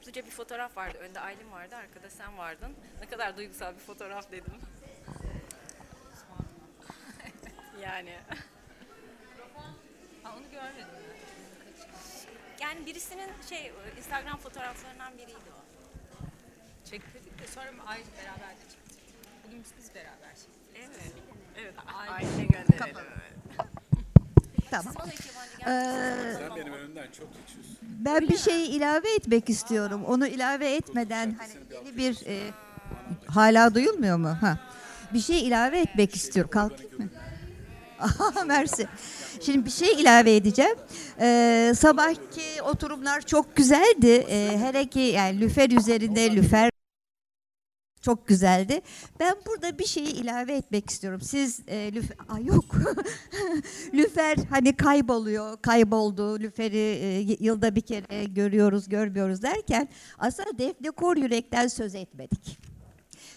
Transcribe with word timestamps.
topluca 0.00 0.26
bir 0.26 0.30
fotoğraf 0.30 0.76
vardı. 0.76 0.98
Önde 0.98 1.20
Aylin 1.20 1.52
vardı, 1.52 1.76
arkada 1.76 2.10
sen 2.10 2.38
vardın. 2.38 2.76
Ne 3.00 3.06
kadar 3.06 3.36
duygusal 3.36 3.74
bir 3.74 3.80
fotoğraf 3.80 4.32
dedim. 4.32 4.54
yani. 7.82 8.18
Ha, 10.22 10.36
onu 10.36 10.50
görmedim 10.52 10.86
ben. 10.92 11.00
Yani 12.66 12.86
birisinin 12.86 13.30
şey 13.48 13.72
Instagram 13.98 14.38
fotoğraflarından 14.38 15.18
biriydi 15.18 15.34
o. 15.34 15.60
Çektirdik 16.90 17.38
de 17.38 17.46
sonra 17.46 17.70
ayrı 17.86 18.04
beraber 18.18 18.56
de 18.56 18.60
çektirdik. 18.60 19.14
Bugün 19.46 19.64
biz, 19.78 19.94
beraber 19.94 20.34
çektik. 20.34 20.50
Evet. 20.76 21.12
Evet. 21.56 21.74
Aylin'e 22.08 22.44
gönderelim. 22.44 22.96
Tamam. 24.70 24.94
Ee, 25.60 25.64
gelmesin. 25.64 26.38
Sen 26.38 26.56
benim 26.56 26.72
önümden 26.72 27.06
çok 27.18 27.28
geçiyorsun. 27.46 27.76
Ben 27.82 28.28
bir 28.28 28.36
şeyi 28.38 28.66
ilave 28.68 29.14
etmek 29.14 29.50
istiyorum. 29.50 30.04
Onu 30.04 30.26
ilave 30.26 30.74
etmeden 30.74 31.36
hani 31.38 31.50
yeni 31.74 31.96
bir 31.96 32.26
e, 32.26 32.40
hala 33.26 33.74
duyulmuyor 33.74 34.16
mu? 34.16 34.36
Ha. 34.40 34.58
Bir 35.14 35.20
şey 35.20 35.48
ilave 35.48 35.80
etmek 35.80 36.16
istiyorum. 36.16 36.50
Kalkayım 36.50 36.92
mı? 36.98 37.08
Aha, 38.00 38.44
Mersi. 38.44 38.86
Şimdi 39.40 39.66
bir 39.66 39.70
şey 39.70 39.92
ilave 40.02 40.36
edeceğim. 40.36 40.76
Ee, 41.20 41.72
sabahki 41.76 42.62
oturumlar 42.62 43.20
çok 43.20 43.56
güzeldi. 43.56 44.26
Ee, 44.30 44.58
hele 44.62 44.86
ki 44.88 45.00
yani 45.00 45.40
lüfer 45.40 45.70
üzerinde 45.70 46.32
lüfer 46.36 46.69
çok 48.02 48.28
güzeldi. 48.28 48.80
Ben 49.20 49.34
burada 49.46 49.78
bir 49.78 49.86
şeyi 49.86 50.06
ilave 50.12 50.54
etmek 50.56 50.90
istiyorum. 50.90 51.20
Siz 51.20 51.60
e, 51.68 51.92
lüfer, 51.92 52.16
Aa, 52.28 52.38
yok. 52.38 52.64
lüfer 53.94 54.36
hani 54.50 54.76
kayboluyor, 54.76 55.56
kayboldu. 55.62 56.40
Lüferi 56.40 56.76
e, 56.76 57.36
yılda 57.40 57.74
bir 57.74 57.80
kere 57.80 58.24
görüyoruz, 58.24 58.88
görmüyoruz 58.88 59.42
derken 59.42 59.88
aslında 60.18 60.58
Defne 60.58 60.90
Kor 60.90 61.16
Yürek'ten 61.16 61.68
söz 61.68 61.94
etmedik. 61.94 62.58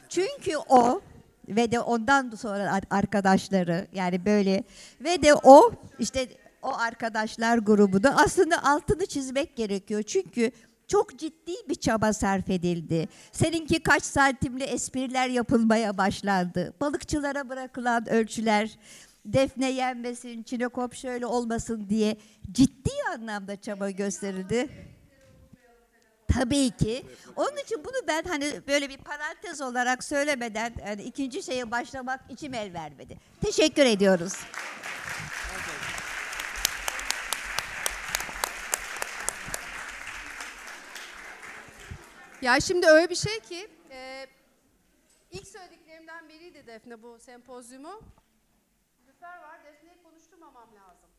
Çünkü 0.10 0.58
o 0.70 1.02
ve 1.48 1.72
de 1.72 1.80
ondan 1.80 2.32
sonra 2.36 2.72
ar- 2.74 2.98
arkadaşları 3.00 3.88
yani 3.94 4.26
böyle 4.26 4.64
ve 5.02 5.22
de 5.24 5.34
o 5.34 5.72
işte 6.00 6.28
o 6.62 6.74
arkadaşlar 6.78 7.58
grubu 7.58 8.04
da 8.04 8.18
aslında 8.18 8.64
altını 8.64 9.06
çizmek 9.06 9.56
gerekiyor. 9.56 10.04
Çünkü 10.04 10.52
çok 10.88 11.20
ciddi 11.20 11.54
bir 11.70 11.76
çaba 11.76 12.14
sarf 12.14 12.50
edildi. 12.50 13.08
Seninki 13.32 13.84
kaç 13.84 14.04
santimli 14.04 14.64
espriler 14.64 15.30
yapılmaya 15.30 15.98
başlandı. 15.98 16.74
Balıkçılara 16.82 17.50
bırakılan 17.50 18.10
ölçüler 18.10 18.78
defne 19.26 19.72
yenmesin, 19.72 20.44
çinekop 20.44 20.96
şöyle 20.96 21.26
olmasın 21.26 21.90
diye 21.90 22.18
ciddi 22.52 22.92
anlamda 23.14 23.62
çaba 23.62 23.90
gösterildi. 23.90 24.70
Tabii 26.28 26.72
ki. 26.72 27.06
Onun 27.36 27.58
için 27.58 27.84
bunu 27.86 28.08
ben 28.08 28.24
hani 28.24 28.62
böyle 28.68 28.90
bir 28.90 28.98
parantez 28.98 29.62
olarak 29.62 30.04
söylemeden 30.04 30.74
hani 30.86 31.04
ikinci 31.04 31.44
şeye 31.44 31.72
başlamak 31.72 32.20
içim 32.30 32.54
el 32.54 32.74
vermedi. 32.74 33.18
Teşekkür 33.42 33.86
ediyoruz. 33.86 34.34
Ya 42.44 42.60
şimdi 42.60 42.88
öyle 42.88 43.10
bir 43.10 43.16
şey 43.16 43.40
ki 43.40 43.70
e, 43.92 44.28
ilk 45.32 45.48
söylediklerimden 45.48 46.30
biriydi 46.30 46.68
Defne 46.68 47.02
bu 47.04 47.20
sempozyumu. 47.20 48.02
Lüfer 49.08 49.38
var, 49.38 49.64
Defne'yi 49.64 50.04
konuşturmamam 50.04 50.70
lazım. 50.76 51.10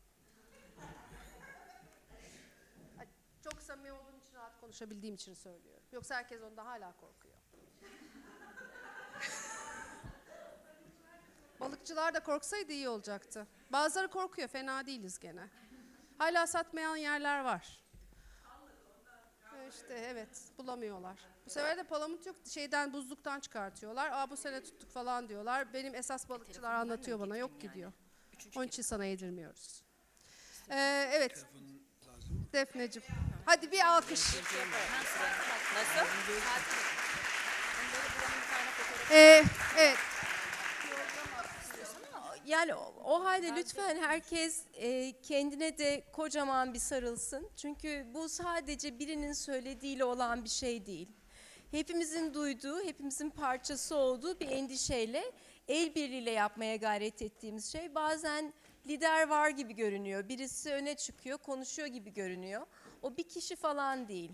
Çok 3.43 3.61
samimi 3.61 3.91
olduğum 3.91 4.17
için 4.17 4.35
rahat 4.35 4.59
konuşabildiğim 4.61 5.15
için 5.15 5.33
söylüyorum. 5.33 5.83
Yoksa 5.91 6.15
herkes 6.15 6.41
onda 6.41 6.65
hala 6.65 6.91
korkuyor. 6.91 7.35
Balıkçılar 11.59 12.13
da 12.13 12.23
korksaydı 12.23 12.71
iyi 12.71 12.89
olacaktı. 12.89 13.47
Bazıları 13.71 14.07
korkuyor, 14.07 14.47
fena 14.47 14.85
değiliz 14.85 15.19
gene. 15.19 15.49
Hala 16.17 16.47
satmayan 16.47 16.95
yerler 16.95 17.43
var. 17.43 17.84
İşte 19.69 19.93
evet 19.93 20.29
bulamıyorlar. 20.57 21.19
Bu 21.45 21.49
sefer 21.49 21.77
de 21.77 21.83
palamut 21.83 22.25
yok 22.25 22.35
şeyden 22.49 22.93
buzluktan 22.93 23.39
çıkartıyorlar. 23.39 24.09
Aa 24.11 24.29
bu 24.29 24.37
sene 24.37 24.63
tuttuk 24.63 24.91
falan 24.91 25.29
diyorlar. 25.29 25.73
Benim 25.73 25.95
esas 25.95 26.29
balıkçılar 26.29 26.73
anlatıyor 26.73 27.19
bana 27.19 27.37
yok 27.37 27.61
gidiyor. 27.61 27.91
Onun 28.55 28.67
için 28.67 28.83
sana 28.83 29.05
yedirmiyoruz. 29.05 29.83
Ee, 30.69 31.09
evet. 31.13 31.45
Defneciğim. 32.53 33.07
Hadi 33.45 33.71
bir 33.71 33.85
alkış. 33.87 34.35
Nasıl? 35.75 36.09
Ee, 39.11 39.43
evet. 39.77 39.97
Yani 42.45 42.75
o, 42.75 42.93
o 43.03 43.23
halde 43.23 43.55
lütfen 43.55 43.97
herkes 43.97 44.63
e, 44.73 45.13
kendine 45.21 45.77
de 45.77 46.03
kocaman 46.13 46.73
bir 46.73 46.79
sarılsın. 46.79 47.49
Çünkü 47.55 48.07
bu 48.13 48.29
sadece 48.29 48.99
birinin 48.99 49.33
söylediğiyle 49.33 50.03
olan 50.03 50.43
bir 50.43 50.49
şey 50.49 50.85
değil. 50.85 51.09
Hepimizin 51.71 52.33
duyduğu, 52.33 52.83
hepimizin 52.83 53.29
parçası 53.29 53.95
olduğu 53.95 54.39
bir 54.39 54.47
endişeyle, 54.47 55.31
el 55.67 55.95
birliğiyle 55.95 56.31
yapmaya 56.31 56.75
gayret 56.75 57.21
ettiğimiz 57.21 57.71
şey. 57.71 57.95
Bazen 57.95 58.53
lider 58.87 59.27
var 59.27 59.49
gibi 59.49 59.73
görünüyor. 59.75 60.29
Birisi 60.29 60.71
öne 60.71 60.95
çıkıyor, 60.95 61.37
konuşuyor 61.37 61.87
gibi 61.87 62.13
görünüyor. 62.13 62.65
O 63.01 63.17
bir 63.17 63.23
kişi 63.23 63.55
falan 63.55 64.07
değil. 64.07 64.31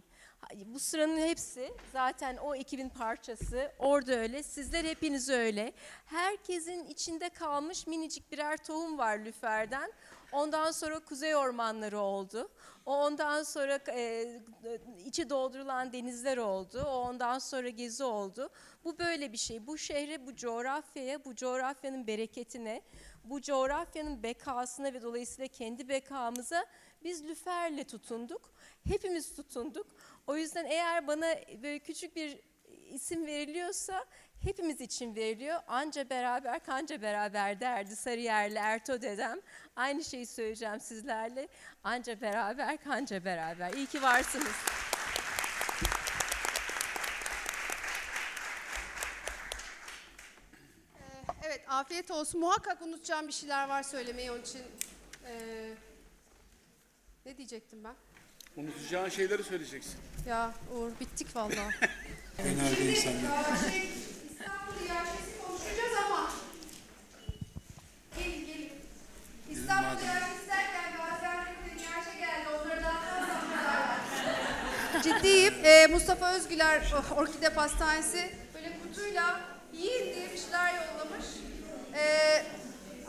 Bu 0.66 0.80
sıranın 0.80 1.18
hepsi 1.18 1.74
zaten 1.94 2.38
o 2.38 2.56
ekibin 2.56 2.90
parçası. 2.90 3.72
Orada 3.80 4.16
öyle. 4.16 4.44
Sizler 4.44 4.86
hepiniz 4.86 5.30
öyle. 5.30 5.74
Herkesin 6.06 6.86
içinde 6.86 7.30
kalmış 7.30 7.88
minicik 7.88 8.32
birer 8.32 8.58
tohum 8.58 8.98
var 8.98 9.20
lüferden. 9.20 9.92
Ondan 10.32 10.72
sonra 10.72 11.00
kuzey 11.00 11.36
ormanları 11.36 12.00
oldu. 12.00 12.50
O 12.86 12.96
ondan 12.96 13.44
sonra 13.44 13.80
e, 13.90 14.28
içi 15.06 15.30
doldurulan 15.30 15.94
denizler 15.94 16.38
oldu. 16.38 16.84
O 16.88 16.92
ondan 16.92 17.40
sonra 17.40 17.70
gezi 17.70 18.04
oldu. 18.04 18.50
Bu 18.84 19.00
böyle 19.00 19.32
bir 19.32 19.38
şey. 19.38 19.68
Bu 19.68 19.78
şehre, 19.78 20.26
bu 20.26 20.36
coğrafyaya, 20.36 21.26
bu 21.26 21.36
coğrafyanın 21.36 22.08
bereketine, 22.08 22.82
bu 23.24 23.42
coğrafyanın 23.42 24.24
bekasına 24.24 24.94
ve 24.94 25.02
dolayısıyla 25.02 25.48
kendi 25.48 25.90
bekamıza 25.90 26.66
biz 27.04 27.24
lüferle 27.24 27.84
tutunduk. 27.84 28.52
Hepimiz 28.88 29.36
tutunduk. 29.36 29.88
O 30.28 30.38
yüzden 30.38 30.66
eğer 30.66 31.08
bana 31.08 31.36
böyle 31.64 31.80
küçük 31.80 32.16
bir 32.16 32.40
isim 32.90 33.26
veriliyorsa 33.26 34.06
hepimiz 34.40 34.82
için 34.82 35.16
veriliyor. 35.16 35.60
Anca 35.68 36.10
beraber 36.10 36.64
kanca 36.64 37.02
beraber 37.02 37.60
derdi 37.60 37.96
Sarıyerli 37.96 38.58
Erto 38.58 39.02
dedem. 39.02 39.40
Aynı 39.76 40.04
şeyi 40.04 40.26
söyleyeceğim 40.26 40.80
sizlerle. 40.80 41.48
Anca 41.84 42.22
beraber 42.22 42.78
kanca 42.78 43.26
beraber. 43.26 43.74
İyi 43.74 43.88
ki 43.88 44.02
varsınız. 44.02 44.56
Ee, 50.96 51.34
evet 51.44 51.62
afiyet 51.68 52.12
olsun. 52.12 52.40
Muhakkak 52.40 52.82
unutacağım 52.82 53.28
bir 53.28 53.34
şeyler 53.34 53.70
var 53.70 53.84
söylemeyi 53.84 54.32
onun 54.32 54.42
için. 54.42 54.62
ee, 55.28 55.74
ne 57.26 57.38
diyecektim 57.38 57.84
ben? 57.84 57.96
Unutacağın 58.58 59.10
şeyleri 59.10 59.44
söyleyeceksin. 59.44 59.96
Ya 60.28 60.54
Uğur 60.74 60.92
bittik 61.00 61.36
vallahi. 61.36 61.56
Genelde 62.38 62.92
insanlar. 62.92 63.22
Ya 63.22 63.72
şey, 63.72 63.90
İstanbul 64.32 64.86
yerleşkesi 64.88 65.42
konuşacağız 65.48 65.94
ama. 66.06 66.32
Gelin 68.18 68.46
gelin. 68.46 68.72
İstanbul 69.50 70.04
yerleşkesi 70.06 70.48
derken 70.48 70.92
Gaziantep'te 70.98 71.70
Gerçe 71.70 72.20
geldi. 72.20 72.48
Onları 72.50 72.84
daha 72.84 73.00
fazla 73.02 73.32
Ciddiyim. 75.04 75.54
Ee, 75.64 75.88
Mustafa 75.88 76.34
Özgüler 76.34 76.94
oh, 76.96 77.18
Orkide 77.18 77.50
Pastanesi 77.50 78.32
böyle 78.54 78.72
kutuyla 78.84 79.42
yiyin 79.74 80.16
diye 80.16 80.32
bir 80.34 80.38
şeyler 80.38 80.74
yollamış. 80.74 81.26
Ee, 81.94 82.46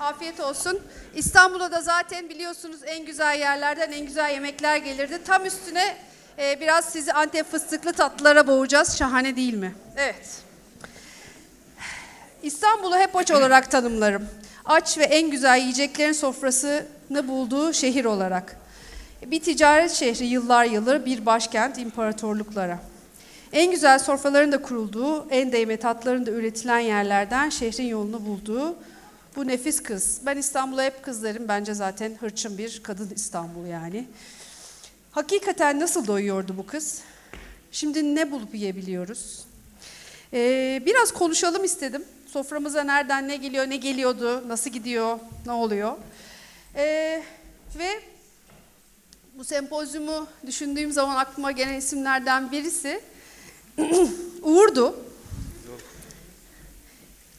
afiyet 0.02 0.40
olsun. 0.40 0.80
İstanbul'a 1.14 1.72
da 1.72 1.80
zaten 1.80 2.28
biliyorsunuz 2.28 2.80
en 2.86 3.06
güzel 3.06 3.38
yerlerden 3.38 3.92
en 3.92 4.06
güzel 4.06 4.30
yemekler 4.30 4.76
gelirdi. 4.76 5.18
Tam 5.24 5.46
üstüne 5.46 5.96
e, 6.38 6.60
biraz 6.60 6.84
sizi 6.84 7.12
Antep 7.12 7.50
fıstıklı 7.50 7.92
tatlılara 7.92 8.46
boğacağız. 8.46 8.98
Şahane 8.98 9.36
değil 9.36 9.54
mi? 9.54 9.74
Evet. 9.96 10.38
İstanbul'u 12.42 12.96
hep 12.96 13.16
aç 13.16 13.30
olarak 13.30 13.70
tanımlarım. 13.70 14.28
Aç 14.64 14.98
ve 14.98 15.04
en 15.04 15.30
güzel 15.30 15.58
yiyeceklerin 15.58 16.12
sofrasını 16.12 17.28
bulduğu 17.28 17.72
şehir 17.72 18.04
olarak. 18.04 18.56
Bir 19.26 19.40
ticaret 19.40 19.90
şehri 19.90 20.24
yıllar 20.24 20.64
yıllar 20.64 21.06
bir 21.06 21.26
başkent 21.26 21.78
imparatorluklara. 21.78 22.78
En 23.52 23.70
güzel 23.70 23.98
sofraların 23.98 24.52
da 24.52 24.62
kurulduğu, 24.62 25.30
en 25.30 25.52
değme 25.52 25.76
tatların 25.76 26.26
da 26.26 26.30
üretilen 26.30 26.78
yerlerden 26.78 27.50
şehrin 27.50 27.86
yolunu 27.86 28.26
bulduğu 28.26 28.76
bu 29.36 29.46
nefis 29.46 29.82
kız. 29.82 30.20
Ben 30.26 30.36
İstanbul'a 30.36 30.84
hep 30.84 31.02
kız 31.02 31.22
derim. 31.22 31.48
Bence 31.48 31.74
zaten 31.74 32.14
hırçın 32.20 32.58
bir 32.58 32.82
kadın 32.82 33.10
İstanbul 33.14 33.66
yani. 33.66 34.08
Hakikaten 35.12 35.80
nasıl 35.80 36.06
doyuyordu 36.06 36.54
bu 36.56 36.66
kız? 36.66 37.00
Şimdi 37.72 38.14
ne 38.14 38.30
bulup 38.30 38.54
yiyebiliyoruz? 38.54 39.44
Ee, 40.32 40.82
biraz 40.86 41.12
konuşalım 41.12 41.64
istedim. 41.64 42.04
Soframıza 42.26 42.84
nereden 42.84 43.28
ne 43.28 43.36
geliyor, 43.36 43.70
ne 43.70 43.76
geliyordu, 43.76 44.48
nasıl 44.48 44.70
gidiyor, 44.70 45.18
ne 45.46 45.52
oluyor? 45.52 45.96
Ee, 46.76 47.22
ve 47.78 48.00
bu 49.38 49.44
sempozyumu 49.44 50.26
düşündüğüm 50.46 50.92
zaman 50.92 51.16
aklıma 51.16 51.52
gelen 51.52 51.74
isimlerden 51.74 52.52
birisi 52.52 53.00
Uğur'du. 54.42 55.11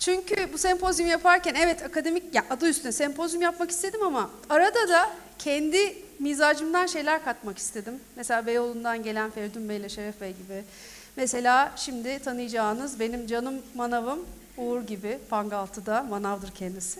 Çünkü 0.05 0.53
bu 0.53 0.57
sempozyum 0.57 1.09
yaparken 1.09 1.55
evet 1.55 1.83
akademik 1.83 2.35
ya 2.35 2.45
adı 2.49 2.69
üstünde 2.69 2.91
sempozyum 2.91 3.41
yapmak 3.41 3.71
istedim 3.71 4.03
ama 4.03 4.29
arada 4.49 4.89
da 4.89 5.09
kendi 5.39 5.97
mizacımdan 6.19 6.85
şeyler 6.85 7.25
katmak 7.25 7.57
istedim. 7.57 7.99
Mesela 8.15 8.45
Beyoğlu'ndan 8.45 9.03
gelen 9.03 9.31
Feridun 9.31 9.69
Bey 9.69 9.77
ile 9.77 9.89
Şeref 9.89 10.21
Bey 10.21 10.33
gibi. 10.33 10.63
Mesela 11.15 11.71
şimdi 11.75 12.19
tanıyacağınız 12.19 12.99
benim 12.99 13.27
canım 13.27 13.55
manavım 13.75 14.25
Uğur 14.57 14.81
gibi 14.81 15.17
Pangaltı'da 15.29 16.03
manavdır 16.03 16.51
kendisi. 16.51 16.99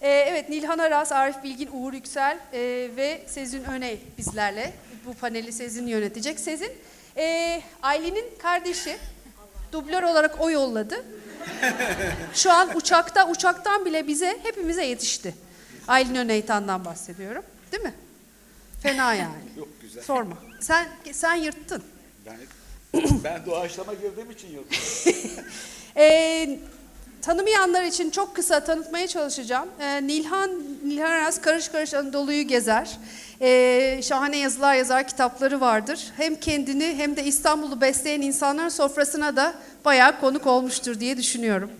Ee, 0.00 0.08
evet 0.10 0.48
Nilhan 0.48 0.78
Aras, 0.78 1.12
Arif 1.12 1.42
Bilgin, 1.42 1.68
Uğur 1.72 1.92
Yüksel 1.92 2.38
e, 2.52 2.90
ve 2.96 3.22
Sezin 3.26 3.64
Öney 3.64 4.00
bizlerle. 4.18 4.72
Bu 5.06 5.14
paneli 5.14 5.52
Sezin 5.52 5.86
yönetecek. 5.86 6.40
Sezin 6.40 6.72
e, 7.16 7.62
Aylin'in 7.82 8.24
kardeşi. 8.38 8.96
Dublör 9.72 10.02
olarak 10.02 10.40
o 10.40 10.50
yolladı. 10.50 11.04
Şu 12.34 12.52
an 12.52 12.76
uçakta, 12.76 13.28
uçaktan 13.28 13.84
bile 13.84 14.06
bize, 14.06 14.38
hepimize 14.42 14.84
yetişti. 14.84 15.34
Aylin 15.88 16.14
Öneytan'dan 16.14 16.84
bahsediyorum. 16.84 17.42
Değil 17.72 17.82
mi? 17.82 17.94
Fena 18.82 19.14
yani. 19.14 19.34
Yok 19.56 19.68
güzel. 19.82 20.02
Sorma. 20.02 20.36
Sen 20.60 20.88
sen 21.12 21.34
yırttın. 21.34 21.82
Ben, 22.26 22.36
ben 23.24 23.46
doğaçlama 23.46 23.94
girdiğim 23.94 24.30
için 24.30 24.54
yok. 24.54 24.64
Ee, 25.96 26.58
tanımayanlar 27.22 27.82
için 27.82 28.10
çok 28.10 28.36
kısa 28.36 28.64
tanıtmaya 28.64 29.08
çalışacağım. 29.08 29.68
Ee, 29.80 30.06
Nilhan, 30.06 30.50
Nilhan 30.84 31.10
Aras 31.10 31.40
Karış 31.40 31.68
Karış 31.68 31.94
Anadolu'yu 31.94 32.48
gezer. 32.48 32.98
Ee, 33.42 34.00
şahane 34.02 34.38
yazılar 34.38 34.74
yazar, 34.74 35.08
kitapları 35.08 35.60
vardır. 35.60 36.12
Hem 36.16 36.36
kendini 36.36 36.84
hem 36.84 37.16
de 37.16 37.24
İstanbul'u 37.24 37.80
besleyen 37.80 38.20
insanların 38.20 38.68
sofrasına 38.68 39.36
da 39.36 39.54
bayağı 39.84 40.20
konuk 40.20 40.46
olmuştur 40.46 41.00
diye 41.00 41.16
düşünüyorum. 41.16 41.70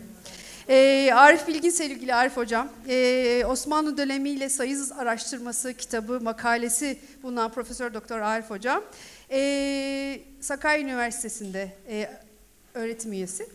Ee, 0.69 1.11
Arif 1.15 1.49
Bilgin 1.49 1.71
sevgili 1.71 2.15
Arif 2.15 2.37
Hocam, 2.37 2.69
ee, 2.89 3.45
Osmanlı 3.47 3.97
dönemiyle 3.97 4.49
sayısız 4.49 4.93
araştırması, 4.93 5.75
kitabı, 5.75 6.21
makalesi 6.21 6.99
bulunan 7.23 7.53
Profesör 7.53 7.95
Doktor 7.95 8.19
Arif 8.19 8.51
Hocam, 8.51 8.83
ee, 9.31 10.21
Sakarya 10.41 10.85
Üniversitesi'nde 10.85 11.69
ee, 11.89 12.11
öğretim 12.75 13.13
üyesi. 13.13 13.47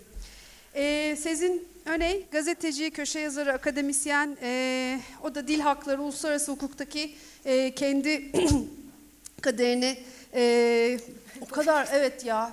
Ee, 0.76 1.16
Sezin 1.20 1.68
Öney, 1.88 2.26
gazeteci, 2.32 2.92
köşe 2.92 3.20
yazarı, 3.20 3.54
akademisyen, 3.54 4.38
ee, 4.42 5.00
o 5.24 5.36
da 5.36 5.48
dil 5.48 5.60
hakları, 5.60 6.02
uluslararası 6.02 6.52
hukuktaki 6.52 7.16
ee, 7.48 7.76
kendi 7.76 8.32
kaderini, 9.42 10.00
ee, 10.34 11.00
o 11.42 11.46
kadar 11.46 11.88
evet 11.92 12.26
ya, 12.26 12.52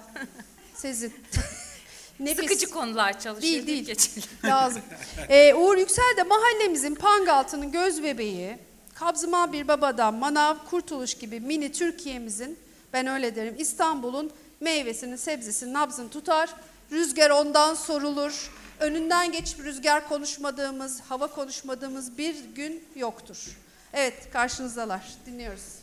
Sezin. 0.75 1.14
Nefis. 2.20 2.44
Sıkıcı 2.44 2.70
konular 2.70 3.20
çalışıyor. 3.20 3.43
Değil, 3.43 3.67
değil. 3.67 3.85
geçelim. 3.85 4.29
Lazım. 4.44 4.82
Ee, 5.29 5.55
Uğur 5.55 5.76
Yüksel 5.76 6.14
de 6.17 6.23
mahallemizin 6.23 6.94
Pangaltı'nın 6.94 7.73
göz 7.73 8.02
bebeği, 8.02 8.58
Kabzımal 8.94 9.52
bir 9.52 9.69
babadan 9.69 10.14
Manav, 10.14 10.56
Kurtuluş 10.70 11.14
gibi 11.14 11.40
mini 11.40 11.73
Türkiye'mizin, 11.73 12.58
ben 12.93 13.06
öyle 13.06 13.37
derim, 13.37 13.55
İstanbul'un 13.58 14.31
meyvesini, 14.61 15.19
sebzesini, 15.19 15.73
nabzını 15.73 16.11
tutar. 16.11 16.50
Rüzgar 16.93 17.31
ondan 17.31 17.75
sorulur. 17.75 18.50
Önünden 18.81 19.32
geçip 19.32 19.64
rüzgar 19.64 20.08
konuşmadığımız, 20.08 21.00
hava 21.00 21.26
konuşmadığımız 21.26 22.19
bir 22.19 22.37
gün 22.55 22.85
yoktur. 22.97 23.56
Evet, 23.96 24.31
karşınızdalar. 24.32 25.02
Dinliyoruz. 25.26 25.79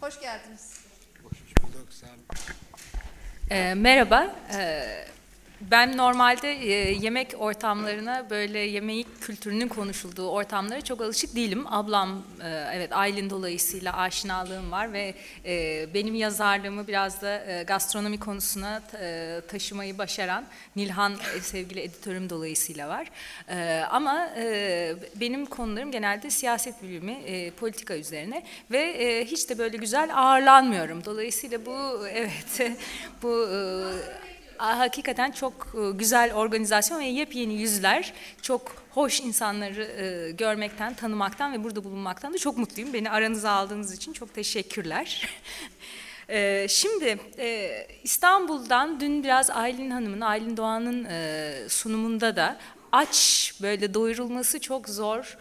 Hoş 0.00 0.20
geldiniz. 0.20 0.80
Hoş 1.22 1.62
bulduk. 1.62 1.92
Sağ 1.92 2.06
olun. 2.06 2.24
Ee, 3.50 3.74
merhaba. 3.74 4.34
Ee, 4.54 5.04
ben 5.60 5.96
normalde 5.96 6.52
e, 6.52 6.92
yemek 6.92 7.34
ortamlarına 7.38 8.30
böyle 8.30 8.58
yemek 8.58 9.06
kültürünün 9.20 9.68
konuşulduğu 9.68 10.28
ortamlara 10.30 10.80
çok 10.80 11.00
alışık 11.00 11.36
değilim. 11.36 11.64
Ablam 11.66 12.22
e, 12.42 12.48
evet 12.74 12.92
Aylin 12.92 13.30
dolayısıyla 13.30 13.96
aşinalığım 13.96 14.70
var 14.70 14.92
ve 14.92 15.14
e, 15.44 15.86
benim 15.94 16.14
yazarlığımı 16.14 16.88
biraz 16.88 17.22
da 17.22 17.44
e, 17.44 17.62
gastronomi 17.62 18.20
konusuna 18.20 18.82
e, 19.00 19.40
taşımayı 19.48 19.98
başaran 19.98 20.44
Nilhan 20.76 21.12
e, 21.36 21.40
sevgili 21.40 21.80
editörüm 21.80 22.30
dolayısıyla 22.30 22.88
var. 22.88 23.10
E, 23.48 23.82
ama 23.90 24.30
e, 24.36 24.94
benim 25.14 25.46
konularım 25.46 25.90
genelde 25.90 26.30
siyaset 26.30 26.82
bilimi, 26.82 27.12
e, 27.12 27.50
politika 27.50 27.96
üzerine 27.96 28.42
ve 28.70 28.78
e, 28.78 29.24
hiç 29.24 29.50
de 29.50 29.58
böyle 29.58 29.76
güzel 29.76 30.10
ağırlanmıyorum. 30.14 31.04
Dolayısıyla 31.04 31.66
bu 31.66 32.08
evet 32.08 32.60
bu 33.22 33.48
e, 33.48 34.29
Hakikaten 34.60 35.30
çok 35.30 35.66
e, 35.74 35.90
güzel 35.90 36.34
organizasyon 36.34 37.00
ve 37.00 37.04
yepyeni 37.04 37.54
yüzler, 37.54 38.12
çok 38.42 38.72
hoş 38.90 39.20
insanları 39.20 39.84
e, 39.84 40.30
görmekten, 40.30 40.94
tanımaktan 40.94 41.52
ve 41.52 41.64
burada 41.64 41.84
bulunmaktan 41.84 42.34
da 42.34 42.38
çok 42.38 42.58
mutluyum. 42.58 42.92
Beni 42.92 43.10
aranıza 43.10 43.50
aldığınız 43.50 43.92
için 43.94 44.12
çok 44.12 44.34
teşekkürler. 44.34 45.28
E, 46.32 46.66
Şimdi 46.68 47.18
İstanbul'dan 48.02 49.00
dün 49.00 49.24
biraz 49.24 49.50
Aylin 49.50 49.90
Hanım'ın, 49.90 50.20
Aylin 50.20 50.56
Doğan'ın 50.56 51.08
sunumunda 51.68 52.36
da 52.36 52.56
aç 52.92 53.54
böyle 53.62 53.94
doyurulması 53.94 54.60
çok 54.60 54.88
zor 54.88 55.38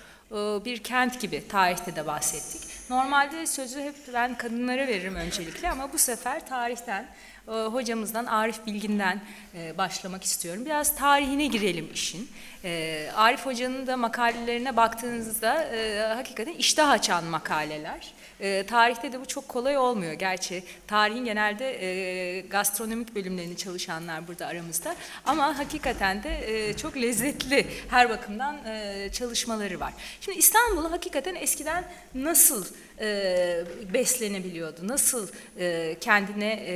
bir 0.66 0.78
kent 0.78 1.22
gibi 1.22 1.48
tarihte 1.48 1.96
de 1.96 2.08
bahsettik. 2.08 2.62
Normalde 2.90 3.46
sözü 3.46 3.82
hep 3.82 3.96
ben 4.14 4.38
kadınlara 4.38 4.88
veririm 4.88 5.16
öncelikle 5.16 5.70
ama 5.70 5.94
bu 5.94 5.98
sefer 5.98 6.48
tarihten 6.48 7.08
hocamızdan 7.50 8.26
Arif 8.26 8.66
Bilgin'den 8.66 9.22
e, 9.56 9.78
başlamak 9.78 10.24
istiyorum. 10.24 10.66
Biraz 10.66 10.96
tarihine 10.96 11.48
girelim 11.48 11.90
işin. 11.94 12.30
E, 12.64 13.06
Arif 13.16 13.46
Hoca'nın 13.46 13.88
da 13.88 13.98
makalelerine 13.98 14.78
baktığınızda 14.78 15.64
e, 15.64 16.00
hakikaten 16.16 16.54
iştah 16.54 16.90
açan 16.90 17.24
makaleler. 17.24 18.14
E, 18.40 18.66
tarihte 18.68 19.12
de 19.12 19.22
bu 19.22 19.26
çok 19.26 19.48
kolay 19.50 19.78
olmuyor. 19.78 20.14
Gerçi 20.14 20.64
tarihin 20.88 21.26
genelde 21.26 21.84
e, 21.84 22.42
gastronomik 22.42 23.16
bölümlerini 23.16 23.58
çalışanlar 23.58 24.28
burada 24.28 24.48
aramızda. 24.48 24.96
Ama 25.26 25.58
hakikaten 25.60 26.24
de 26.24 26.30
e, 26.70 26.78
çok 26.78 26.98
lezzetli 26.98 27.68
her 27.90 28.10
bakımdan 28.10 28.66
e, 28.66 29.10
çalışmaları 29.14 29.80
var. 29.80 29.94
Şimdi 30.22 30.38
İstanbul'u 30.38 30.92
hakikaten 30.92 31.36
eskiden 31.36 31.84
nasıl 32.16 32.66
e, 33.00 33.64
beslenebiliyordu? 33.94 34.88
Nasıl 34.88 35.28
e, 35.60 35.96
kendine 36.02 36.54
e, 36.54 36.76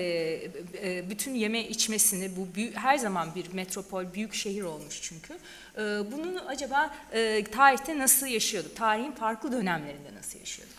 e, 0.83 1.09
bütün 1.09 1.33
yeme 1.33 1.59
içmesini, 1.67 2.35
bu 2.35 2.47
büyü- 2.55 2.73
her 2.75 2.97
zaman 2.97 3.35
bir 3.35 3.53
metropol, 3.53 4.13
büyük 4.13 4.33
şehir 4.33 4.63
olmuş 4.63 5.01
çünkü. 5.01 5.33
E, 5.77 5.81
bunu 6.11 6.43
acaba 6.47 6.95
e, 7.13 7.43
tarihte 7.43 7.97
nasıl 7.97 8.27
yaşıyordu? 8.27 8.67
Tarihin 8.75 9.11
farklı 9.11 9.51
dönemlerinde 9.51 10.13
nasıl 10.15 10.39
yaşıyordu? 10.39 10.72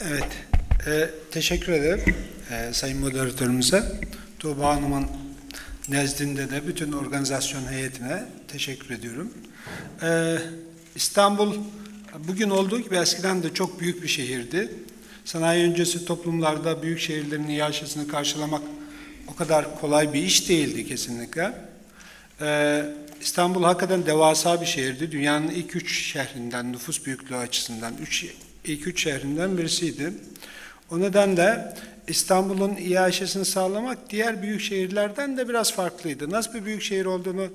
Evet, 0.00 0.28
e, 0.86 1.10
teşekkür 1.30 1.72
ederim 1.72 2.14
e, 2.50 2.72
Sayın 2.72 2.98
Moderatörümüze. 2.98 4.00
Tuğba 4.38 4.76
Hanım'ın 4.76 5.06
nezdinde 5.88 6.50
de 6.50 6.66
bütün 6.66 6.92
organizasyon 6.92 7.72
heyetine 7.72 8.24
teşekkür 8.48 8.94
ediyorum. 8.94 9.32
E, 10.02 10.36
İstanbul 10.94 11.54
bugün 12.28 12.50
olduğu 12.50 12.80
gibi 12.80 12.96
eskiden 12.96 13.42
de 13.42 13.54
çok 13.54 13.80
büyük 13.80 14.02
bir 14.02 14.08
şehirdi. 14.08 14.70
Sanayi 15.24 15.64
öncesi 15.64 16.04
toplumlarda 16.04 16.82
büyük 16.82 17.00
şehirlerin 17.00 17.48
yaşasını 17.48 18.08
karşılamak 18.08 18.62
o 19.28 19.34
kadar 19.34 19.80
kolay 19.80 20.12
bir 20.12 20.22
iş 20.22 20.48
değildi 20.48 20.86
kesinlikle. 20.86 21.52
Ee, 22.40 22.84
İstanbul 23.20 23.62
hakikaten 23.62 24.06
devasa 24.06 24.60
bir 24.60 24.66
şehirdi. 24.66 25.12
Dünyanın 25.12 25.48
ilk 25.48 25.76
üç 25.76 26.12
şehrinden, 26.12 26.72
nüfus 26.72 27.04
büyüklüğü 27.04 27.36
açısından 27.36 27.94
üç, 28.02 28.24
ilk 28.68 28.86
üç 28.86 29.02
şehrinden 29.02 29.58
birisiydi. 29.58 30.12
O 30.90 31.00
nedenle 31.00 31.74
İstanbul'un 32.08 32.76
iaşesini 32.76 33.44
sağlamak 33.44 34.10
diğer 34.10 34.42
büyük 34.42 34.60
şehirlerden 34.60 35.36
de 35.36 35.48
biraz 35.48 35.72
farklıydı. 35.72 36.30
Nasıl 36.30 36.54
bir 36.54 36.64
büyük 36.64 36.82
şehir 36.82 37.04
olduğunu 37.04 37.48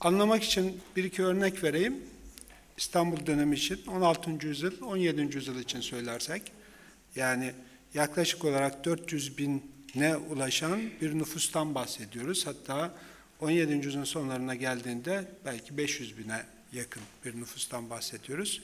anlamak 0.00 0.42
için 0.42 0.80
bir 0.96 1.04
iki 1.04 1.24
örnek 1.24 1.64
vereyim. 1.64 1.96
İstanbul 2.76 3.26
dönemi 3.26 3.54
için 3.56 3.86
16. 3.86 4.46
yüzyıl, 4.46 4.82
17. 4.82 5.36
yüzyıl 5.36 5.60
için 5.60 5.80
söylersek 5.80 6.42
yani 7.16 7.52
yaklaşık 7.94 8.44
olarak 8.44 8.84
400 8.84 9.38
bine 9.38 10.16
ulaşan 10.16 10.80
bir 11.00 11.18
nüfustan 11.18 11.74
bahsediyoruz. 11.74 12.46
Hatta 12.46 12.94
17. 13.40 13.72
yüzyılın 13.72 14.04
sonlarına 14.04 14.54
geldiğinde 14.54 15.24
belki 15.44 15.76
500 15.76 16.18
bine 16.18 16.42
yakın 16.72 17.02
bir 17.24 17.40
nüfustan 17.40 17.90
bahsediyoruz. 17.90 18.62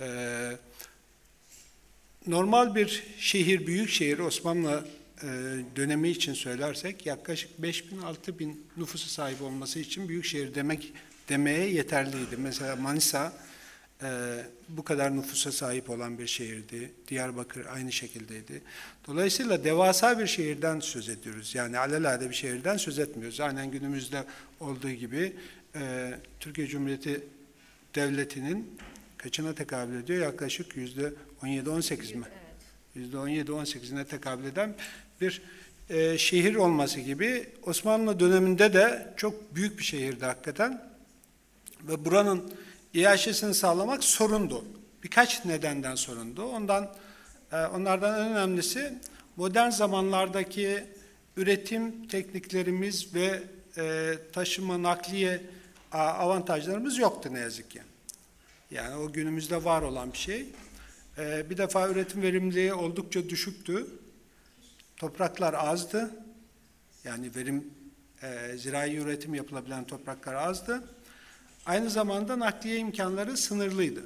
Ee, 0.00 0.52
normal 2.28 2.74
bir 2.74 3.04
şehir, 3.18 3.66
büyük 3.66 3.90
şehir 3.90 4.18
Osmanlı 4.18 4.84
e, 5.22 5.26
dönemi 5.76 6.08
için 6.08 6.34
söylersek 6.34 7.06
yaklaşık 7.06 7.62
5000 7.62 7.98
6000 7.98 8.66
nüfusu 8.76 9.08
sahip 9.08 9.42
olması 9.42 9.78
için 9.78 10.08
büyük 10.08 10.24
şehir 10.24 10.54
demek 10.54 10.92
demeye 11.28 11.68
yeterliydi. 11.70 12.36
Mesela 12.36 12.76
Manisa 12.76 13.32
e, 14.02 14.08
bu 14.68 14.84
kadar 14.84 15.16
nüfusa 15.16 15.52
sahip 15.52 15.90
olan 15.90 16.18
bir 16.18 16.26
şehirdi. 16.26 16.92
Diyarbakır 17.08 17.66
aynı 17.66 17.92
şekildeydi. 17.92 18.62
Dolayısıyla 19.06 19.64
devasa 19.64 20.18
bir 20.18 20.26
şehirden 20.26 20.80
söz 20.80 21.08
ediyoruz. 21.08 21.54
Yani 21.54 21.78
alelade 21.78 22.30
bir 22.30 22.34
şehirden 22.34 22.76
söz 22.76 22.98
etmiyoruz. 22.98 23.40
Aynen 23.40 23.70
günümüzde 23.70 24.24
olduğu 24.60 24.90
gibi 24.90 25.32
e, 25.74 26.14
Türkiye 26.40 26.66
Cumhuriyeti 26.66 27.20
Devleti'nin 27.94 28.78
kaçına 29.18 29.54
tekabül 29.54 30.02
ediyor? 30.02 30.22
Yaklaşık 30.22 30.76
yüzde 30.76 31.12
17-18 31.42 32.14
mi? 32.14 32.26
Yüzde 32.94 33.16
17-18'ine 33.16 34.04
tekabül 34.04 34.44
eden 34.44 34.74
bir 35.20 35.42
e, 35.90 36.18
şehir 36.18 36.54
olması 36.54 37.00
gibi 37.00 37.48
Osmanlı 37.62 38.20
döneminde 38.20 38.72
de 38.72 39.14
çok 39.16 39.54
büyük 39.54 39.78
bir 39.78 39.84
şehirdi 39.84 40.24
hakikaten. 40.24 40.82
Ve 41.82 42.04
buranın 42.04 42.52
iaşesini 42.94 43.54
sağlamak 43.54 44.04
sorundu. 44.04 44.64
Birkaç 45.02 45.44
nedenden 45.44 45.94
sorundu. 45.94 46.44
Ondan 46.44 46.94
e, 47.52 47.56
onlardan 47.56 48.20
en 48.20 48.32
önemlisi 48.32 48.94
modern 49.36 49.70
zamanlardaki 49.70 50.84
üretim 51.36 52.08
tekniklerimiz 52.08 53.14
ve 53.14 53.42
e, 53.78 54.14
taşıma 54.32 54.82
nakliye 54.82 55.40
avantajlarımız 55.92 56.98
yoktu 56.98 57.28
ne 57.32 57.38
yazık 57.38 57.70
ki. 57.70 57.80
Yani 58.70 58.96
o 58.96 59.12
günümüzde 59.12 59.64
var 59.64 59.82
olan 59.82 60.12
bir 60.12 60.18
şey. 60.18 60.46
E, 61.18 61.50
bir 61.50 61.56
defa 61.56 61.88
üretim 61.88 62.22
verimliliği 62.22 62.74
oldukça 62.74 63.28
düşüktü. 63.28 63.86
Topraklar 64.96 65.54
azdı. 65.54 66.10
Yani 67.04 67.34
verim 67.36 67.74
e, 68.22 68.56
zirai 68.56 68.96
üretim 68.96 69.34
yapılabilen 69.34 69.84
topraklar 69.84 70.34
azdı. 70.34 70.84
Aynı 71.66 71.90
zamanda 71.90 72.38
nakliye 72.38 72.78
imkanları 72.78 73.36
sınırlıydı. 73.36 74.02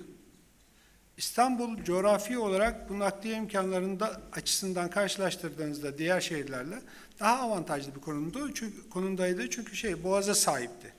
İstanbul 1.17 1.85
coğrafi 1.85 2.39
olarak 2.39 2.91
bu 2.91 2.99
nakliye 2.99 3.37
imkanlarında 3.37 4.21
açısından 4.33 4.91
karşılaştırdığınızda 4.91 5.99
diğer 5.99 6.21
şehirlerle 6.21 6.79
daha 7.21 7.43
avantajlı 7.43 7.95
bir 7.95 8.01
konumda, 8.01 8.55
çünkü, 8.55 8.89
konumdaydı. 8.91 9.51
Çünkü 9.51 9.77
şey 9.77 10.05
Boğaz'a 10.05 10.35
sahipti. 10.35 10.93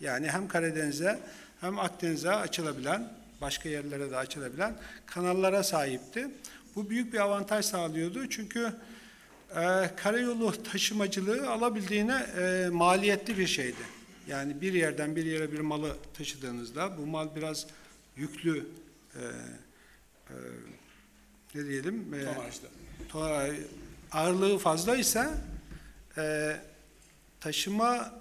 Yani 0.00 0.30
hem 0.30 0.48
Karadeniz'e 0.48 1.20
hem 1.60 1.78
Akdeniz'e 1.78 2.30
açılabilen, 2.30 3.12
başka 3.40 3.68
yerlere 3.68 4.10
de 4.10 4.16
açılabilen 4.16 4.76
kanallara 5.06 5.62
sahipti. 5.62 6.28
Bu 6.76 6.90
büyük 6.90 7.12
bir 7.12 7.18
avantaj 7.18 7.64
sağlıyordu. 7.64 8.28
Çünkü 8.28 8.72
e, 9.50 9.90
karayolu 9.96 10.62
taşımacılığı 10.62 11.50
alabildiğine 11.50 12.26
e, 12.38 12.68
maliyetli 12.72 13.38
bir 13.38 13.46
şeydi. 13.46 14.00
Yani 14.28 14.60
bir 14.60 14.72
yerden 14.72 15.16
bir 15.16 15.24
yere 15.24 15.52
bir 15.52 15.60
malı 15.60 15.96
taşıdığınızda 16.14 16.98
bu 16.98 17.06
mal 17.06 17.28
biraz 17.36 17.66
yüklü 18.16 18.66
e, 19.14 19.18
e, 20.30 20.34
ne 21.54 21.66
diyelim 21.66 22.14
e, 22.14 22.24
to- 23.12 23.54
ağırlığı 24.12 24.58
fazlaysa 24.58 25.34
e, 26.18 26.56
taşıma 27.40 28.19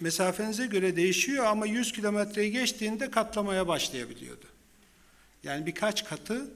mesafenize 0.00 0.66
göre 0.66 0.96
değişiyor 0.96 1.44
ama 1.44 1.66
100 1.66 1.92
kilometreyi 1.92 2.52
geçtiğinde 2.52 3.10
katlamaya 3.10 3.68
başlayabiliyordu. 3.68 4.46
Yani 5.42 5.66
birkaç 5.66 6.04
katı 6.04 6.46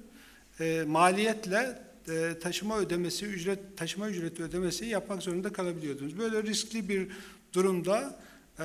e, 0.60 0.84
maliyetle 0.86 1.78
e, 2.08 2.38
taşıma 2.38 2.78
ödemesi, 2.78 3.26
ücret 3.26 3.58
taşıma 3.76 4.08
ücreti 4.08 4.42
ödemesi 4.42 4.86
yapmak 4.86 5.22
zorunda 5.22 5.52
kalabiliyordunuz. 5.52 6.18
Böyle 6.18 6.42
riskli 6.42 6.88
bir 6.88 7.08
durumda 7.52 8.20
e, 8.60 8.64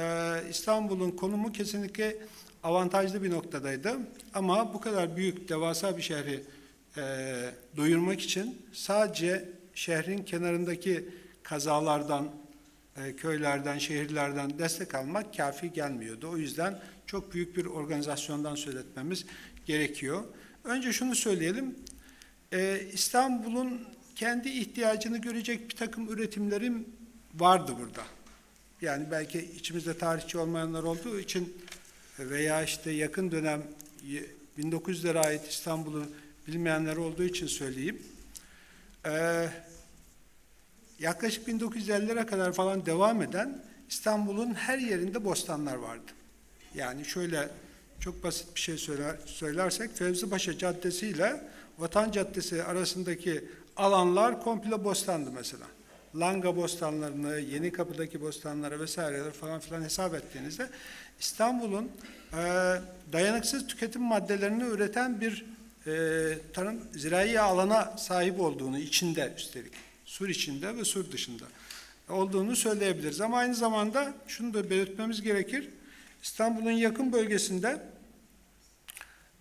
İstanbul'un 0.50 1.12
konumu 1.12 1.52
kesinlikle 1.52 2.18
avantajlı 2.64 3.24
bir 3.24 3.32
noktadaydı. 3.32 3.98
Ama 4.34 4.74
bu 4.74 4.82
kadar 4.82 5.18
büyük, 5.18 5.50
devasa 5.50 5.98
bir 5.98 6.02
şehri 6.02 6.44
e, 6.98 7.02
doyurmak 7.78 8.22
için 8.22 8.62
sadece 8.74 9.50
şehrin 9.76 10.24
kenarındaki 10.24 11.10
kazalardan, 11.44 12.30
e, 12.98 13.16
köylerden, 13.16 13.78
şehirlerden 13.78 14.60
destek 14.60 14.96
almak 14.96 15.38
kafi 15.38 15.74
gelmiyordu. 15.74 16.30
O 16.30 16.38
yüzden 16.38 16.80
çok 17.06 17.34
büyük 17.34 17.58
bir 17.58 17.66
organizasyondan 17.66 18.56
söz 18.56 18.76
etmemiz 18.76 19.26
gerekiyor. 19.66 20.24
Önce 20.64 20.94
şunu 20.94 21.16
söyleyelim, 21.16 21.76
e, 22.52 22.82
İstanbul'un 22.94 23.82
kendi 24.16 24.50
ihtiyacını 24.50 25.18
görecek 25.18 25.70
bir 25.70 25.76
takım 25.76 26.10
üretimlerim 26.10 26.88
vardı 27.36 27.76
burada. 27.80 28.04
Yani 28.82 29.08
belki 29.12 29.40
içimizde 29.40 29.98
tarihçi 29.98 30.38
olmayanlar 30.38 30.84
olduğu 30.84 31.20
için 31.20 31.58
veya 32.20 32.64
işte 32.64 32.92
yakın 32.92 33.32
dönem 33.32 33.64
1900'lere 34.60 35.20
ait 35.20 35.48
İstanbul'u 35.48 36.06
bilmeyenler 36.48 36.96
olduğu 36.96 37.24
için 37.24 37.48
söyleyeyim. 37.48 38.02
Ee, 39.06 39.50
yaklaşık 41.04 41.48
1950'lere 41.48 42.26
kadar 42.26 42.54
falan 42.54 42.86
devam 42.86 43.22
eden 43.22 43.60
İstanbul'un 43.90 44.54
her 44.54 44.78
yerinde 44.78 45.26
bostanlar 45.26 45.76
vardı. 45.76 46.12
Yani 46.76 47.06
şöyle 47.06 47.50
çok 48.00 48.24
basit 48.24 48.56
bir 48.56 48.62
şey 48.62 48.78
söyler, 48.78 49.16
söylersek 49.26 49.96
Fevzipaşa 49.96 50.58
Caddesi 50.58 51.08
ile 51.08 51.42
Vatan 51.80 52.12
Caddesi 52.12 52.64
arasındaki 52.64 53.46
alanlar 53.78 54.44
komple 54.44 54.84
bostandı 54.84 55.32
mesela. 55.32 55.66
Langa 56.16 56.56
bostanlarını, 56.56 57.40
Yeni 57.40 57.72
Kapı'daki 57.72 58.22
bostanları 58.22 58.80
vesaireler 58.80 59.32
falan 59.32 59.60
filan 59.60 59.82
hesap 59.82 60.16
ettiğinizde 60.16 60.70
İstanbul'un 61.20 61.92
e, 62.34 62.42
dayanıksız 63.14 63.68
tüketim 63.68 64.02
maddelerini 64.02 64.64
üreten 64.64 65.22
bir 65.22 65.46
e, 65.88 65.94
tarım 66.54 66.80
zirai 66.94 67.40
alana 67.40 67.98
sahip 67.98 68.40
olduğunu 68.40 68.80
içinde 68.80 69.34
üstelik 69.38 69.74
sur 70.14 70.30
içinde 70.30 70.78
ve 70.78 70.86
sur 70.86 71.12
dışında 71.12 71.44
olduğunu 72.10 72.56
söyleyebiliriz. 72.56 73.22
Ama 73.22 73.38
aynı 73.38 73.56
zamanda 73.56 74.14
şunu 74.28 74.54
da 74.54 74.70
belirtmemiz 74.70 75.22
gerekir. 75.22 75.70
İstanbul'un 76.24 76.72
yakın 76.72 77.14
bölgesinde 77.14 77.84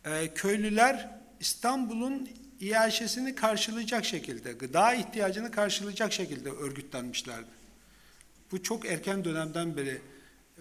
e, 0.04 0.34
köylüler 0.34 1.10
İstanbul'un 1.40 2.28
iaşesini 2.60 3.34
karşılayacak 3.34 4.04
şekilde, 4.04 4.52
gıda 4.52 4.94
ihtiyacını 4.94 5.50
karşılayacak 5.50 6.12
şekilde 6.12 6.50
örgütlenmişlerdi. 6.50 7.50
Bu 8.52 8.62
çok 8.62 8.86
erken 8.86 9.24
dönemden 9.24 9.76
beri 9.76 10.00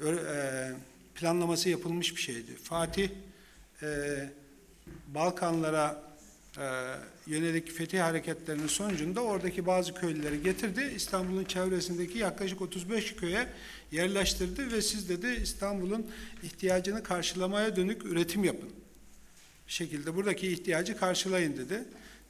e, 0.05 0.71
planlaması 1.15 1.69
yapılmış 1.69 2.15
bir 2.15 2.21
şeydi. 2.21 2.55
Fatih 2.55 3.09
e, 3.81 3.87
Balkanlara 5.07 6.03
e, 6.57 6.65
yönelik 7.31 7.71
fetih 7.71 8.00
hareketlerinin 8.00 8.67
sonucunda 8.67 9.21
oradaki 9.21 9.65
bazı 9.65 9.93
köylüleri 9.93 10.43
getirdi. 10.43 10.93
İstanbul'un 10.95 11.43
çevresindeki 11.43 12.17
yaklaşık 12.17 12.61
35 12.61 13.15
köye 13.15 13.47
yerleştirdi 13.91 14.71
ve 14.71 14.81
siz 14.81 15.09
dedi 15.09 15.27
İstanbul'un 15.43 16.07
ihtiyacını 16.43 17.03
karşılamaya 17.03 17.75
dönük 17.75 18.05
üretim 18.05 18.43
yapın. 18.43 18.69
Bir 19.67 19.71
şekilde 19.71 20.15
buradaki 20.15 20.47
ihtiyacı 20.47 20.97
karşılayın 20.97 21.57
dedi. 21.57 21.83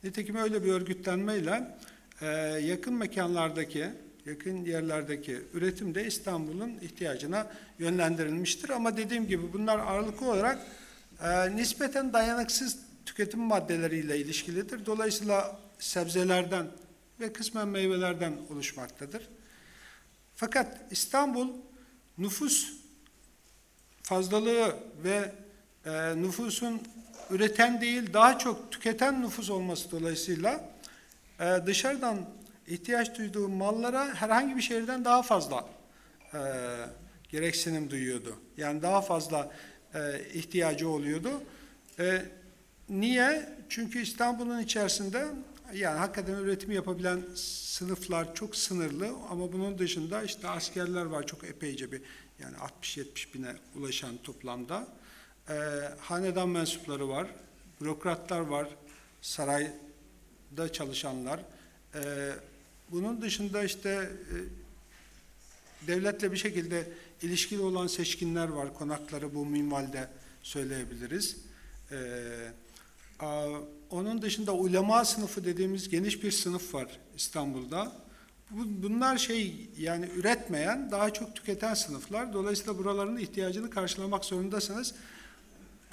Nitekim 0.03 0.35
öyle 0.35 0.63
bir 0.63 0.71
örgütlenmeyle 0.71 1.77
e, 2.21 2.27
yakın 2.63 2.93
mekanlardaki, 2.93 3.85
yakın 4.25 4.65
yerlerdeki 4.65 5.41
üretim 5.53 5.95
de 5.95 6.07
İstanbul'un 6.07 6.71
ihtiyacına 6.81 7.47
yönlendirilmiştir. 7.79 8.69
Ama 8.69 8.97
dediğim 8.97 9.27
gibi 9.27 9.53
bunlar 9.53 9.79
ağırlıklı 9.79 10.31
olarak 10.31 10.59
e, 11.23 11.55
nispeten 11.55 12.13
dayanıksız 12.13 12.90
tüketim 13.05 13.39
maddeleriyle 13.39 14.17
ilişkilidir. 14.17 14.85
Dolayısıyla 14.85 15.59
sebzelerden 15.79 16.67
ve 17.19 17.33
kısmen 17.33 17.67
meyvelerden 17.67 18.33
oluşmaktadır. 18.49 19.29
Fakat 20.35 20.77
İstanbul 20.91 21.47
nüfus 22.17 22.73
fazlalığı 24.03 24.75
ve 25.03 25.31
e, 25.85 26.15
nüfusun 26.15 26.81
üreten 27.29 27.81
değil 27.81 28.13
daha 28.13 28.39
çok 28.39 28.71
tüketen 28.71 29.21
nüfus 29.21 29.49
olması 29.49 29.91
dolayısıyla 29.91 30.69
e, 31.39 31.59
dışarıdan 31.65 32.17
ihtiyaç 32.67 33.17
duyduğu 33.17 33.49
mallara 33.49 34.13
herhangi 34.13 34.55
bir 34.55 34.61
şehirden 34.61 35.05
daha 35.05 35.23
fazla 35.23 35.69
e, 36.33 36.39
gereksinim 37.29 37.89
duyuyordu. 37.89 38.35
Yani 38.57 38.81
daha 38.81 39.01
fazla 39.01 39.51
e, 39.93 39.99
ihtiyacı 40.33 40.89
oluyordu. 40.89 41.43
E, 41.99 42.25
niye? 42.91 43.49
Çünkü 43.69 44.01
İstanbul'un 44.01 44.59
içerisinde 44.59 45.27
yani 45.73 45.99
hakikaten 45.99 46.33
üretim 46.33 46.71
yapabilen 46.71 47.21
sınıflar 47.35 48.35
çok 48.35 48.55
sınırlı 48.55 49.07
ama 49.29 49.53
bunun 49.53 49.77
dışında 49.79 50.23
işte 50.23 50.47
askerler 50.47 51.05
var 51.05 51.27
çok 51.27 51.43
epeyce 51.43 51.91
bir 51.91 52.01
yani 52.39 52.55
60-70 52.83 53.33
bine 53.33 53.55
ulaşan 53.75 54.17
toplamda. 54.23 54.87
E, 55.49 55.53
hanedan 55.99 56.49
mensupları 56.49 57.09
var, 57.09 57.27
bürokratlar 57.81 58.39
var, 58.39 58.67
sarayda 59.21 60.71
çalışanlar, 60.73 61.39
E, 61.95 62.31
bunun 62.91 63.21
dışında 63.21 63.63
işte 63.63 63.89
e, 63.89 64.35
devletle 65.87 66.31
bir 66.31 66.37
şekilde 66.37 66.87
ilişkili 67.21 67.61
olan 67.61 67.87
seçkinler 67.87 68.47
var. 68.47 68.73
Konakları 68.73 69.35
bu 69.35 69.45
minvalde 69.45 70.07
söyleyebiliriz. 70.43 71.37
E, 71.91 71.97
a, 71.97 71.97
onun 73.89 74.21
dışında 74.21 74.53
ulema 74.55 75.05
sınıfı 75.05 75.45
dediğimiz 75.45 75.89
geniş 75.89 76.23
bir 76.23 76.31
sınıf 76.31 76.73
var 76.73 76.99
İstanbul'da. 77.15 77.91
Bu- 78.51 78.83
Bunlar 78.83 79.17
şey 79.17 79.69
yani 79.77 80.05
üretmeyen, 80.15 80.91
daha 80.91 81.13
çok 81.13 81.35
tüketen 81.35 81.73
sınıflar. 81.73 82.33
Dolayısıyla 82.33 82.77
buraların 82.77 83.17
ihtiyacını 83.17 83.69
karşılamak 83.69 84.25
zorundasınız. 84.25 84.93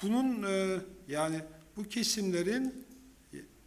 Bunun 0.01 0.43
e, 0.43 0.79
yani 1.07 1.39
bu 1.77 1.83
kesimlerin 1.83 2.85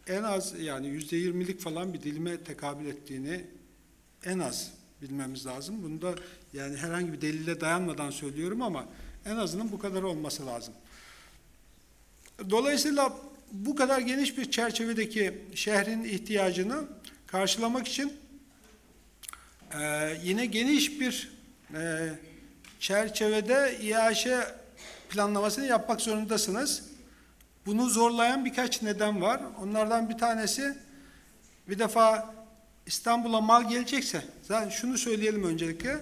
en 0.07 0.23
az 0.23 0.53
yani 0.59 0.87
yüzde 0.87 1.15
yirmilik 1.15 1.59
falan 1.59 1.93
bir 1.93 2.01
dilime 2.01 2.43
tekabül 2.43 2.85
ettiğini 2.85 3.45
en 4.25 4.39
az 4.39 4.71
bilmemiz 5.01 5.45
lazım. 5.45 5.83
Bunu 5.83 6.01
da 6.01 6.15
yani 6.53 6.77
herhangi 6.77 7.13
bir 7.13 7.21
delile 7.21 7.61
dayanmadan 7.61 8.11
söylüyorum 8.11 8.61
ama 8.61 8.85
en 9.25 9.35
azından 9.35 9.71
bu 9.71 9.79
kadar 9.79 10.03
olması 10.03 10.45
lazım. 10.45 10.73
Dolayısıyla 12.49 13.17
bu 13.53 13.75
kadar 13.75 13.99
geniş 13.99 14.37
bir 14.37 14.51
çerçevedeki 14.51 15.41
şehrin 15.55 16.03
ihtiyacını 16.03 16.83
karşılamak 17.27 17.87
için 17.87 18.13
ee, 19.79 20.17
yine 20.23 20.45
geniş 20.45 20.99
bir 20.99 21.31
e, 21.73 22.09
çerçevede 22.79 23.77
İAŞ 23.81 24.27
planlamasını 25.09 25.65
yapmak 25.65 26.01
zorundasınız. 26.01 26.83
Bunu 27.65 27.89
zorlayan 27.89 28.45
birkaç 28.45 28.81
neden 28.81 29.21
var. 29.21 29.41
Onlardan 29.61 30.09
bir 30.09 30.17
tanesi 30.17 30.77
bir 31.69 31.79
defa 31.79 32.33
İstanbul'a 32.85 33.41
mal 33.41 33.69
gelecekse, 33.69 34.23
zaten 34.43 34.69
şunu 34.69 34.97
söyleyelim 34.97 35.43
öncelikle, 35.43 35.97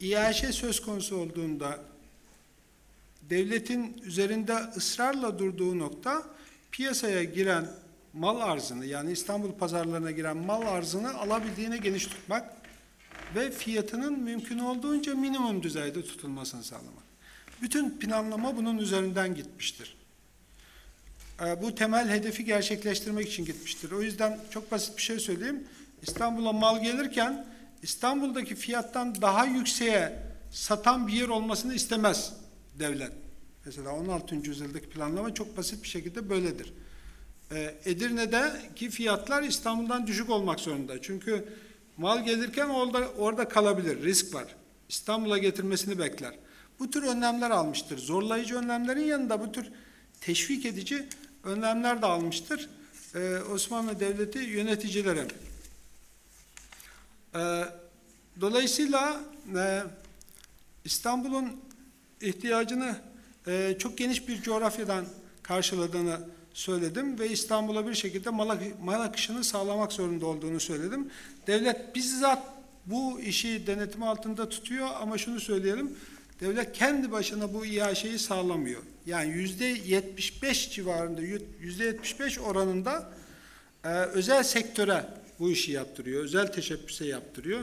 İAŞ 0.00 0.54
söz 0.54 0.82
konusu 0.82 1.16
olduğunda 1.16 1.78
devletin 3.22 4.02
üzerinde 4.04 4.54
ısrarla 4.76 5.38
durduğu 5.38 5.78
nokta 5.78 6.22
piyasaya 6.72 7.24
giren 7.24 7.66
mal 8.12 8.40
arzını 8.40 8.86
yani 8.86 9.12
İstanbul 9.12 9.52
pazarlarına 9.52 10.10
giren 10.10 10.36
mal 10.36 10.62
arzını 10.66 11.14
alabildiğine 11.14 11.78
geniş 11.78 12.06
tutmak 12.06 12.52
ve 13.34 13.50
fiyatının 13.50 14.18
mümkün 14.18 14.58
olduğunca 14.58 15.14
minimum 15.14 15.62
düzeyde 15.62 16.04
tutulmasını 16.04 16.64
sağlamak. 16.64 17.06
Bütün 17.62 17.90
planlama 17.98 18.56
bunun 18.56 18.78
üzerinden 18.78 19.34
gitmiştir. 19.34 19.96
Ee, 21.40 21.62
Bu 21.62 21.74
temel 21.74 22.08
hedefi 22.08 22.44
gerçekleştirmek 22.44 23.28
için 23.28 23.44
gitmiştir. 23.44 23.90
O 23.92 24.02
yüzden 24.02 24.40
çok 24.50 24.72
basit 24.72 24.96
bir 24.96 25.02
şey 25.02 25.18
söyleyeyim. 25.18 25.64
İstanbul'a 26.02 26.52
mal 26.52 26.82
gelirken 26.82 27.46
İstanbul'daki 27.82 28.54
fiyattan 28.54 29.22
daha 29.22 29.44
yükseğe 29.44 30.22
satan 30.50 31.08
bir 31.08 31.12
yer 31.12 31.28
olmasını 31.28 31.74
istemez 31.74 32.32
devlet. 32.78 33.12
Mesela 33.66 33.92
16. 33.92 34.34
yüzyıldaki 34.34 34.88
planlama 34.88 35.34
çok 35.34 35.56
basit 35.56 35.82
bir 35.82 35.88
şekilde 35.88 36.30
böyledir. 36.30 36.72
Ee, 37.52 37.74
Edirne'deki 37.84 38.90
fiyatlar 38.90 39.42
İstanbul'dan 39.42 40.06
düşük 40.06 40.30
olmak 40.30 40.60
zorunda. 40.60 41.02
Çünkü 41.02 41.48
mal 41.96 42.24
gelirken 42.24 42.68
orada, 42.68 43.08
orada 43.08 43.48
kalabilir, 43.48 44.02
risk 44.02 44.34
var. 44.34 44.56
İstanbul'a 44.88 45.38
getirmesini 45.38 45.98
bekler. 45.98 46.34
Bu 46.78 46.90
tür 46.90 47.02
önlemler 47.02 47.50
almıştır. 47.50 47.98
Zorlayıcı 47.98 48.56
önlemlerin 48.56 49.04
yanında 49.04 49.40
bu 49.40 49.52
tür 49.52 49.66
teşvik 50.20 50.66
edici 50.66 51.06
önlemler 51.44 52.02
de 52.02 52.06
almıştır. 52.06 52.68
Ee, 53.14 53.38
Osmanlı 53.52 54.00
Devleti 54.00 54.38
yöneticileri. 54.38 55.24
Ee, 57.34 57.64
dolayısıyla 58.40 59.20
e, 59.56 59.82
İstanbul'un 60.84 61.60
ihtiyacını 62.20 62.96
e, 63.46 63.76
çok 63.78 63.98
geniş 63.98 64.28
bir 64.28 64.42
coğrafyadan 64.42 65.04
karşıladığını 65.42 66.20
söyledim 66.52 67.18
ve 67.18 67.30
İstanbul'a 67.30 67.86
bir 67.86 67.94
şekilde 67.94 68.30
mal, 68.30 68.58
mal 68.82 69.00
akışını 69.00 69.44
sağlamak 69.44 69.92
zorunda 69.92 70.26
olduğunu 70.26 70.60
söyledim. 70.60 71.10
Devlet 71.46 71.94
bizzat 71.94 72.42
bu 72.86 73.20
işi 73.20 73.66
denetim 73.66 74.02
altında 74.02 74.48
tutuyor 74.48 74.88
ama 75.00 75.18
şunu 75.18 75.40
söyleyelim, 75.40 75.96
devlet 76.40 76.72
kendi 76.72 77.12
başına 77.12 77.54
bu 77.54 77.66
İHŞ'yi 77.66 78.18
sağlamıyor. 78.18 78.82
Yani 79.06 79.32
yüzde 79.32 79.64
75 79.64 80.70
civarında, 80.70 81.20
yüzde 81.60 81.84
75 81.84 82.38
oranında 82.38 83.10
e, 83.84 83.88
özel 83.88 84.42
sektöre 84.42 85.04
bu 85.38 85.50
işi 85.50 85.72
yaptırıyor, 85.72 86.24
özel 86.24 86.52
teşebbüse 86.52 87.06
yaptırıyor. 87.06 87.60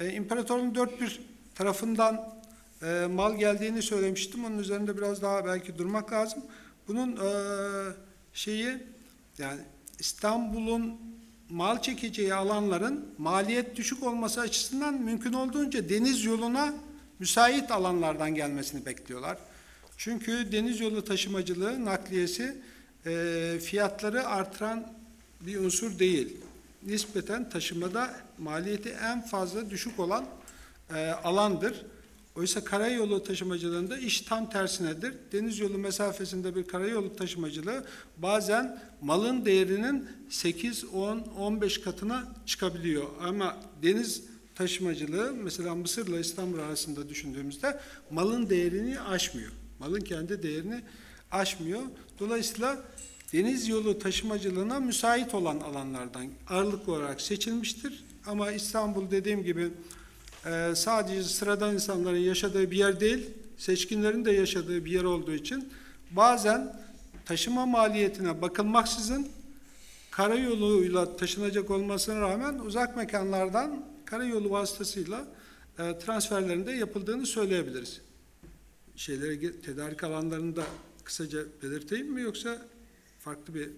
E, 0.00 0.12
İmparatorluğun 0.12 0.74
dört 0.74 1.00
bir 1.00 1.20
tarafından 1.54 2.35
e, 2.82 3.06
mal 3.06 3.38
geldiğini 3.38 3.82
söylemiştim. 3.82 4.44
Onun 4.44 4.58
üzerinde 4.58 4.96
biraz 4.96 5.22
daha 5.22 5.44
belki 5.44 5.78
durmak 5.78 6.12
lazım. 6.12 6.42
Bunun 6.88 7.16
e, 7.16 7.28
şeyi 8.32 8.76
yani 9.38 9.60
İstanbul'un 9.98 11.00
mal 11.50 11.82
çekeceği 11.82 12.34
alanların 12.34 13.08
maliyet 13.18 13.76
düşük 13.76 14.02
olması 14.02 14.40
açısından 14.40 14.94
mümkün 14.94 15.32
olduğunca 15.32 15.88
deniz 15.88 16.24
yoluna 16.24 16.74
müsait 17.18 17.70
alanlardan 17.70 18.34
gelmesini 18.34 18.86
bekliyorlar. 18.86 19.38
Çünkü 19.96 20.52
deniz 20.52 20.80
yolu 20.80 21.04
taşımacılığı, 21.04 21.84
nakliyesi 21.84 22.56
e, 23.06 23.58
fiyatları 23.62 24.26
artıran 24.26 24.92
bir 25.40 25.58
unsur 25.58 25.98
değil. 25.98 26.36
Nispeten 26.82 27.50
taşımada 27.50 28.14
maliyeti 28.38 28.88
en 28.88 29.26
fazla 29.26 29.70
düşük 29.70 30.00
olan 30.00 30.24
e, 30.94 31.10
alandır. 31.10 31.86
Oysa 32.36 32.64
karayolu 32.64 33.22
taşımacılığında 33.22 33.98
iş 33.98 34.20
tam 34.20 34.50
tersinedir. 34.50 35.14
Deniz 35.32 35.58
yolu 35.58 35.78
mesafesinde 35.78 36.56
bir 36.56 36.66
karayolu 36.66 37.16
taşımacılığı 37.16 37.84
bazen 38.16 38.82
malın 39.00 39.44
değerinin 39.44 40.08
8, 40.28 40.84
10, 40.84 41.18
15 41.18 41.80
katına 41.80 42.34
çıkabiliyor. 42.46 43.06
Ama 43.20 43.56
deniz 43.82 44.24
taşımacılığı 44.54 45.32
mesela 45.32 45.74
Mısır'la 45.74 46.18
İstanbul 46.18 46.58
arasında 46.58 47.08
düşündüğümüzde 47.08 47.80
malın 48.10 48.50
değerini 48.50 49.00
aşmıyor. 49.00 49.52
Malın 49.78 50.00
kendi 50.00 50.42
değerini 50.42 50.82
aşmıyor. 51.30 51.82
Dolayısıyla 52.18 52.84
deniz 53.32 53.68
yolu 53.68 53.98
taşımacılığına 53.98 54.80
müsait 54.80 55.34
olan 55.34 55.60
alanlardan 55.60 56.26
ağırlıklı 56.48 56.92
olarak 56.92 57.20
seçilmiştir. 57.20 58.04
Ama 58.26 58.50
İstanbul 58.50 59.10
dediğim 59.10 59.44
gibi 59.44 59.70
e, 60.46 60.74
sadece 60.74 61.22
sıradan 61.22 61.74
insanların 61.74 62.16
yaşadığı 62.16 62.70
bir 62.70 62.76
yer 62.76 63.00
değil, 63.00 63.30
seçkinlerin 63.56 64.24
de 64.24 64.32
yaşadığı 64.32 64.84
bir 64.84 64.90
yer 64.90 65.04
olduğu 65.04 65.34
için 65.34 65.68
bazen 66.10 66.76
taşıma 67.24 67.66
maliyetine 67.66 68.42
bakılmaksızın 68.42 69.28
karayoluyla 70.10 71.16
taşınacak 71.16 71.70
olmasına 71.70 72.20
rağmen 72.20 72.58
uzak 72.58 72.96
mekanlardan 72.96 73.84
karayolu 74.04 74.50
vasıtasıyla 74.50 75.24
e, 75.78 75.98
transferlerinde 75.98 76.72
yapıldığını 76.72 77.26
söyleyebiliriz. 77.26 78.00
Şeyleri 78.96 79.60
tedarik 79.60 80.04
alanlarını 80.04 80.56
da 80.56 80.62
kısaca 81.04 81.38
belirteyim 81.62 82.12
mi 82.12 82.20
yoksa 82.20 82.58
farklı 83.20 83.54
bir 83.54 83.70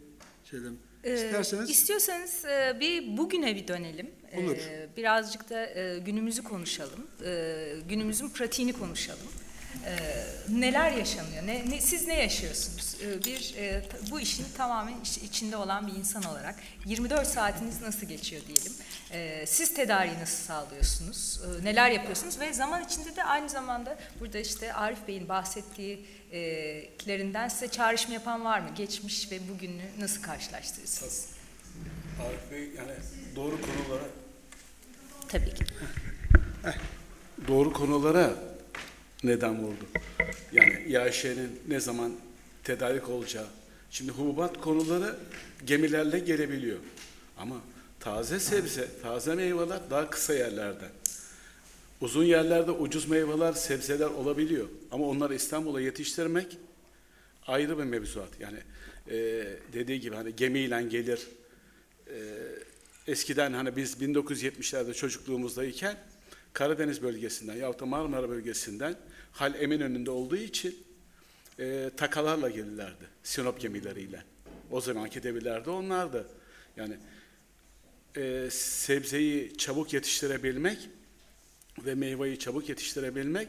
şeyle 0.44 0.70
mi? 0.70 0.76
Ee, 1.04 1.14
İsterseniz 1.14 1.70
istiyorsanız 1.70 2.44
e, 2.44 2.76
bir 2.81 3.16
bugüne 3.16 3.57
bir 3.57 3.68
dönelim. 3.68 4.11
Olur. 4.37 4.57
birazcık 4.97 5.51
da 5.51 5.67
e, 5.67 5.99
günümüzü 5.99 6.43
konuşalım. 6.45 7.07
Ee, 7.25 7.55
günümüzün 7.88 8.29
pratiğini 8.29 8.73
konuşalım. 8.73 9.27
Ee, 9.87 9.97
neler 10.49 10.91
yaşanıyor? 10.93 11.47
Ne, 11.47 11.71
ne- 11.71 11.81
siz 11.81 12.07
ne 12.07 12.23
yaşıyorsunuz? 12.23 12.97
Ee, 13.03 13.25
bir 13.25 13.55
e, 13.59 13.83
bu 14.11 14.21
işin 14.21 14.47
tamamen 14.57 14.95
iç- 15.03 15.19
içinde 15.19 15.57
olan 15.57 15.87
bir 15.87 15.93
insan 15.93 16.23
olarak 16.25 16.55
24 16.87 17.27
saatiniz 17.29 17.81
nasıl 17.81 18.07
geçiyor 18.07 18.43
diyelim. 18.49 18.73
Ee, 19.12 19.45
siz 19.47 19.75
tedariği 19.75 20.19
nasıl 20.21 20.45
sağlıyorsunuz? 20.47 21.41
Ee, 21.61 21.64
neler 21.64 21.91
yapıyorsunuz? 21.91 22.41
Ve 22.41 22.53
zaman 22.53 22.85
içinde 22.85 23.17
de 23.17 23.25
aynı 23.25 23.49
zamanda 23.49 23.99
burada 24.21 24.38
işte 24.38 24.73
Arif 24.75 25.09
Bey'in 25.09 25.29
bahsettiği 25.29 26.07
e, 26.33 26.97
kilerinden 26.99 27.49
size 27.49 27.69
çağrışım 27.69 28.12
yapan 28.12 28.45
var 28.45 28.61
mı? 28.61 28.69
Geçmiş 28.77 29.33
ve 29.33 29.49
bugünü 29.49 29.83
nasıl 29.99 30.23
karşılaştırırsınız? 30.23 31.27
Arif 32.20 32.52
Bey 32.52 32.61
yani 32.76 32.92
doğru 33.37 33.50
konulara 33.61 34.04
Tabii 35.28 35.54
ki. 35.54 35.64
doğru 37.48 37.72
konulara 37.72 38.35
neden 39.24 39.62
vurdu. 39.62 39.85
Yani 40.52 40.85
İAŞ'nin 40.88 41.61
ne 41.68 41.81
zaman 41.81 42.12
tedarik 42.64 43.09
olacağı. 43.09 43.46
Şimdi 43.90 44.12
hububat 44.12 44.61
konuları 44.61 45.16
gemilerle 45.66 46.18
gelebiliyor. 46.18 46.78
Ama 47.38 47.57
taze 48.00 48.40
sebze, 48.40 48.88
taze 49.02 49.35
meyveler 49.35 49.81
daha 49.90 50.11
kısa 50.11 50.35
yerlerden. 50.35 50.90
Uzun 52.00 52.24
yerlerde 52.24 52.70
ucuz 52.70 53.09
meyveler, 53.09 53.52
sebzeler 53.52 54.07
olabiliyor. 54.07 54.68
Ama 54.90 55.04
onları 55.07 55.35
İstanbul'a 55.35 55.81
yetiştirmek 55.81 56.59
ayrı 57.46 57.78
bir 57.78 57.85
mevzuat. 57.85 58.28
Yani 58.40 58.59
e, 59.11 59.16
dediği 59.72 60.00
gibi 60.00 60.16
hani 60.16 60.37
gemiyle 60.37 60.83
gelir, 60.83 61.28
eskiden 63.07 63.53
hani 63.53 63.77
biz 63.77 63.94
1970'lerde 63.94 64.94
çocukluğumuzdayken 64.94 65.97
Karadeniz 66.53 67.03
bölgesinden 67.03 67.57
yahut 67.57 67.81
da 67.81 67.87
Marmara 67.87 68.29
bölgesinden 68.29 68.97
hal 69.33 69.55
Eminönü'nde 69.55 70.11
olduğu 70.11 70.37
için 70.37 70.79
e, 71.59 71.90
takalarla 71.97 72.51
gelirlerdi. 72.51 73.05
Sinop 73.23 73.61
gemileriyle. 73.61 74.23
O 74.71 74.81
zamanki 74.81 75.23
devirlerde 75.23 75.71
onlardı. 75.71 76.27
Yani 76.77 76.97
e, 78.16 78.49
sebzeyi 78.51 79.57
çabuk 79.57 79.92
yetiştirebilmek 79.92 80.79
ve 81.85 81.94
meyveyi 81.94 82.38
çabuk 82.38 82.68
yetiştirebilmek 82.68 83.49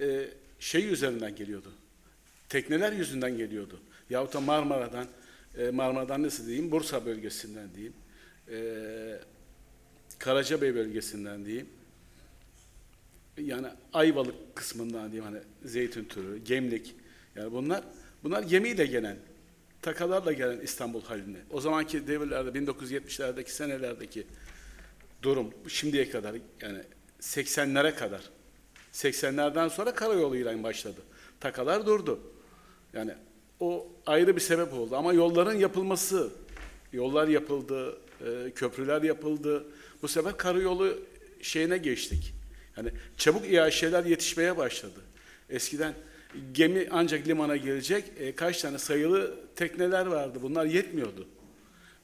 e, 0.00 0.28
şey 0.60 0.92
üzerinden 0.92 1.36
geliyordu. 1.36 1.72
Tekneler 2.48 2.92
yüzünden 2.92 3.36
geliyordu. 3.36 3.80
Yahut 4.10 4.34
da 4.34 4.40
Marmara'dan, 4.40 5.06
e, 5.58 5.70
Marmara'dan 5.70 6.22
nasıl 6.22 6.46
diyeyim, 6.46 6.70
Bursa 6.70 7.06
bölgesinden 7.06 7.68
diyeyim, 7.74 7.94
e, 8.50 8.58
Karacabey 10.18 10.74
bölgesinden 10.74 11.44
diyeyim, 11.44 11.68
yani 13.38 13.66
Ayvalık 13.92 14.56
kısmından 14.56 15.12
diyeyim 15.12 15.32
hani 15.32 15.42
zeytin 15.64 16.04
türü, 16.04 16.38
gemlik, 16.44 16.94
yani 17.36 17.52
bunlar 17.52 17.84
bunlar 18.24 18.42
gemiyle 18.42 18.86
gelen, 18.86 19.16
takalarla 19.82 20.32
gelen 20.32 20.60
İstanbul 20.60 21.02
haline. 21.02 21.38
O 21.50 21.60
zamanki 21.60 22.06
devirlerde 22.06 22.58
1970'lerdeki 22.58 23.50
senelerdeki 23.50 24.26
durum 25.22 25.54
şimdiye 25.68 26.10
kadar 26.10 26.36
yani 26.60 26.82
80'lere 27.20 27.94
kadar 27.94 28.22
80'lerden 28.92 29.68
sonra 29.68 29.94
karayoluyla 29.94 30.62
başladı. 30.62 31.00
Takalar 31.40 31.86
durdu. 31.86 32.20
Yani 32.92 33.14
o 33.60 33.88
ayrı 34.06 34.36
bir 34.36 34.40
sebep 34.40 34.72
oldu 34.72 34.96
ama 34.96 35.12
yolların 35.12 35.58
yapılması, 35.58 36.30
yollar 36.92 37.28
yapıldı, 37.28 37.98
e, 38.20 38.50
köprüler 38.50 39.02
yapıldı. 39.02 39.64
Bu 40.02 40.08
sefer 40.08 40.36
karayolu 40.36 40.98
şeyine 41.42 41.78
geçtik. 41.78 42.34
Yani 42.76 42.90
çabuk 43.16 43.50
iaşeler 43.50 44.04
yetişmeye 44.04 44.56
başladı. 44.56 45.00
Eskiden 45.50 45.94
gemi 46.52 46.88
ancak 46.90 47.28
limana 47.28 47.56
gelecek 47.56 48.04
e, 48.18 48.34
kaç 48.34 48.62
tane 48.62 48.78
sayılı 48.78 49.34
tekneler 49.56 50.06
vardı. 50.06 50.38
Bunlar 50.42 50.64
yetmiyordu. 50.64 51.28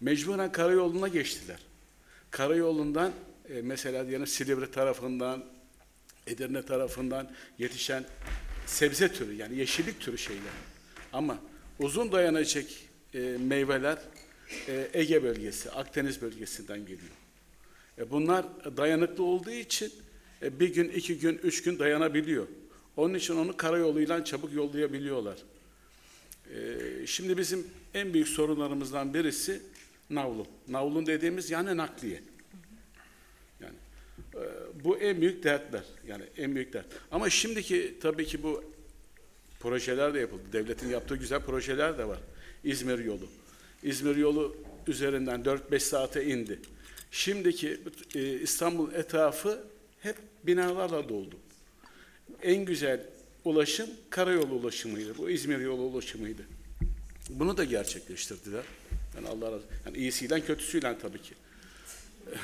Mecburen 0.00 0.52
karayoluna 0.52 1.08
geçtiler. 1.08 1.58
Karayolundan 2.30 3.12
e, 3.48 3.62
mesela 3.62 4.08
diyelim 4.08 4.26
Silivri 4.26 4.70
tarafından, 4.70 5.44
Edirne 6.26 6.62
tarafından 6.62 7.30
yetişen 7.58 8.04
sebze 8.66 9.12
türü 9.12 9.34
yani 9.34 9.56
yeşillik 9.56 10.00
türü 10.00 10.18
şeyler. 10.18 10.71
Ama 11.12 11.38
uzun 11.78 12.12
dayanacak 12.12 12.66
e, 13.14 13.18
meyveler 13.20 13.98
e, 14.68 14.88
Ege 14.92 15.22
bölgesi, 15.22 15.70
Akdeniz 15.70 16.22
bölgesinden 16.22 16.80
geliyor. 16.80 17.12
E, 17.98 18.10
bunlar 18.10 18.46
dayanıklı 18.76 19.24
olduğu 19.24 19.50
için 19.50 19.92
e, 20.42 20.60
bir 20.60 20.74
gün, 20.74 20.88
iki 20.88 21.18
gün, 21.18 21.40
üç 21.42 21.62
gün 21.62 21.78
dayanabiliyor. 21.78 22.46
Onun 22.96 23.14
için 23.14 23.36
onu 23.36 23.56
karayoluyla 23.56 24.24
çabuk 24.24 24.52
yollayabiliyorlar. 24.52 25.38
E, 26.54 27.06
şimdi 27.06 27.38
bizim 27.38 27.66
en 27.94 28.14
büyük 28.14 28.28
sorunlarımızdan 28.28 29.14
birisi 29.14 29.62
navlun. 30.10 30.46
Navlun 30.68 31.06
dediğimiz 31.06 31.50
yani 31.50 31.76
nakliye. 31.76 32.22
Yani 33.60 33.74
e, 34.34 34.40
bu 34.84 34.98
en 34.98 35.20
büyük 35.20 35.44
dertler. 35.44 35.84
Yani 36.06 36.24
en 36.36 36.54
büyük 36.54 36.72
dert. 36.72 36.86
Ama 37.10 37.30
şimdiki 37.30 37.94
tabii 38.02 38.26
ki 38.26 38.42
bu 38.42 38.64
projeler 39.62 40.14
de 40.14 40.20
yapıldı. 40.20 40.42
Devletin 40.52 40.88
yaptığı 40.88 41.16
güzel 41.16 41.40
projeler 41.40 41.98
de 41.98 42.08
var. 42.08 42.18
İzmir 42.64 42.98
yolu. 42.98 43.28
İzmir 43.82 44.16
yolu 44.16 44.56
üzerinden 44.86 45.42
4-5 45.42 45.80
saate 45.80 46.24
indi. 46.24 46.58
Şimdiki 47.10 47.80
e, 48.14 48.20
İstanbul 48.20 48.92
etrafı 48.92 49.64
hep 50.00 50.16
binalarla 50.44 51.08
doldu. 51.08 51.36
En 52.42 52.64
güzel 52.64 53.06
ulaşım 53.44 53.90
karayolu 54.10 54.54
ulaşımıydı. 54.54 55.18
Bu 55.18 55.30
İzmir 55.30 55.58
yolu 55.58 55.82
ulaşımıydı. 55.82 56.42
Bunu 57.30 57.56
da 57.56 57.64
gerçekleştirdiler. 57.64 58.64
Yani 59.16 59.28
Allah 59.28 59.52
razı 59.52 59.64
Yani 59.86 59.96
iyisiyle 59.96 60.40
kötüsüyle 60.40 60.98
tabii 61.02 61.22
ki. 61.22 61.34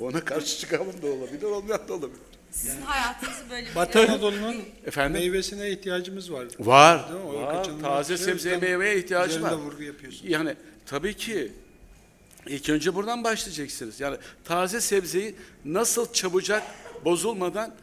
Ona 0.00 0.24
karşı 0.24 0.58
çıkalım 0.58 1.02
da 1.02 1.06
olabilir, 1.06 1.42
olmayan 1.42 1.88
da 1.88 1.94
olabilir. 1.94 2.20
Sizin 2.52 2.82
hayatınızı 2.82 3.50
böyle 3.50 3.66
bir 3.66 3.74
Batı 3.74 4.00
Anadolu'nun 4.00 4.56
Efendim? 4.86 5.20
meyvesine 5.20 5.70
ihtiyacımız 5.70 6.32
var. 6.32 6.46
Var. 6.58 7.04
Var. 7.24 7.80
Taze 7.82 8.16
şey. 8.16 8.26
sebzeye 8.26 8.54
Sen 8.54 8.64
meyveye 8.64 8.98
ihtiyacı 8.98 9.42
var. 9.42 9.52
vurgu 9.52 9.82
yapıyorsun. 9.82 10.28
Yani 10.28 10.56
tabii 10.86 11.14
ki 11.14 11.52
ilk 12.46 12.68
önce 12.68 12.94
buradan 12.94 13.24
başlayacaksınız. 13.24 14.00
Yani 14.00 14.16
taze 14.44 14.80
sebzeyi 14.80 15.34
nasıl 15.64 16.12
çabucak 16.12 16.62
bozulmadan 17.04 17.74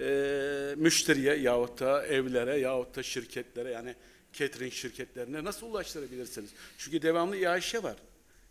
e, 0.00 0.74
müşteriye 0.76 1.34
yahut 1.36 1.80
da 1.80 2.06
evlere 2.06 2.58
yahut 2.58 2.96
da 2.96 3.02
şirketlere 3.02 3.70
yani 3.70 3.94
catering 4.32 4.72
şirketlerine 4.72 5.44
nasıl 5.44 5.66
ulaştırabilirsiniz? 5.66 6.50
Çünkü 6.78 7.02
devamlı 7.02 7.36
iaşe 7.36 7.82
var. 7.82 7.96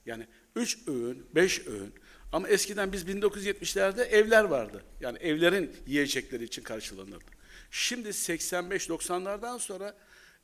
Yani 0.06 0.28
üç 0.56 0.78
öğün, 0.88 1.26
beş 1.36 1.68
öğün. 1.68 1.94
Ama 2.32 2.48
eskiden 2.50 2.92
biz 2.92 3.04
1970'lerde 3.04 4.04
evler 4.04 4.44
vardı. 4.44 4.84
Yani 5.02 5.18
evlerin 5.18 5.76
yiyecekleri 5.88 6.44
için 6.44 6.64
karşılanırdı. 6.64 7.32
Şimdi 7.72 8.10
85-90'lardan 8.10 9.60
sonra 9.60 9.96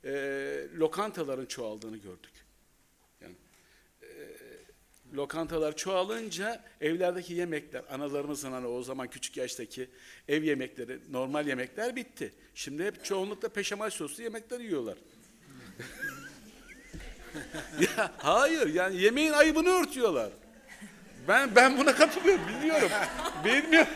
e, 0.04 0.10
lokantaların 0.78 1.46
çoğaldığını 1.46 1.96
gördük. 1.96 2.32
Yani 3.20 3.34
e, 4.02 4.08
lokantalar 5.14 5.76
çoğalınca 5.76 6.64
evlerdeki 6.80 7.34
yemekler, 7.34 7.82
analarımızın 7.90 8.52
hani 8.52 8.66
o 8.66 8.82
zaman 8.82 9.08
küçük 9.08 9.36
yaştaki 9.36 9.90
ev 10.28 10.42
yemekleri, 10.42 10.98
normal 11.10 11.46
yemekler 11.46 11.96
bitti. 11.96 12.32
Şimdi 12.54 12.84
hep 12.84 13.04
çoğunlukla 13.04 13.48
peşamal 13.48 13.90
soslu 13.90 14.22
yemekler 14.22 14.60
yiyorlar. 14.60 14.98
ya 17.80 18.12
hayır 18.18 18.74
yani 18.74 19.02
yemeğin 19.02 19.32
ayıbını 19.32 19.68
örtüyorlar. 19.68 20.32
Ben 21.28 21.56
ben 21.56 21.78
buna 21.78 21.94
katılıyorum 21.94 22.42
biliyorum. 22.48 22.90
Bilmiyorum. 23.44 23.88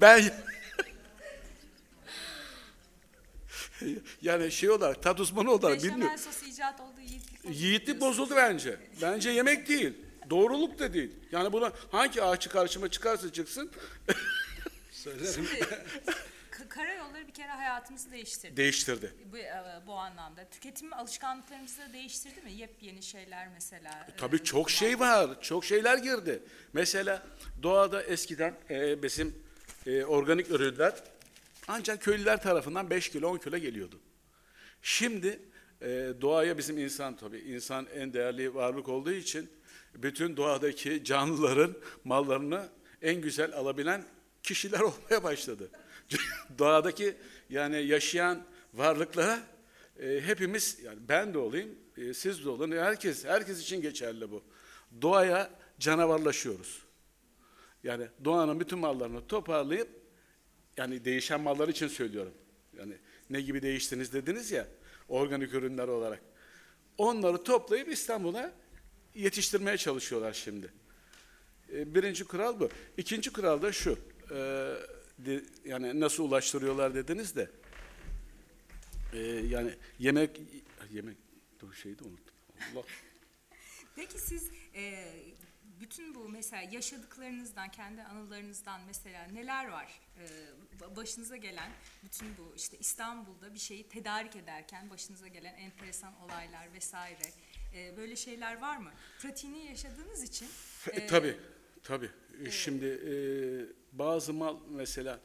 ben 0.00 0.22
yani 4.22 4.52
şey 4.52 4.70
olarak 4.70 5.02
tat 5.02 5.20
uzmanı 5.20 5.50
olarak 5.50 5.78
bilmiyorum. 5.78 6.00
Beşamel 6.00 6.18
sosu 6.18 6.46
icat 6.46 6.80
olduğu 6.80 7.00
yiğitlik. 7.00 7.44
bozuldu 7.44 7.60
Yiğitlik 7.60 8.00
bozuldu 8.00 8.34
bence. 8.36 8.76
Bence 9.02 9.30
yemek 9.30 9.68
değil. 9.68 9.92
Doğruluk 10.30 10.78
da 10.78 10.94
değil. 10.94 11.10
Yani 11.32 11.52
buna 11.52 11.72
hangi 11.92 12.22
ağaçı 12.22 12.48
karşıma 12.50 12.88
çıkarsa 12.88 13.32
çıksın 13.32 13.70
Söylerim. 14.92 15.48
Karayolları 16.70 17.26
bir 17.28 17.32
kere 17.32 17.48
hayatımızı 17.48 18.10
değiştirdi. 18.12 18.56
değiştirdi. 18.56 19.14
bu, 19.32 19.38
e, 19.38 19.52
bu 19.86 19.92
anlamda. 19.94 20.44
Tüketim 20.50 20.92
alışkanlıklarımızı 20.92 21.78
da 21.82 21.92
değiştirdi 21.92 22.40
mi? 22.42 22.52
Yepyeni 22.52 23.02
şeyler 23.02 23.48
mesela. 23.48 24.08
e, 24.12 24.16
Tabii 24.16 24.44
çok 24.44 24.70
şey 24.70 25.00
var. 25.00 25.42
Çok 25.42 25.64
şeyler 25.64 25.98
girdi. 25.98 26.42
Mesela 26.72 27.22
doğada 27.62 28.02
eskiden 28.02 28.54
e, 28.70 29.02
bizim 29.02 29.42
e, 29.86 30.04
organik 30.04 30.50
ürünler 30.50 30.94
ancak 31.68 32.02
köylüler 32.02 32.42
tarafından 32.42 32.90
5 32.90 33.08
kilo 33.08 33.28
10 33.28 33.38
kilo 33.38 33.58
geliyordu. 33.58 34.00
Şimdi 34.82 35.40
e, 35.82 35.86
doğaya 36.20 36.58
bizim 36.58 36.78
insan 36.78 37.16
tabii 37.16 37.38
insan 37.38 37.86
en 37.94 38.12
değerli 38.12 38.54
varlık 38.54 38.88
olduğu 38.88 39.12
için 39.12 39.50
bütün 39.94 40.36
doğadaki 40.36 41.04
canlıların 41.04 41.76
mallarını 42.04 42.68
en 43.02 43.20
güzel 43.20 43.52
alabilen 43.54 44.04
kişiler 44.42 44.80
olmaya 44.80 45.22
başladı. 45.22 45.70
Doğadaki 46.58 47.16
yani 47.50 47.86
yaşayan 47.86 48.44
varlıklara 48.74 49.42
e, 50.00 50.20
hepimiz 50.20 50.78
yani 50.84 50.98
ben 51.08 51.34
de 51.34 51.38
olayım, 51.38 51.78
e, 51.96 52.14
siz 52.14 52.44
de 52.44 52.48
olun, 52.48 52.70
herkes 52.70 53.24
herkes 53.24 53.60
için 53.60 53.82
geçerli 53.82 54.30
bu. 54.30 54.42
Doğaya 55.02 55.50
canavarlaşıyoruz. 55.78 56.82
Yani 57.84 58.06
doğanın 58.24 58.60
bütün 58.60 58.78
mallarını 58.78 59.26
toparlayıp 59.26 59.88
yani 60.76 61.04
değişen 61.04 61.40
mallar 61.40 61.68
için 61.68 61.88
söylüyorum. 61.88 62.34
Yani 62.78 62.94
ne 63.30 63.40
gibi 63.40 63.62
değiştiniz 63.62 64.12
dediniz 64.12 64.50
ya 64.50 64.68
organik 65.08 65.54
ürünler 65.54 65.88
olarak. 65.88 66.20
Onları 66.98 67.44
toplayıp 67.44 67.88
İstanbul'a 67.88 68.52
yetiştirmeye 69.14 69.76
çalışıyorlar 69.76 70.32
şimdi. 70.32 70.72
E, 71.72 71.94
Birinci 71.94 72.24
kural 72.24 72.60
bu. 72.60 72.68
İkinci 72.96 73.32
kural 73.32 73.62
da 73.62 73.72
şu. 73.72 73.98
e, 74.30 74.74
de- 75.26 75.44
yani 75.64 76.00
nasıl 76.00 76.24
ulaştırıyorlar 76.24 76.94
dediniz 76.94 77.36
de. 77.36 77.50
e, 79.12 79.18
yani 79.28 79.74
yemek 79.98 80.40
yemek 80.92 81.16
dur 81.60 81.72
şeydi 81.74 82.02
unuttum. 82.04 82.34
Allah. 82.74 82.82
Peki 83.96 84.18
siz 84.18 84.50
e, 84.74 85.12
bütün 85.80 86.14
bu 86.14 86.28
mesela 86.28 86.62
yaşadıklarınızdan, 86.72 87.70
kendi 87.70 88.02
anılarınızdan 88.02 88.80
mesela 88.86 89.22
neler 89.24 89.68
var? 89.68 90.00
E, 90.18 90.24
ba- 90.80 90.96
başınıza 90.96 91.36
gelen 91.36 91.70
bütün 92.04 92.28
bu 92.38 92.54
işte 92.56 92.78
İstanbul'da 92.78 93.54
bir 93.54 93.58
şeyi 93.58 93.88
tedarik 93.88 94.36
ederken 94.36 94.90
başınıza 94.90 95.28
gelen 95.28 95.54
enteresan 95.54 96.14
olaylar 96.20 96.72
vesaire 96.72 97.22
e, 97.74 97.96
böyle 97.96 98.16
şeyler 98.16 98.60
var 98.60 98.76
mı? 98.76 98.92
Pratiğini 99.18 99.64
yaşadığınız 99.66 100.22
için. 100.22 100.48
E, 100.92 101.06
tabii, 101.06 101.36
tabii. 101.82 102.10
E, 102.44 102.50
Şimdi 102.50 102.86
e, 102.86 103.12
bazı 103.92 104.32
mal 104.32 104.56
mesela 104.70 105.20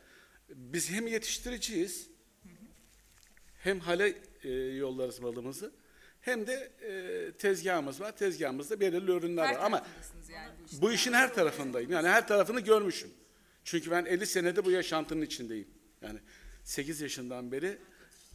biz 0.50 0.90
hem 0.92 1.08
yetiştiriciyiz 1.08 2.10
hem 3.64 3.80
hale 3.80 4.14
e, 4.44 4.50
yollarız 4.52 5.20
malımızı 5.20 5.72
hem 6.22 6.48
de 6.48 6.72
e, 6.82 7.32
tezgahımız 7.38 8.02
var. 8.02 8.18
Tezgahımızda 8.18 8.80
belirli 8.80 9.12
ürünler 9.12 9.46
Her 9.46 9.56
var 9.56 9.66
ama 9.66 9.88
yani 10.30 10.52
bu 10.62 10.66
işte. 10.66 10.82
bu 10.82 10.92
işin 10.92 11.14
her 11.14 11.34
tarafındayım. 11.34 11.92
Yani 11.92 12.08
her 12.08 12.28
tarafını 12.28 12.60
görmüşüm. 12.60 13.10
Çünkü 13.64 13.92
ben 13.92 14.06
50 14.06 14.26
senede 14.26 14.66
bu 14.66 14.72
yaşantının 14.72 15.22
içindeyim. 15.22 15.68
Yani 16.02 16.20
8 16.64 17.02
yaşından 17.02 17.52
beri 17.52 17.78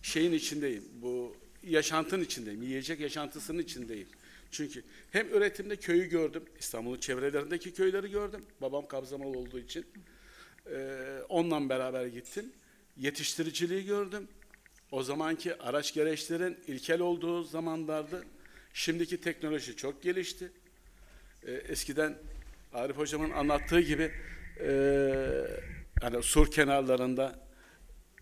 şeyin 0.03 0.33
içindeyim. 0.33 0.85
Bu 0.93 1.37
yaşantının 1.63 2.25
içindeyim. 2.25 2.63
Yiyecek 2.63 3.01
yaşantısının 3.01 3.59
içindeyim. 3.59 4.09
Çünkü 4.51 4.83
hem 5.11 5.29
üretimde 5.29 5.77
köyü 5.77 6.09
gördüm. 6.09 6.45
İstanbul'un 6.59 7.01
çevrelerindeki 7.01 7.75
köyleri 7.75 8.11
gördüm. 8.11 8.45
Babam 8.61 8.89
Kabzamalı 8.89 9.39
olduğu 9.39 9.59
için. 9.59 9.87
Ee, 10.71 11.23
onunla 11.29 11.69
beraber 11.69 12.07
gittim. 12.07 12.53
Yetiştiriciliği 12.97 13.85
gördüm. 13.85 14.29
O 14.91 15.03
zamanki 15.03 15.63
araç 15.63 15.95
gereçlerin 15.95 16.59
ilkel 16.67 17.01
olduğu 17.01 17.43
zamanlardı. 17.45 18.25
Şimdiki 18.75 19.21
teknoloji 19.21 19.77
çok 19.77 20.03
gelişti. 20.03 20.53
Ee, 21.47 21.53
eskiden 21.53 22.19
Arif 22.73 22.97
Hocam'ın 22.97 23.31
anlattığı 23.31 23.81
gibi 23.81 24.13
e, 24.61 24.71
hani 26.01 26.23
sur 26.23 26.51
kenarlarında 26.51 27.39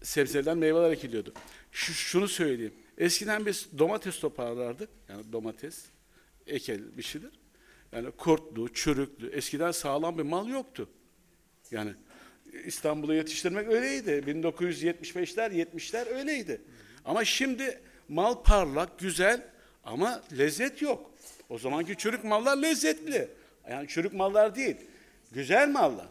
sebzeler, 0.03 0.55
meyveler 0.55 0.91
ekiliyordu. 0.91 1.33
Şu, 1.73 1.93
şunu 1.93 2.29
söyleyeyim. 2.29 2.75
Eskiden 2.99 3.47
biz 3.47 3.69
domates 3.79 4.21
toparlardık. 4.21 4.89
Yani 5.09 5.33
domates 5.33 5.85
ekel 6.47 6.97
bir 6.97 7.03
şeydir. 7.03 7.31
Yani 7.93 8.11
kurtlu, 8.11 8.73
çürüklü. 8.75 9.29
Eskiden 9.29 9.71
sağlam 9.71 10.19
bir 10.19 10.23
mal 10.23 10.49
yoktu. 10.49 10.89
Yani 11.71 11.95
İstanbul'u 12.65 13.15
yetiştirmek 13.15 13.69
öyleydi. 13.69 14.11
1975'ler, 14.11 15.51
70'ler 15.53 16.09
öyleydi. 16.19 16.61
Ama 17.05 17.25
şimdi 17.25 17.81
mal 18.09 18.35
parlak, 18.43 18.99
güzel 18.99 19.43
ama 19.85 20.23
lezzet 20.39 20.83
yok. 20.83 21.11
O 21.49 21.59
zamanki 21.59 21.97
çürük 21.97 22.25
mallar 22.25 22.57
lezzetli. 22.57 23.29
Yani 23.71 23.89
çürük 23.89 24.13
mallar 24.13 24.55
değil, 24.57 24.77
güzel 25.33 25.69
mallar. 25.69 26.07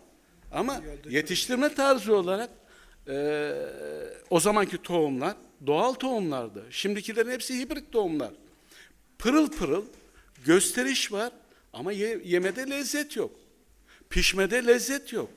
Ama 0.51 0.81
yetiştirme 1.09 1.73
tarzı 1.73 2.15
olarak 2.15 2.49
eee, 3.07 3.53
o 4.29 4.39
zamanki 4.39 4.77
tohumlar 4.83 5.35
doğal 5.67 5.93
tohumlardı. 5.93 6.65
Şimdikilerin 6.71 7.31
hepsi 7.31 7.59
hibrit 7.59 7.91
tohumlar. 7.91 8.31
Pırıl 9.19 9.51
pırıl 9.51 9.85
gösteriş 10.45 11.11
var 11.11 11.31
ama 11.73 11.91
ye- 11.91 12.21
yemede 12.23 12.69
lezzet 12.69 13.15
yok. 13.15 13.31
Pişmede 14.09 14.65
lezzet 14.65 15.13
yok. 15.13 15.29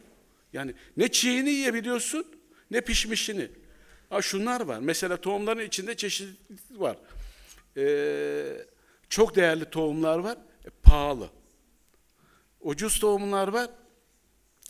Yani 0.52 0.74
ne 0.96 1.08
çiğini 1.12 1.50
yiyebiliyorsun 1.50 2.26
ne 2.70 2.80
pişmişini. 2.80 3.48
Ha 4.10 4.22
şunlar 4.22 4.60
var. 4.60 4.78
Mesela 4.78 5.16
tohumların 5.16 5.66
içinde 5.66 5.96
çeşitlilik 5.96 6.80
var. 6.80 6.96
Ee, 7.76 8.66
çok 9.08 9.36
değerli 9.36 9.64
tohumlar 9.64 10.18
var. 10.18 10.38
e, 10.64 10.70
pahalı. 10.82 11.30
Ucuz 12.60 12.98
tohumlar 12.98 13.48
var. 13.48 13.70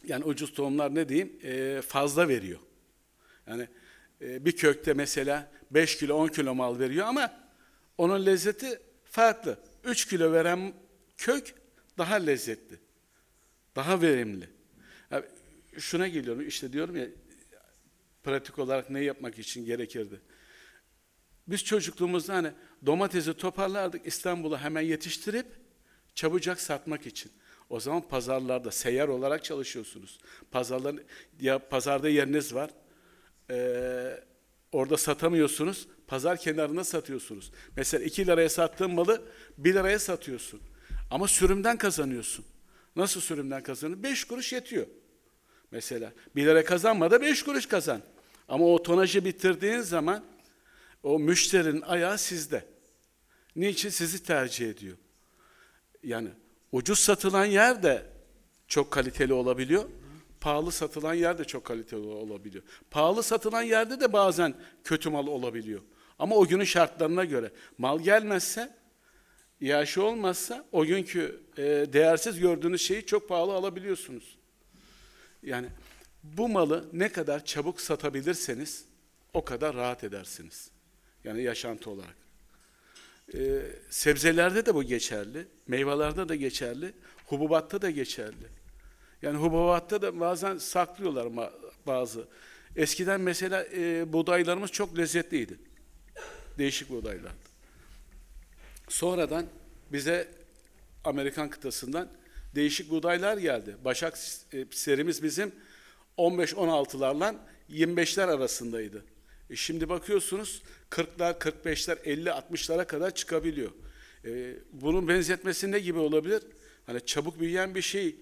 Yani 0.05 0.25
ucuz 0.25 0.55
tohumlar 0.55 0.95
ne 0.95 1.09
diyeyim? 1.09 1.39
Ee, 1.43 1.83
fazla 1.87 2.29
veriyor. 2.29 2.59
Yani 3.47 3.69
e, 4.21 4.45
bir 4.45 4.57
kökte 4.57 4.93
mesela 4.93 5.51
5 5.71 5.99
kilo 5.99 6.15
10 6.15 6.29
kilo 6.29 6.55
mal 6.55 6.79
veriyor 6.79 7.07
ama 7.07 7.51
onun 7.99 8.27
lezzeti 8.27 8.81
farklı. 9.05 9.59
3 9.85 10.09
kilo 10.09 10.33
veren 10.33 10.73
kök 11.17 11.55
daha 11.99 12.15
lezzetli. 12.15 12.79
Daha 13.77 14.03
verimli. 14.03 14.60
Şuna 15.79 16.09
geliyorum 16.09 16.49
işte 16.49 16.73
diyorum 16.73 16.97
ya 16.97 17.07
pratik 18.23 18.59
olarak 18.59 18.91
ne 18.91 19.01
yapmak 19.01 19.39
için 19.39 19.65
gerekirdi. 19.65 20.21
Biz 21.49 21.65
çocukluğumuzda 21.65 22.35
hani 22.35 22.53
domatesi 22.87 23.35
toparlardık 23.35 24.07
İstanbul'a 24.07 24.61
hemen 24.63 24.81
yetiştirip 24.81 25.47
çabucak 26.15 26.61
satmak 26.61 27.07
için. 27.07 27.33
O 27.71 27.81
zaman 27.81 28.09
pazarlarda 28.09 28.71
seyyar 28.71 29.09
olarak 29.09 29.45
çalışıyorsunuz. 29.45 30.19
Pazarların 30.51 31.05
ya 31.41 31.59
pazarda 31.69 32.09
yeriniz 32.09 32.55
var. 32.55 32.71
Ee, 33.51 34.25
orada 34.73 34.97
satamıyorsunuz. 34.97 35.89
Pazar 36.07 36.39
kenarında 36.39 36.85
satıyorsunuz. 36.85 37.53
Mesela 37.77 38.05
2 38.05 38.27
liraya 38.27 38.49
sattığın 38.49 38.91
malı 38.91 39.23
1 39.59 39.75
liraya 39.75 39.99
satıyorsun. 39.99 40.61
Ama 41.11 41.29
sürümden 41.29 41.79
kazanıyorsun. 41.79 42.45
Nasıl 42.97 43.21
sürümden 43.21 43.63
kazanıyorsun? 43.63 44.03
5 44.03 44.25
kuruş 44.25 44.53
yetiyor. 44.53 44.87
Mesela 45.71 46.13
1 46.37 46.47
lira 46.47 46.65
kazanma 46.65 47.11
da 47.11 47.23
5 47.23 47.43
kuruş 47.43 47.67
kazan. 47.67 48.03
Ama 48.49 48.65
o 48.65 48.83
tonajı 48.83 49.25
bitirdiğin 49.25 49.81
zaman 49.81 50.25
o 51.03 51.19
müşterinin 51.19 51.81
ayağı 51.81 52.19
sizde. 52.19 52.65
Niçin 53.57 53.89
sizi 53.89 54.23
tercih 54.23 54.71
ediyor? 54.71 54.97
Yani 56.03 56.29
ucuz 56.73 56.99
satılan 56.99 57.45
yer 57.45 57.83
de 57.83 58.07
çok 58.69 58.91
kaliteli 58.91 59.33
olabiliyor. 59.33 59.85
Pahalı 60.41 60.73
satılan 60.73 61.15
yer 61.15 61.39
de 61.39 61.45
çok 61.45 61.65
kaliteli 61.65 62.07
olabiliyor. 62.07 62.65
Pahalı 62.91 63.23
satılan 63.23 63.63
yerde 63.63 64.01
de 64.01 64.13
bazen 64.13 64.55
kötü 64.85 65.11
mal 65.11 65.27
olabiliyor. 65.27 65.81
Ama 66.19 66.37
o 66.37 66.47
günün 66.47 66.65
şartlarına 66.65 67.25
göre 67.25 67.51
mal 67.79 68.01
gelmezse, 68.01 68.77
iaşe 69.61 70.01
olmazsa 70.01 70.65
o 70.73 70.85
günkü 70.85 71.41
e, 71.57 71.63
değersiz 71.63 72.41
gördüğünüz 72.41 72.83
şeyi 72.83 73.07
çok 73.07 73.29
pahalı 73.29 73.53
alabiliyorsunuz. 73.53 74.40
Yani 75.43 75.69
bu 76.23 76.49
malı 76.49 76.89
ne 76.93 77.13
kadar 77.13 77.45
çabuk 77.45 77.81
satabilirseniz 77.81 78.85
o 79.35 79.45
kadar 79.45 79.77
rahat 79.77 80.05
edersiniz. 80.05 80.71
Yani 81.25 81.43
yaşantı 81.43 81.91
olarak. 81.91 82.17
Ee, 83.35 83.63
sebzelerde 83.91 84.67
de 84.67 84.75
bu 84.75 84.83
geçerli, 84.83 85.47
meyvelerde 85.67 86.29
de 86.29 86.37
geçerli, 86.37 86.93
hububatta 87.27 87.83
da 87.83 87.91
geçerli. 87.91 88.49
Yani 89.23 89.39
hububatta 89.39 90.03
da 90.03 90.21
bazen 90.21 90.59
saklıyorlar 90.59 91.29
bazı. 91.87 92.29
Eskiden 92.77 93.21
mesela 93.21 93.65
e, 93.65 94.13
buğdaylarımız 94.13 94.71
çok 94.71 94.99
lezzetliydi. 94.99 95.59
Değişik 96.59 96.91
buğdaylardı. 96.91 97.51
Sonradan 98.89 99.47
bize 99.93 100.29
Amerikan 101.05 101.51
kıtasından 101.51 102.09
değişik 102.55 102.91
buğdaylar 102.91 103.37
geldi. 103.37 103.77
Başak 103.85 104.19
e, 104.53 104.65
serimiz 104.71 105.23
bizim 105.23 105.53
15-16'larla 106.19 107.35
25'ler 107.71 108.31
arasındaydı. 108.37 109.05
E 109.51 109.57
şimdi 109.57 109.89
bakıyorsunuz 109.89 110.63
40'lar, 110.91 111.39
45'ler, 111.39 112.03
50-60'lara 112.03 112.87
kadar 112.87 113.15
çıkabiliyor. 113.15 113.71
E, 114.25 114.55
bunun 114.73 115.09
benzetmesi 115.09 115.73
ne 115.73 115.79
gibi 115.79 115.99
olabilir? 115.99 116.43
Hani 116.87 117.07
çabuk 117.07 117.41
büyüyen 117.41 117.75
bir 117.75 117.83
şey 117.83 118.17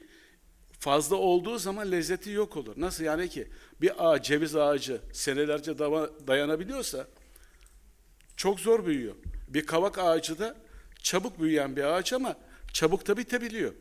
fazla 0.78 1.16
olduğu 1.16 1.58
zaman 1.58 1.92
lezzeti 1.92 2.30
yok 2.30 2.56
olur. 2.56 2.74
Nasıl 2.76 3.04
yani 3.04 3.28
ki 3.28 3.48
bir 3.80 3.92
ağaç, 3.98 4.26
ceviz 4.26 4.56
ağacı 4.56 5.00
senelerce 5.12 5.78
dayanabiliyorsa 6.26 7.06
çok 8.36 8.60
zor 8.60 8.86
büyüyor. 8.86 9.14
Bir 9.48 9.66
kavak 9.66 9.98
ağacı 9.98 10.38
da 10.38 10.56
çabuk 11.02 11.40
büyüyen 11.40 11.76
bir 11.76 11.84
ağaç 11.84 12.12
ama 12.12 12.36
çabuk 12.72 13.06
da 13.08 13.16
bitebiliyor. 13.16 13.72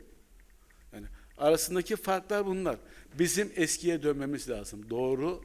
Arasındaki 1.37 1.95
farklar 1.95 2.45
bunlar. 2.45 2.77
Bizim 3.19 3.51
eskiye 3.55 4.03
dönmemiz 4.03 4.49
lazım. 4.49 4.89
Doğru 4.89 5.43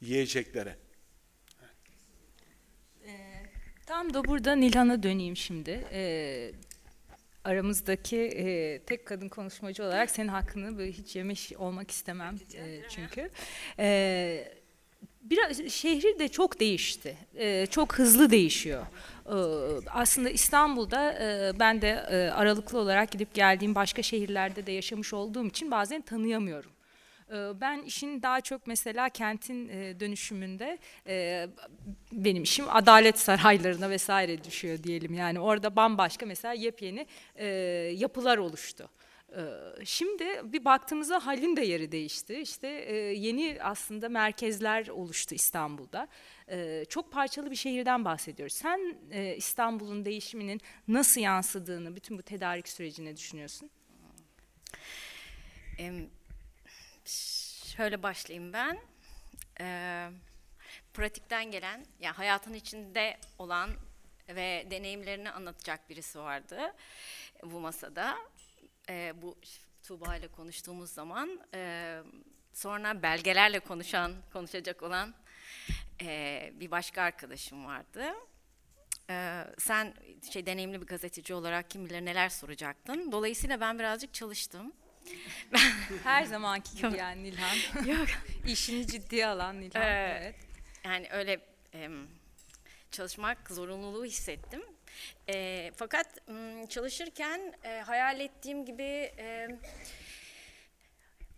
yiyeceklere. 0.00 0.76
Tam 3.86 4.14
da 4.14 4.24
burada 4.24 4.56
Nilhan'a 4.56 5.02
döneyim 5.02 5.36
şimdi. 5.36 5.84
Ee, 5.92 6.52
aramızdaki 7.44 8.16
e, 8.16 8.78
tek 8.78 9.06
kadın 9.06 9.28
konuşmacı 9.28 9.84
olarak 9.84 10.10
senin 10.10 10.28
hakkını 10.28 10.78
böyle 10.78 10.92
hiç 10.92 11.16
yemiş 11.16 11.52
olmak 11.52 11.90
istemem 11.90 12.38
e, 12.54 12.80
çünkü. 12.88 13.30
Ee, 13.78 14.52
biraz 15.22 15.68
şehri 15.68 16.18
de 16.18 16.28
çok 16.28 16.60
değişti. 16.60 17.16
Ee, 17.38 17.66
çok 17.70 17.98
hızlı 17.98 18.30
değişiyor. 18.30 18.86
Ee, 19.26 19.32
aslında 19.90 20.30
İstanbul'da 20.30 21.12
e, 21.12 21.52
ben 21.58 21.82
de 21.82 21.88
e, 22.10 22.30
aralıklı 22.30 22.78
olarak 22.78 23.10
gidip 23.10 23.34
geldiğim 23.34 23.74
başka 23.74 24.02
şehirlerde 24.02 24.66
de 24.66 24.72
yaşamış 24.72 25.14
olduğum 25.14 25.46
için 25.46 25.70
bazen 25.70 26.02
tanıyamıyorum. 26.02 26.70
Ee, 27.30 27.60
ben 27.60 27.82
işin 27.82 28.22
daha 28.22 28.40
çok 28.40 28.66
mesela 28.66 29.08
kentin 29.08 29.68
e, 29.68 30.00
dönüşümünde 30.00 30.78
benim 32.12 32.42
işim 32.42 32.64
adalet 32.68 33.18
saraylarına 33.18 33.90
vesaire 33.90 34.44
düşüyor 34.44 34.82
diyelim. 34.82 35.14
Yani 35.14 35.40
orada 35.40 35.76
bambaşka 35.76 36.26
mesela 36.26 36.54
yepyeni 36.54 37.06
yapılar 37.96 38.38
oluştu. 38.38 38.88
Ee, 39.36 39.84
Şimdi 39.84 40.52
bir 40.52 40.64
baktığımızda 40.64 41.26
halin 41.26 41.56
de 41.56 41.60
yeri 41.62 41.92
değişti. 41.92 42.34
İşte 42.34 42.68
e, 42.68 42.94
yeni 42.96 43.58
aslında 43.62 44.08
merkezler 44.08 44.88
oluştu 44.88 45.34
İstanbul'da. 45.34 46.08
Ee, 46.50 46.84
Çok 46.88 47.12
parçalı 47.12 47.50
bir 47.50 47.56
şehirden 47.56 48.04
bahsediyoruz. 48.04 48.54
Sen 48.54 48.96
e, 49.10 49.36
İstanbul'un 49.36 50.04
değişiminin 50.04 50.60
nasıl 50.88 51.20
yansıdığını, 51.20 51.96
bütün 51.96 52.18
bu 52.18 52.22
tedarik 52.22 52.68
sürecine 52.68 53.16
düşünüyorsun? 53.16 53.70
Şöyle 57.76 58.02
başlayayım 58.02 58.52
ben. 58.52 58.78
Ee, 59.60 60.08
pratikten 60.94 61.50
gelen, 61.50 61.86
ya 62.00 62.18
hayatın 62.18 62.54
içinde 62.54 63.16
olan 63.38 63.70
ve 64.28 64.66
deneyimlerini 64.70 65.30
anlatacak 65.30 65.90
birisi 65.90 66.18
vardı 66.18 66.74
bu 67.42 67.60
masada. 67.60 68.16
Ee, 68.90 69.12
bu 69.22 69.38
Tuğba 69.82 70.16
ile 70.16 70.28
konuştuğumuz 70.28 70.90
zaman 70.90 71.40
e, 71.54 71.98
sonra 72.52 73.02
belgelerle 73.02 73.60
konuşan, 73.60 74.12
konuşacak 74.32 74.82
olan 74.82 75.14
e, 76.02 76.52
bir 76.60 76.70
başka 76.70 77.02
arkadaşım 77.02 77.66
vardı. 77.66 78.04
Ee, 79.10 79.44
sen 79.58 79.94
şey 80.30 80.46
deneyimli 80.46 80.80
bir 80.82 80.86
gazeteci 80.86 81.34
olarak 81.34 81.70
kim 81.70 81.86
bilir 81.86 82.04
neler 82.04 82.28
soracaktın. 82.28 83.12
Dolayısıyla 83.12 83.60
ben 83.60 83.78
birazcık 83.78 84.14
çalıştım. 84.14 84.72
Her 86.04 86.24
zamanki 86.24 86.76
gibi 86.76 86.96
yani 86.96 87.22
Nilhan. 87.22 87.84
Yok. 87.98 88.08
İşini 88.46 88.86
ciddiye 88.86 89.26
alan 89.26 89.60
Nilhan. 89.60 89.82
Ee, 89.82 90.18
evet. 90.22 90.34
Yani 90.84 91.08
öyle 91.10 91.40
em, 91.72 92.06
çalışmak 92.90 93.50
zorunluluğu 93.50 94.04
hissettim. 94.04 94.62
E, 95.28 95.70
fakat 95.76 96.06
çalışırken 96.68 97.54
e, 97.64 97.80
hayal 97.80 98.20
ettiğim 98.20 98.64
gibi 98.64 99.12
e, 99.18 99.48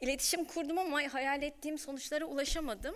iletişim 0.01 0.45
kurdum 0.45 0.79
ama 0.79 1.01
hayal 1.13 1.43
ettiğim 1.43 1.79
sonuçlara 1.79 2.25
ulaşamadım. 2.25 2.95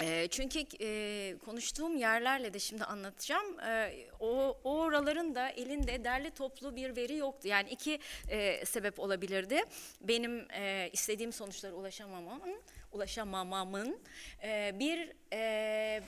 E, 0.00 0.28
çünkü 0.30 0.64
e, 0.80 1.38
konuştuğum 1.44 1.96
yerlerle 1.96 2.54
de 2.54 2.58
şimdi 2.58 2.84
anlatacağım. 2.84 3.60
E, 3.60 3.92
o, 4.20 4.58
o 4.64 4.78
oraların 4.78 5.34
da 5.34 5.48
elinde 5.48 6.04
derli 6.04 6.30
toplu 6.30 6.76
bir 6.76 6.96
veri 6.96 7.16
yoktu. 7.16 7.48
Yani 7.48 7.70
iki 7.70 7.98
e, 8.28 8.64
sebep 8.66 9.00
olabilirdi. 9.00 9.62
Benim 10.00 10.50
e, 10.50 10.90
istediğim 10.92 11.32
sonuçlara 11.32 11.72
ulaşamamamın, 11.72 12.60
ulaşamamamın 12.92 14.00
e, 14.42 14.72
bir 14.78 15.12
e, 15.32 16.02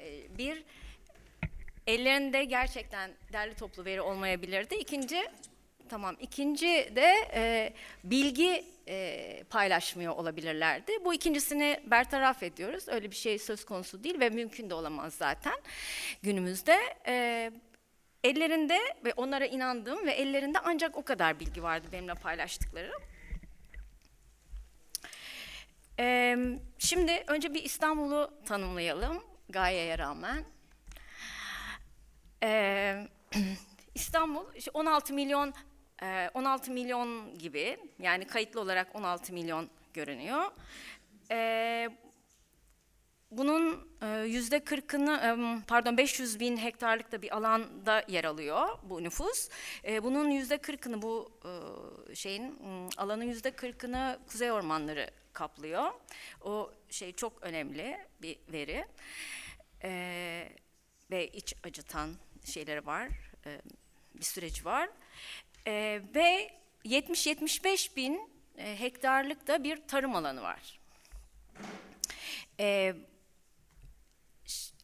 e, 0.00 0.38
bir 0.38 0.64
ellerinde 1.88 2.44
gerçekten 2.44 3.10
derli 3.32 3.54
toplu 3.54 3.84
veri 3.84 4.00
olmayabilirdi. 4.00 4.74
İkinci 4.74 5.24
Tamam. 5.88 6.16
İkinci 6.20 6.66
de 6.96 7.14
e, 7.34 7.72
bilgi 8.04 8.64
e, 8.88 9.44
paylaşmıyor 9.50 10.16
olabilirlerdi. 10.16 10.92
Bu 11.04 11.14
ikincisini 11.14 11.80
bertaraf 11.84 12.42
ediyoruz. 12.42 12.88
Öyle 12.88 13.10
bir 13.10 13.16
şey 13.16 13.38
söz 13.38 13.64
konusu 13.64 14.04
değil 14.04 14.20
ve 14.20 14.30
mümkün 14.30 14.70
de 14.70 14.74
olamaz 14.74 15.14
zaten 15.14 15.54
günümüzde. 16.22 16.78
E, 17.06 17.50
ellerinde 18.24 18.78
ve 19.04 19.12
onlara 19.12 19.46
inandığım 19.46 20.06
ve 20.06 20.12
ellerinde 20.12 20.58
ancak 20.64 20.96
o 20.96 21.02
kadar 21.02 21.40
bilgi 21.40 21.62
vardı 21.62 21.86
benimle 21.92 22.14
paylaştıkları. 22.14 22.92
E, 25.98 26.36
şimdi 26.78 27.24
önce 27.26 27.54
bir 27.54 27.62
İstanbul'u 27.62 28.30
tanımlayalım 28.46 29.24
gayeye 29.48 29.98
rağmen. 29.98 30.44
E, 32.42 33.08
İstanbul 33.94 34.44
işte 34.54 34.70
16 34.74 35.14
milyon 35.14 35.54
e, 36.02 36.30
16 36.34 36.72
milyon 36.72 37.38
gibi 37.38 37.78
yani 37.98 38.26
kayıtlı 38.26 38.60
olarak 38.60 38.96
16 38.96 39.32
milyon 39.32 39.68
görünüyor. 39.94 40.44
E, 41.30 41.88
bunun 43.30 43.88
yüzde 44.24 44.56
40'ını 44.56 45.62
pardon 45.66 45.96
500 45.96 46.40
bin 46.40 46.56
hektarlık 46.56 47.12
da 47.12 47.22
bir 47.22 47.36
alanda 47.36 48.04
yer 48.08 48.24
alıyor 48.24 48.68
bu 48.82 49.02
nüfus. 49.02 49.48
Bunun 50.02 50.30
yüzde 50.30 50.54
40'ını 50.54 51.02
bu 51.02 51.32
şeyin 52.14 52.58
alanın 52.96 53.24
yüzde 53.24 53.48
40'ını 53.48 54.18
kuzey 54.26 54.52
ormanları 54.52 55.10
kaplıyor. 55.32 55.92
O 56.40 56.72
şey 56.90 57.12
çok 57.12 57.42
önemli 57.42 57.98
bir 58.22 58.38
veri 58.52 58.84
ve 61.10 61.28
iç 61.28 61.54
acıtan 61.64 62.14
şeyleri 62.44 62.86
var, 62.86 63.08
e, 63.46 63.60
bir 64.14 64.24
süreci 64.24 64.64
var. 64.64 64.88
E, 65.66 66.02
ve 66.14 66.50
70-75 66.84 67.96
bin 67.96 68.30
e, 68.58 68.80
hektarlık 68.80 69.46
da 69.46 69.64
bir 69.64 69.88
tarım 69.88 70.16
alanı 70.16 70.42
var. 70.42 70.80
E, 72.60 72.94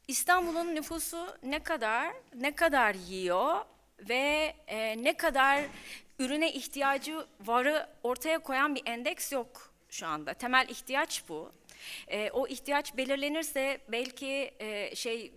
İstanbul'un 0.08 0.74
nüfusu 0.74 1.36
ne 1.42 1.62
kadar, 1.62 2.12
ne 2.34 2.54
kadar 2.54 2.94
yiyor 2.94 3.64
ve 3.98 4.54
e, 4.66 5.04
ne 5.04 5.16
kadar 5.16 5.64
ürüne 6.18 6.52
ihtiyacı 6.52 7.26
varı 7.40 7.88
ortaya 8.02 8.38
koyan 8.38 8.74
bir 8.74 8.82
endeks 8.86 9.32
yok 9.32 9.74
şu 9.90 10.06
anda. 10.06 10.34
Temel 10.34 10.68
ihtiyaç 10.68 11.22
bu. 11.28 11.52
E, 12.08 12.30
o 12.30 12.46
ihtiyaç 12.48 12.96
belirlenirse 12.96 13.80
belki 13.88 14.54
e, 14.58 14.96
şey 14.96 15.32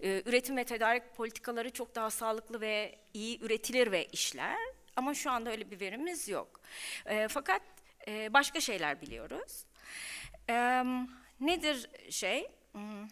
e, 0.00 0.22
üretim 0.26 0.56
ve 0.56 0.64
tedarik 0.64 1.16
politikaları 1.16 1.70
çok 1.70 1.94
daha 1.94 2.10
sağlıklı 2.10 2.60
ve 2.60 2.98
iyi 3.14 3.40
üretilir 3.40 3.92
ve 3.92 4.04
işler. 4.04 4.58
Ama 4.96 5.14
şu 5.14 5.30
anda 5.30 5.50
öyle 5.50 5.70
bir 5.70 5.80
verimiz 5.80 6.28
yok. 6.28 6.60
E, 7.06 7.28
fakat 7.28 7.62
e, 8.08 8.32
başka 8.32 8.60
şeyler 8.60 9.00
biliyoruz. 9.00 9.64
E, 10.50 10.84
nedir 11.40 11.90
şey? 12.10 12.48
Hmm. 12.72 13.08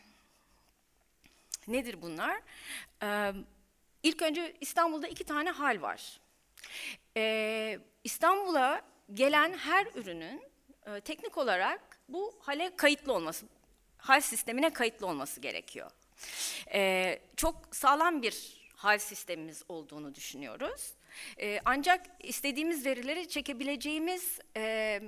Nedir 1.69 2.03
bunlar? 2.03 2.41
Ee, 3.03 3.33
ilk 4.03 4.23
önce 4.23 4.55
İstanbul'da 4.61 5.09
iki 5.09 5.25
tane 5.25 5.51
hal 5.51 5.83
var. 5.83 6.21
Ee, 7.17 7.79
İstanbul'a 8.05 8.83
gelen 9.15 9.53
her 9.53 9.87
ürünün 9.87 10.43
e, 10.87 11.01
teknik 11.01 11.39
olarak 11.39 11.96
bu 12.09 12.35
hale 12.41 12.77
kayıtlı 12.77 13.13
olması, 13.13 13.47
hal 13.99 14.21
sistemine 14.21 14.71
kayıtlı 14.71 15.07
olması 15.07 15.41
gerekiyor. 15.41 15.91
Ee, 16.73 17.19
çok 17.37 17.77
sağlam 17.77 18.23
bir 18.23 18.67
hal 18.77 18.99
sistemimiz 18.99 19.63
olduğunu 19.69 20.15
düşünüyoruz. 20.15 20.93
Ee, 21.41 21.61
ancak 21.65 22.07
istediğimiz 22.21 22.87
verileri 22.87 23.29
çekebileceğimiz 23.29 24.39
e, 24.57 25.01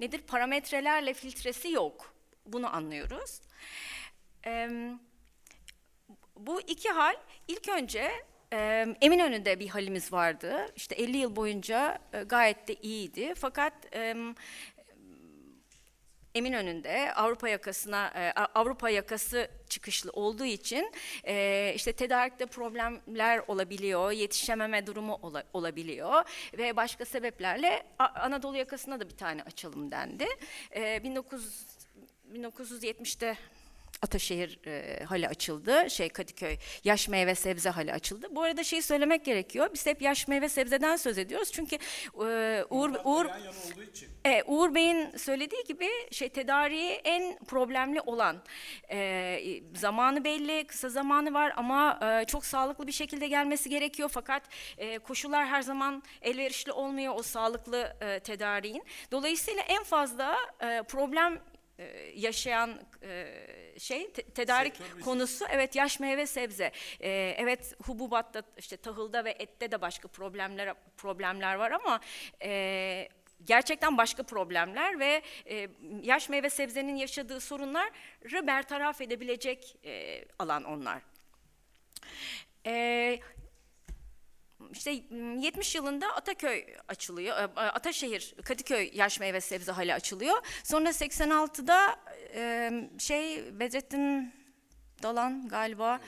nedir 0.00 0.22
parametrelerle 0.22 1.14
filtresi 1.14 1.70
yok. 1.70 2.14
Bunu 2.46 2.76
anlıyoruz. 2.76 3.40
Evet 4.44 4.98
bu 6.38 6.60
iki 6.60 6.88
hal 6.88 7.14
ilk 7.48 7.68
önce 7.68 8.10
e, 8.52 8.86
Eminönü'nde 9.00 9.60
bir 9.60 9.68
halimiz 9.68 10.12
vardı. 10.12 10.66
İşte 10.76 10.94
50 10.94 11.16
yıl 11.16 11.36
boyunca 11.36 11.98
e, 12.12 12.22
gayet 12.22 12.68
de 12.68 12.74
iyiydi. 12.74 13.34
Fakat 13.36 13.72
e, 13.94 14.16
Eminönü'nde 16.34 17.14
Avrupa 17.14 17.48
yakasına 17.48 18.08
e, 18.08 18.32
Avrupa 18.54 18.90
yakası 18.90 19.48
çıkışlı 19.68 20.10
olduğu 20.10 20.44
için 20.44 20.92
e, 21.24 21.72
işte 21.74 21.92
tedarikte 21.92 22.46
problemler 22.46 23.42
olabiliyor, 23.48 24.10
yetişememe 24.10 24.86
durumu 24.86 25.18
ola, 25.22 25.44
olabiliyor 25.52 26.24
ve 26.58 26.76
başka 26.76 27.04
sebeplerle 27.04 27.82
Anadolu 27.98 28.56
yakasına 28.56 29.00
da 29.00 29.08
bir 29.08 29.16
tane 29.16 29.42
açalım 29.42 29.90
dendi. 29.90 30.26
E, 30.70 31.00
19 31.04 31.66
1970'te 32.34 33.36
Ataşehir 34.02 34.58
e, 34.66 35.04
hali 35.04 35.28
açıldı. 35.28 35.90
Şey 35.90 36.08
Kadıköy 36.08 36.56
yaş 36.84 37.08
meyve 37.08 37.34
sebze 37.34 37.70
hali 37.70 37.92
açıldı. 37.92 38.26
Bu 38.30 38.42
arada 38.42 38.64
şeyi 38.64 38.82
söylemek 38.82 39.24
gerekiyor. 39.24 39.70
Biz 39.74 39.86
hep 39.86 40.02
yaş 40.02 40.28
meyve 40.28 40.48
sebzeden 40.48 40.96
söz 40.96 41.18
ediyoruz. 41.18 41.52
Çünkü 41.52 41.76
e, 42.24 42.64
Uğur 42.70 42.90
Uğur 43.04 43.26
e, 44.24 44.42
Uğur 44.46 44.74
Bey'in 44.74 45.16
söylediği 45.16 45.64
gibi 45.64 45.88
şey 46.10 46.28
tedariği 46.28 46.90
en 46.90 47.38
problemli 47.38 48.00
olan 48.00 48.42
e, 48.90 49.38
zamanı 49.74 50.24
belli, 50.24 50.66
kısa 50.66 50.88
zamanı 50.88 51.34
var 51.34 51.52
ama 51.56 52.00
e, 52.02 52.24
çok 52.24 52.46
sağlıklı 52.46 52.86
bir 52.86 52.92
şekilde 52.92 53.28
gelmesi 53.28 53.70
gerekiyor. 53.70 54.08
Fakat 54.12 54.42
e, 54.78 54.98
koşullar 54.98 55.46
her 55.46 55.62
zaman 55.62 56.02
elverişli 56.22 56.72
olmuyor 56.72 57.14
o 57.16 57.22
sağlıklı 57.22 57.96
e, 58.00 58.20
tedariğin. 58.20 58.82
Dolayısıyla 59.12 59.62
en 59.62 59.82
fazla 59.82 60.36
e, 60.60 60.82
problem 60.82 61.40
yaşayan 62.14 62.80
e, 63.02 63.34
şey 63.78 64.12
te, 64.12 64.22
tedarik 64.22 64.74
konusu 65.04 65.44
evet 65.50 65.76
yaş 65.76 66.00
meyve 66.00 66.26
sebze 66.26 66.72
e, 67.00 67.10
evet 67.38 67.74
hububatta 67.82 68.42
işte 68.58 68.76
tahılda 68.76 69.24
ve 69.24 69.36
ette 69.38 69.70
de 69.70 69.80
başka 69.80 70.08
problemler 70.08 70.74
problemler 70.96 71.54
var 71.54 71.70
ama 71.70 72.00
e, 72.42 73.08
gerçekten 73.44 73.98
başka 73.98 74.22
problemler 74.22 74.98
ve 74.98 75.22
e, 75.50 75.68
yaş 76.02 76.28
meyve 76.28 76.50
sebzenin 76.50 76.96
yaşadığı 76.96 77.40
sorunları 77.40 78.46
bertaraf 78.46 79.00
edebilecek 79.00 79.76
e, 79.84 80.24
alan 80.38 80.64
onlar. 80.64 81.02
E, 82.66 83.20
işte 84.72 84.90
70 84.90 85.74
yılında 85.74 86.14
Ataköy 86.14 86.64
açılıyor, 86.88 87.36
e, 87.36 87.42
Ataşehir, 87.60 88.34
Kadıköy 88.44 88.90
yaş 88.94 89.20
meyve 89.20 89.40
sebze 89.40 89.72
hali 89.72 89.94
açılıyor. 89.94 90.36
Sonra 90.64 90.88
86'da 90.88 91.96
e, 92.34 92.70
şey 92.98 93.44
Bedrettin 93.60 94.32
Dalan 95.02 95.48
galiba 95.48 96.00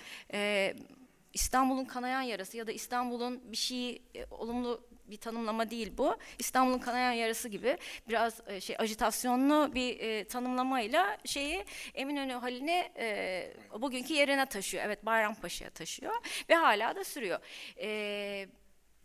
İstanbul'un 1.35 1.85
kanayan 1.85 2.23
yarası 2.23 2.57
ya 2.57 2.67
da 2.67 2.73
İstanbul'un 2.73 3.53
bir 3.53 3.57
şeyi 3.57 4.03
e, 4.15 4.27
olumlu 4.31 4.89
bir 5.11 5.17
tanımlama 5.17 5.71
değil 5.71 5.93
bu. 5.99 6.17
İstanbul'un 6.39 6.79
kanayan 6.79 7.13
yarası 7.13 7.49
gibi 7.49 7.79
biraz 8.09 8.41
e, 8.47 8.61
şey 8.61 8.77
ajitasyonlu 8.79 9.75
bir 9.75 10.01
e, 10.01 10.25
tanımlamayla 10.25 11.19
şeyi 11.25 11.65
Eminönü 11.95 12.33
haline 12.33 12.93
e, 12.99 13.53
bugünkü 13.81 14.15
yerine 14.15 14.47
taşıyor. 14.47 14.85
Evet 14.85 15.07
Bayrampaşa'ya 15.07 15.71
taşıyor 15.71 16.15
ve 16.51 16.55
hala 16.55 16.97
da 16.97 17.05
sürüyor. 17.05 17.39
E, 17.81 18.49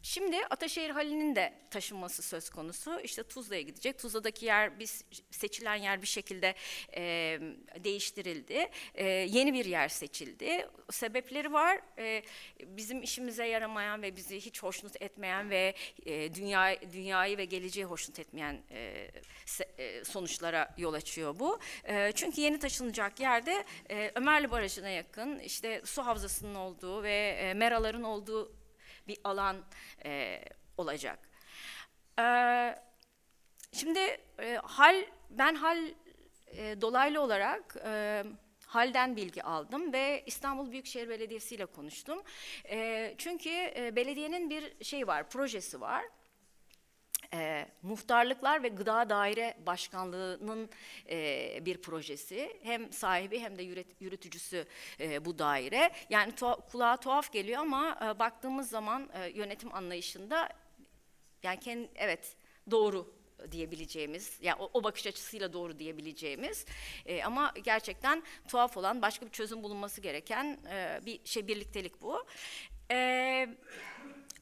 Şimdi 0.05 0.45
Ataşehir 0.49 0.89
Hali'nin 0.89 1.35
de 1.35 1.53
taşınması 1.69 2.21
söz 2.21 2.49
konusu. 2.49 2.99
İşte 2.99 3.23
Tuzla'ya 3.23 3.61
gidecek. 3.61 3.99
Tuzla'daki 3.99 4.45
yer, 4.45 4.79
biz 4.79 5.03
seçilen 5.31 5.75
yer 5.75 6.01
bir 6.01 6.07
şekilde 6.07 6.55
e, 6.95 7.03
değiştirildi. 7.83 8.69
E, 8.95 9.05
yeni 9.05 9.53
bir 9.53 9.65
yer 9.65 9.89
seçildi. 9.89 10.67
Sebepleri 10.91 11.53
var. 11.53 11.79
E, 11.97 12.23
bizim 12.65 13.03
işimize 13.03 13.45
yaramayan 13.45 14.01
ve 14.01 14.15
bizi 14.15 14.39
hiç 14.39 14.63
hoşnut 14.63 15.01
etmeyen 15.01 15.49
ve 15.49 15.75
e, 16.05 16.35
dünya, 16.35 16.75
dünyayı 16.93 17.37
ve 17.37 17.45
geleceği 17.45 17.85
hoşnut 17.85 18.19
etmeyen 18.19 18.61
e, 18.71 19.11
se, 19.45 19.63
e, 19.77 20.03
sonuçlara 20.03 20.75
yol 20.77 20.93
açıyor 20.93 21.39
bu. 21.39 21.59
E, 21.83 22.11
çünkü 22.15 22.41
yeni 22.41 22.59
taşınacak 22.59 23.19
yerde 23.19 23.65
e, 23.89 24.11
Ömerli 24.15 24.51
Barajı'na 24.51 24.89
yakın, 24.89 25.39
işte 25.39 25.81
su 25.85 26.05
havzasının 26.05 26.55
olduğu 26.55 27.03
ve 27.03 27.37
e, 27.39 27.53
meraların 27.53 28.03
olduğu 28.03 28.64
bir 29.07 29.17
alan 29.23 29.57
e, 30.05 30.41
olacak. 30.77 31.19
E, 32.19 32.25
şimdi 33.71 33.99
e, 34.39 34.59
hal 34.63 35.05
ben 35.29 35.55
hal 35.55 35.87
e, 36.47 36.81
dolaylı 36.81 37.21
olarak 37.21 37.75
e, 37.85 38.23
halden 38.65 39.15
bilgi 39.15 39.43
aldım 39.43 39.93
ve 39.93 40.23
İstanbul 40.25 40.71
Büyükşehir 40.71 41.09
Belediyesi 41.09 41.55
ile 41.55 41.65
konuştum. 41.65 42.23
E, 42.69 43.15
çünkü 43.17 43.49
e, 43.49 43.95
belediyenin 43.95 44.49
bir 44.49 44.83
şey 44.83 45.07
var, 45.07 45.29
projesi 45.29 45.81
var 45.81 46.05
e, 47.35 47.65
muhtarlıklar 47.81 48.63
ve 48.63 48.67
gıda 48.67 49.09
daire 49.09 49.57
başkanlığının 49.65 50.69
e, 51.09 51.65
bir 51.65 51.77
projesi. 51.81 52.59
Hem 52.63 52.93
sahibi 52.93 53.39
hem 53.39 53.57
de 53.57 53.63
yürüt, 53.63 53.87
yürütücüsü 53.99 54.65
e, 54.99 55.25
bu 55.25 55.39
daire. 55.39 55.91
Yani 56.09 56.31
tuha, 56.31 56.55
kulağa 56.55 56.97
tuhaf 56.97 57.31
geliyor 57.31 57.61
ama 57.61 57.99
e, 58.05 58.19
baktığımız 58.19 58.69
zaman 58.69 59.09
e, 59.13 59.29
yönetim 59.29 59.75
anlayışında 59.75 60.49
yani 61.43 61.59
kendi, 61.59 61.89
evet 61.95 62.35
doğru 62.71 63.15
diyebileceğimiz, 63.51 64.39
yani 64.41 64.55
o, 64.59 64.69
o 64.73 64.83
bakış 64.83 65.07
açısıyla 65.07 65.53
doğru 65.53 65.79
diyebileceğimiz 65.79 66.65
e, 67.05 67.23
ama 67.23 67.53
gerçekten 67.63 68.23
tuhaf 68.47 68.77
olan 68.77 69.01
başka 69.01 69.25
bir 69.25 69.31
çözüm 69.31 69.63
bulunması 69.63 70.01
gereken 70.01 70.59
e, 70.69 70.99
bir 71.05 71.19
şey 71.25 71.47
birliktelik 71.47 72.01
bu. 72.01 72.25
E, 72.91 73.49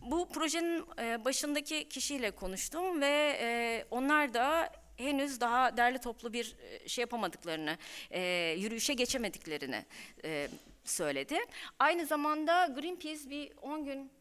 bu 0.03 0.29
projenin 0.29 0.85
e, 0.99 1.25
başındaki 1.25 1.89
kişiyle 1.89 2.31
konuştum 2.31 3.01
ve 3.01 3.37
e, 3.41 3.85
onlar 3.91 4.33
da 4.33 4.69
henüz 4.97 5.41
daha 5.41 5.77
derli 5.77 5.99
toplu 5.99 6.33
bir 6.33 6.55
e, 6.61 6.89
şey 6.89 7.01
yapamadıklarını, 7.01 7.77
yürüyüşe 8.57 8.93
geçemediklerini 8.93 9.85
söyledi. 10.83 11.39
Aynı 11.79 12.05
zamanda 12.05 12.65
Greenpeace 12.65 13.29
bir 13.29 13.51
10 13.61 13.85
gün 13.85 14.11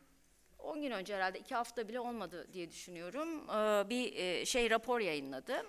10 0.58 0.82
gün 0.82 0.90
önce 0.90 1.16
herhalde 1.16 1.38
iki 1.38 1.54
hafta 1.54 1.88
bile 1.88 2.00
olmadı 2.00 2.48
diye 2.52 2.70
düşünüyorum. 2.70 3.48
Bir 3.90 4.44
şey 4.46 4.70
rapor 4.70 5.00
yayınladı. 5.00 5.62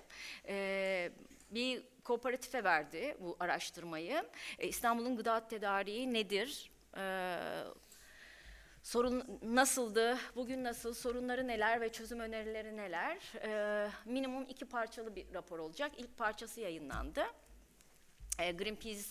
Bir 1.50 1.82
kooperatife 2.04 2.64
verdi 2.64 3.16
bu 3.20 3.36
araştırmayı. 3.40 4.24
İstanbul'un 4.58 5.16
gıda 5.16 5.48
tedariği 5.48 6.12
nedir? 6.12 6.70
Sorun 8.84 9.40
nasıldı, 9.42 10.18
bugün 10.36 10.64
nasıl, 10.64 10.94
sorunları 10.94 11.48
neler 11.48 11.80
ve 11.80 11.92
çözüm 11.92 12.20
önerileri 12.20 12.76
neler? 12.76 13.18
E, 13.42 13.90
minimum 14.04 14.44
iki 14.48 14.64
parçalı 14.64 15.16
bir 15.16 15.34
rapor 15.34 15.58
olacak. 15.58 15.92
İlk 15.96 16.18
parçası 16.18 16.60
yayınlandı. 16.60 17.22
E, 18.38 18.52
Greenpeace 18.52 19.02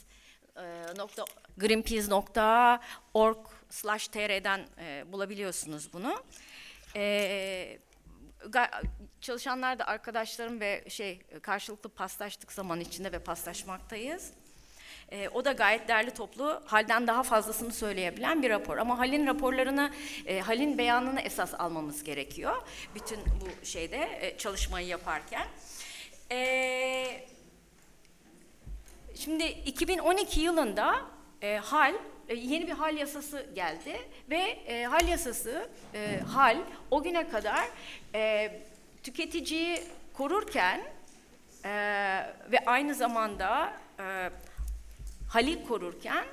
e, 0.57 0.83
nokta 0.97 1.25
greenpeace.org 1.57 3.47
slash 3.69 4.07
tr'den 4.07 4.67
e, 4.79 5.11
bulabiliyorsunuz 5.11 5.93
bunu. 5.93 6.23
E, 6.95 7.79
çalışanlar 9.21 9.79
da 9.79 9.87
arkadaşlarım 9.87 10.59
ve 10.59 10.83
şey 10.89 11.19
karşılıklı 11.41 11.89
paslaştık 11.89 12.51
zaman 12.51 12.79
içinde 12.79 13.11
ve 13.11 13.19
paslaşmaktayız. 13.19 14.33
E, 15.11 15.29
o 15.29 15.45
da 15.45 15.51
gayet 15.51 15.87
derli 15.87 16.11
toplu, 16.11 16.61
halden 16.65 17.07
daha 17.07 17.23
fazlasını 17.23 17.73
söyleyebilen 17.73 18.43
bir 18.43 18.49
rapor. 18.49 18.77
Ama 18.77 18.99
halin 18.99 19.27
raporlarını, 19.27 19.91
e, 20.25 20.39
halin 20.39 20.77
beyanını 20.77 21.21
esas 21.21 21.53
almamız 21.53 22.03
gerekiyor. 22.03 22.55
Bütün 22.95 23.19
bu 23.19 23.65
şeyde 23.65 24.09
e, 24.21 24.37
çalışmayı 24.37 24.87
yaparken. 24.87 25.47
E, 26.31 27.27
şimdi 29.15 29.43
2012 29.43 30.39
yılında 30.39 31.01
e, 31.41 31.57
hal 31.57 31.93
e, 32.29 32.35
yeni 32.35 32.67
bir 32.67 32.71
hal 32.71 32.97
yasası 32.97 33.45
geldi 33.55 33.99
ve 34.29 34.37
e, 34.39 34.83
hal 34.83 35.07
yasası 35.07 35.69
e, 35.93 36.19
hal 36.19 36.57
o 36.91 37.03
güne 37.03 37.29
kadar 37.29 37.67
e, 38.15 38.51
tüketiciyi 39.03 39.83
korurken 40.13 40.81
e, 41.65 41.69
ve 42.51 42.59
aynı 42.65 42.95
zamanda 42.95 43.73
e, 43.99 44.29
Halil 45.33 45.67
korurken 45.67 46.25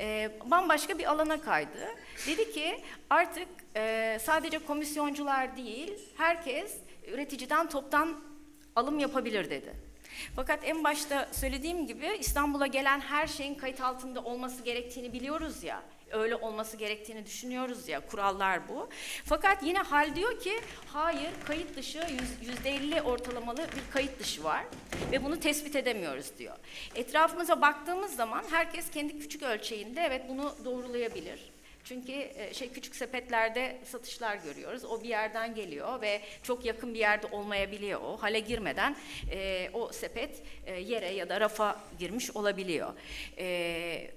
e, 0.00 0.30
bambaşka 0.44 0.98
bir 0.98 1.10
alana 1.10 1.40
kaydı. 1.40 1.88
Dedi 2.26 2.52
ki 2.52 2.80
artık 3.10 3.48
e, 3.76 4.18
sadece 4.22 4.58
komisyoncular 4.58 5.56
değil, 5.56 5.92
herkes 6.16 6.76
üreticiden 7.06 7.68
toptan 7.68 8.20
alım 8.76 8.98
yapabilir 8.98 9.50
dedi. 9.50 9.74
Fakat 10.36 10.60
en 10.64 10.84
başta 10.84 11.28
söylediğim 11.32 11.86
gibi 11.86 12.06
İstanbul'a 12.20 12.66
gelen 12.66 13.00
her 13.00 13.26
şeyin 13.26 13.54
kayıt 13.54 13.80
altında 13.80 14.24
olması 14.24 14.62
gerektiğini 14.62 15.12
biliyoruz 15.12 15.62
ya 15.64 15.82
öyle 16.12 16.36
olması 16.36 16.76
gerektiğini 16.76 17.26
düşünüyoruz 17.26 17.88
ya 17.88 18.00
kurallar 18.00 18.68
bu. 18.68 18.88
Fakat 19.24 19.62
yine 19.62 19.78
hal 19.78 20.16
diyor 20.16 20.40
ki 20.40 20.60
hayır 20.86 21.30
kayıt 21.46 21.76
dışı 21.76 22.00
yüzde 22.42 22.70
elli 22.70 23.02
ortalamalı 23.02 23.58
bir 23.58 23.92
kayıt 23.92 24.20
dışı 24.20 24.44
var 24.44 24.64
ve 25.12 25.24
bunu 25.24 25.40
tespit 25.40 25.76
edemiyoruz 25.76 26.38
diyor. 26.38 26.56
Etrafımıza 26.94 27.60
baktığımız 27.60 28.16
zaman 28.16 28.44
herkes 28.50 28.90
kendi 28.90 29.18
küçük 29.18 29.42
ölçeğinde 29.42 30.00
evet 30.00 30.22
bunu 30.28 30.54
doğrulayabilir. 30.64 31.52
Çünkü 31.84 32.12
e, 32.12 32.54
şey 32.54 32.70
küçük 32.70 32.96
sepetlerde 32.96 33.78
satışlar 33.84 34.36
görüyoruz. 34.36 34.84
O 34.84 35.02
bir 35.02 35.08
yerden 35.08 35.54
geliyor 35.54 36.00
ve 36.00 36.20
çok 36.42 36.64
yakın 36.64 36.94
bir 36.94 36.98
yerde 36.98 37.26
olmayabiliyor 37.26 38.00
o. 38.00 38.16
Hale 38.16 38.40
girmeden 38.40 38.96
e, 39.32 39.70
o 39.72 39.92
sepet 39.92 40.42
e, 40.66 40.80
yere 40.80 41.08
ya 41.08 41.28
da 41.28 41.40
rafa 41.40 41.80
girmiş 41.98 42.30
olabiliyor. 42.30 42.94
E, 43.38 44.10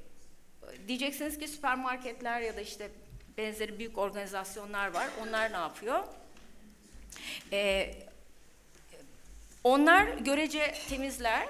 diyeceksiniz 0.87 1.37
ki 1.37 1.47
süpermarketler 1.47 2.41
ya 2.41 2.55
da 2.55 2.61
işte 2.61 2.89
benzeri 3.37 3.79
büyük 3.79 3.97
organizasyonlar 3.97 4.93
var. 4.93 5.07
Onlar 5.23 5.51
ne 5.51 5.57
yapıyor? 5.57 6.03
Ee, 7.51 7.93
onlar 9.63 10.07
görece 10.07 10.73
temizler. 10.89 11.47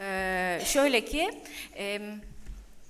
Ee, 0.00 0.60
şöyle 0.64 1.04
ki 1.04 1.30
e, 1.76 2.00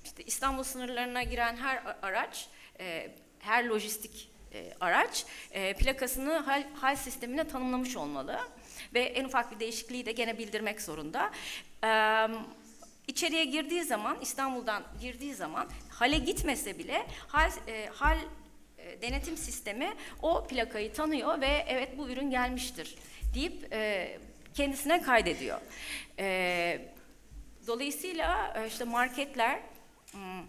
işte 0.03 0.23
İstanbul 0.23 0.63
sınırlarına 0.63 1.23
giren 1.23 1.57
her 1.57 1.81
araç, 2.01 2.47
e, 2.79 3.11
her 3.39 3.65
lojistik 3.65 4.29
e, 4.53 4.73
araç 4.79 5.25
e, 5.51 5.73
plakasını 5.73 6.33
hal, 6.33 6.63
hal 6.81 6.95
sistemine 6.95 7.47
tanımlamış 7.47 7.95
olmalı 7.95 8.39
ve 8.93 9.01
en 9.01 9.25
ufak 9.25 9.51
bir 9.51 9.59
değişikliği 9.59 10.05
de 10.05 10.11
gene 10.11 10.37
bildirmek 10.37 10.81
zorunda. 10.81 11.31
E, 11.83 11.87
içeriye 13.07 13.45
girdiği 13.45 13.83
zaman 13.83 14.17
İstanbul'dan 14.21 14.83
girdiği 15.01 15.33
zaman 15.33 15.69
hale 15.89 16.17
gitmese 16.17 16.79
bile 16.79 17.07
hal, 17.27 17.51
e, 17.67 17.85
hal 17.85 18.17
e, 18.77 19.01
denetim 19.01 19.37
sistemi 19.37 19.93
o 20.21 20.47
plakayı 20.47 20.93
tanıyor 20.93 21.41
ve 21.41 21.65
evet 21.67 21.97
bu 21.97 22.09
ürün 22.09 22.29
gelmiştir 22.29 22.95
deyip 23.35 23.73
e, 23.73 24.17
kendisine 24.53 25.01
kaydediyor. 25.01 25.57
E, 26.19 26.81
dolayısıyla 27.67 28.53
e, 28.57 28.67
işte 28.67 28.83
marketler 28.83 29.59
hmm, 30.11 30.45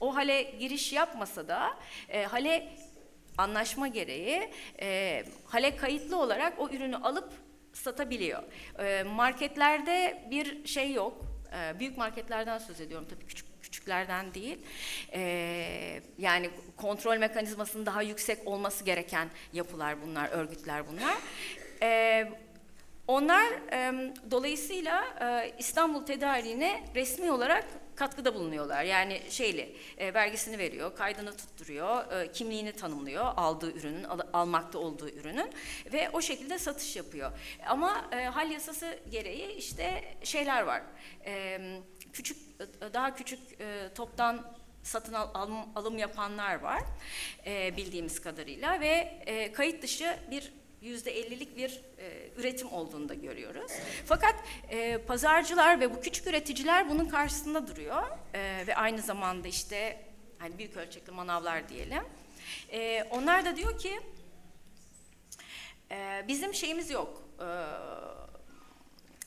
o 0.00 0.16
hale 0.16 0.42
giriş 0.42 0.92
yapmasa 0.92 1.48
da 1.48 1.78
e, 2.08 2.24
hale 2.24 2.68
anlaşma 3.38 3.88
gereği 3.88 4.50
e, 4.80 5.24
hale 5.46 5.76
kayıtlı 5.76 6.16
olarak 6.16 6.58
o 6.58 6.68
ürünü 6.68 6.96
alıp 6.96 7.32
satabiliyor. 7.72 8.42
E, 8.78 9.02
marketlerde 9.02 10.26
bir 10.30 10.66
şey 10.66 10.92
yok. 10.92 11.29
E, 11.52 11.78
büyük 11.78 11.96
marketlerden 11.98 12.58
söz 12.58 12.80
ediyorum 12.80 13.06
tabii 13.10 13.26
küçük 13.26 13.50
küçüklerden 13.62 14.34
değil. 14.34 14.58
E, 15.12 16.02
yani 16.18 16.50
kontrol 16.76 17.16
mekanizmasının 17.16 17.86
daha 17.86 18.02
yüksek 18.02 18.48
olması 18.48 18.84
gereken 18.84 19.28
yapılar 19.52 20.02
bunlar, 20.02 20.28
örgütler 20.28 20.84
bunlar. 20.88 21.16
E, 21.82 22.28
onlar 23.06 23.46
e, 23.72 24.12
dolayısıyla 24.30 25.04
e, 25.20 25.52
İstanbul 25.58 26.06
tedariğine 26.06 26.84
resmi 26.94 27.30
olarak 27.30 27.64
katkıda 28.00 28.34
bulunuyorlar. 28.34 28.84
Yani 28.84 29.22
şeyli 29.30 29.76
e, 29.98 30.14
vergisini 30.14 30.58
veriyor, 30.58 30.96
kaydını 30.96 31.36
tutturuyor, 31.36 32.12
e, 32.12 32.32
kimliğini 32.32 32.72
tanımlıyor 32.72 33.24
aldığı 33.36 33.72
ürünün, 33.72 34.04
al, 34.04 34.20
almakta 34.32 34.78
olduğu 34.78 35.08
ürünün 35.08 35.50
ve 35.92 36.10
o 36.10 36.20
şekilde 36.20 36.58
satış 36.58 36.96
yapıyor. 36.96 37.32
Ama 37.66 38.04
e, 38.12 38.24
hal 38.24 38.50
yasası 38.50 38.98
gereği 39.10 39.52
işte 39.52 40.16
şeyler 40.22 40.62
var. 40.62 40.82
E, 41.26 41.60
küçük 42.12 42.38
daha 42.94 43.14
küçük 43.14 43.60
e, 43.60 43.88
toptan 43.94 44.52
satın 44.82 45.12
al, 45.12 45.28
alım, 45.34 45.56
alım 45.74 45.98
yapanlar 45.98 46.60
var 46.60 46.82
e, 47.46 47.76
bildiğimiz 47.76 48.20
kadarıyla 48.20 48.80
ve 48.80 49.22
e, 49.26 49.52
kayıt 49.52 49.82
dışı 49.82 50.16
bir 50.30 50.52
yüzde 50.82 51.18
ellilik 51.18 51.56
bir 51.56 51.80
e, 51.98 52.30
üretim 52.36 52.72
olduğunu 52.72 53.08
da 53.08 53.14
görüyoruz. 53.14 53.72
Fakat 54.06 54.34
e, 54.70 54.98
pazarcılar 54.98 55.80
ve 55.80 55.94
bu 55.94 56.00
küçük 56.00 56.26
üreticiler 56.26 56.90
bunun 56.90 57.08
karşısında 57.08 57.66
duruyor 57.66 58.02
e, 58.34 58.64
ve 58.66 58.76
aynı 58.76 59.02
zamanda 59.02 59.48
işte 59.48 60.00
hani 60.38 60.58
büyük 60.58 60.76
ölçekli 60.76 61.12
manavlar 61.12 61.68
diyelim. 61.68 62.04
E, 62.72 63.02
onlar 63.10 63.44
da 63.44 63.56
diyor 63.56 63.78
ki 63.78 64.00
e, 65.90 66.24
bizim 66.28 66.54
şeyimiz 66.54 66.90
yok, 66.90 67.22
e, 67.40 67.44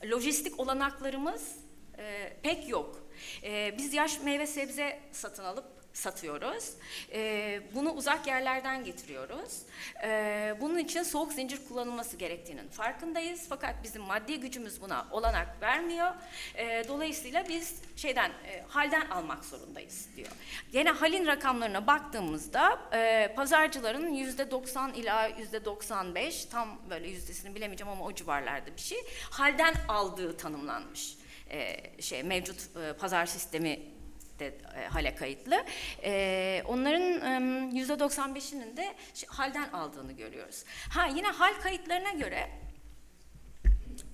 lojistik 0.07 0.59
olanaklarımız 0.59 1.55
e, 1.97 2.33
pek 2.43 2.69
yok. 2.69 3.03
E, 3.43 3.75
biz 3.77 3.93
yaş 3.93 4.21
meyve 4.21 4.47
sebze 4.47 4.99
satın 5.11 5.43
alıp 5.43 5.72
satıyoruz. 5.93 6.73
E, 7.13 7.61
bunu 7.73 7.91
uzak 7.91 8.27
yerlerden 8.27 8.83
getiriyoruz. 8.83 9.61
E, 10.03 10.55
bunun 10.61 10.77
için 10.77 11.03
soğuk 11.03 11.33
zincir 11.33 11.67
kullanılması 11.67 12.17
gerektiğinin 12.17 12.67
farkındayız. 12.67 13.45
Fakat 13.49 13.75
bizim 13.83 14.01
maddi 14.01 14.39
gücümüz 14.39 14.81
buna 14.81 15.07
olanak 15.11 15.61
vermiyor. 15.61 16.11
E, 16.55 16.87
dolayısıyla 16.87 17.47
biz 17.49 17.81
şeyden 17.95 18.29
e, 18.29 18.63
halden 18.67 19.05
almak 19.05 19.45
zorundayız 19.45 20.07
diyor. 20.15 20.31
Yine 20.73 20.89
halin 20.89 21.25
rakamlarına 21.25 21.87
baktığımızda 21.87 22.79
e, 22.93 23.33
pazarcıların 23.35 24.09
yüzde 24.09 24.51
90 24.51 24.93
ila 24.93 25.27
yüzde 25.27 25.65
95 25.65 26.45
tam 26.45 26.79
böyle 26.89 27.07
yüzdesini 27.07 27.55
bilemeyeceğim 27.55 27.91
ama 27.91 28.05
o 28.05 28.13
civarlarda 28.13 28.75
bir 28.75 28.81
şey 28.81 28.97
halden 29.31 29.73
aldığı 29.87 30.37
tanımlanmış. 30.37 31.17
E, 31.49 32.01
şey 32.01 32.23
mevcut 32.23 32.57
e, 32.77 32.93
pazar 32.93 33.25
sistemi 33.25 33.92
de 34.39 34.47
e, 34.77 34.87
hale 34.87 35.15
kayıtlı. 35.15 35.65
E, 36.03 36.63
onların 36.65 37.71
yüzde 37.71 37.93
95'inin 37.93 38.77
de 38.77 38.95
halden 39.27 39.69
aldığını 39.69 40.11
görüyoruz. 40.11 40.63
Ha 40.89 41.07
yine 41.07 41.27
hal 41.27 41.53
kayıtlarına 41.53 42.11
göre 42.11 42.49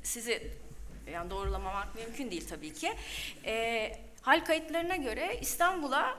sizi 0.03 0.51
yani 1.11 1.29
doğrulamamak 1.29 1.95
mümkün 1.95 2.31
değil 2.31 2.47
tabii 2.49 2.73
ki. 2.73 2.93
E, 3.45 3.91
hal 4.21 4.45
kayıtlarına 4.45 4.95
göre 4.95 5.37
İstanbul'a 5.41 6.17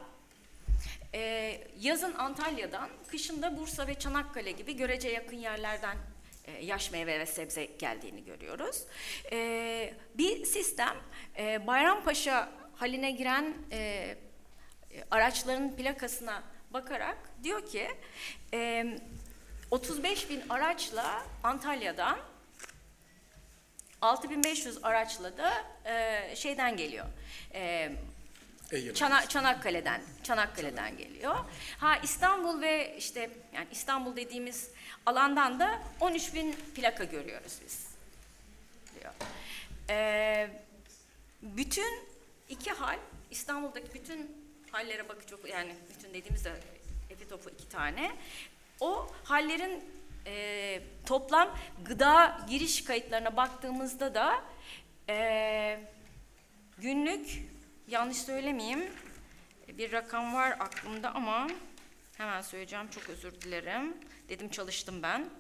e, 1.15 1.61
yazın 1.81 2.15
Antalya'dan, 2.15 2.89
kışın 3.09 3.43
da 3.43 3.59
Bursa 3.59 3.87
ve 3.87 3.95
Çanakkale 3.95 4.51
gibi 4.51 4.77
görece 4.77 5.09
yakın 5.09 5.37
yerlerden 5.37 5.97
e, 6.45 6.65
yaş 6.65 6.91
meyve 6.91 7.21
ve 7.21 7.27
sebze 7.27 7.65
geldiğini 7.65 8.25
görüyoruz. 8.25 8.85
E, 9.33 9.95
bir 10.15 10.45
sistem 10.45 10.97
e, 11.39 11.67
Bayrampaşa 11.67 12.60
haline 12.81 13.11
giren 13.11 13.55
e, 13.73 14.15
araçların 15.11 15.77
plakasına 15.77 16.43
bakarak 16.71 17.19
diyor 17.45 17.67
ki 17.67 17.89
e, 18.55 18.87
35 19.71 20.31
bin 20.31 20.43
araçla 20.49 21.27
Antalya'dan 21.43 22.19
6500 24.03 24.85
araçla 24.85 25.39
da 25.39 25.53
e, 25.85 26.37
şeyden 26.37 26.77
geliyor. 26.77 27.07
E, 27.55 27.93
Çana, 28.95 29.29
Çanakkale'den 29.29 30.03
Çanakkale'den 30.23 30.97
geliyor. 30.97 31.37
Ha 31.79 31.97
İstanbul 31.97 32.61
ve 32.61 32.97
işte 32.99 33.31
yani 33.55 33.67
İstanbul 33.73 34.17
dediğimiz 34.17 34.71
alandan 35.07 35.61
da 35.61 35.83
13 36.01 36.35
bin 36.35 36.57
plaka 36.75 37.05
görüyoruz 37.05 37.59
biz. 37.65 37.87
Diyor. 39.01 39.13
Ee, 39.91 40.51
bütün 41.43 42.10
iki 42.51 42.71
hal 42.71 42.99
İstanbul'daki 43.31 43.95
bütün 43.95 44.37
hallere 44.71 45.09
bakacak 45.09 45.41
yani 45.49 45.75
bütün 45.91 46.15
dediğimizde 46.15 46.53
epi 47.11 47.29
topu 47.29 47.51
iki 47.51 47.69
tane. 47.69 48.11
O 48.81 49.07
hallerin 49.25 49.85
e, 50.27 50.83
toplam 51.07 51.59
gıda 51.85 52.47
giriş 52.49 52.85
kayıtlarına 52.85 53.37
baktığımızda 53.37 54.15
da 54.15 54.45
e, 55.09 55.81
günlük 56.79 57.29
yanlış 57.89 58.19
söylemeyeyim 58.19 58.91
bir 59.69 59.93
rakam 59.93 60.35
var 60.35 60.51
aklımda 60.51 61.15
ama 61.15 61.49
hemen 62.17 62.41
söyleyeceğim 62.41 62.89
çok 62.91 63.09
özür 63.09 63.41
dilerim. 63.41 63.97
Dedim 64.29 64.49
çalıştım 64.51 65.03
ben 65.03 65.31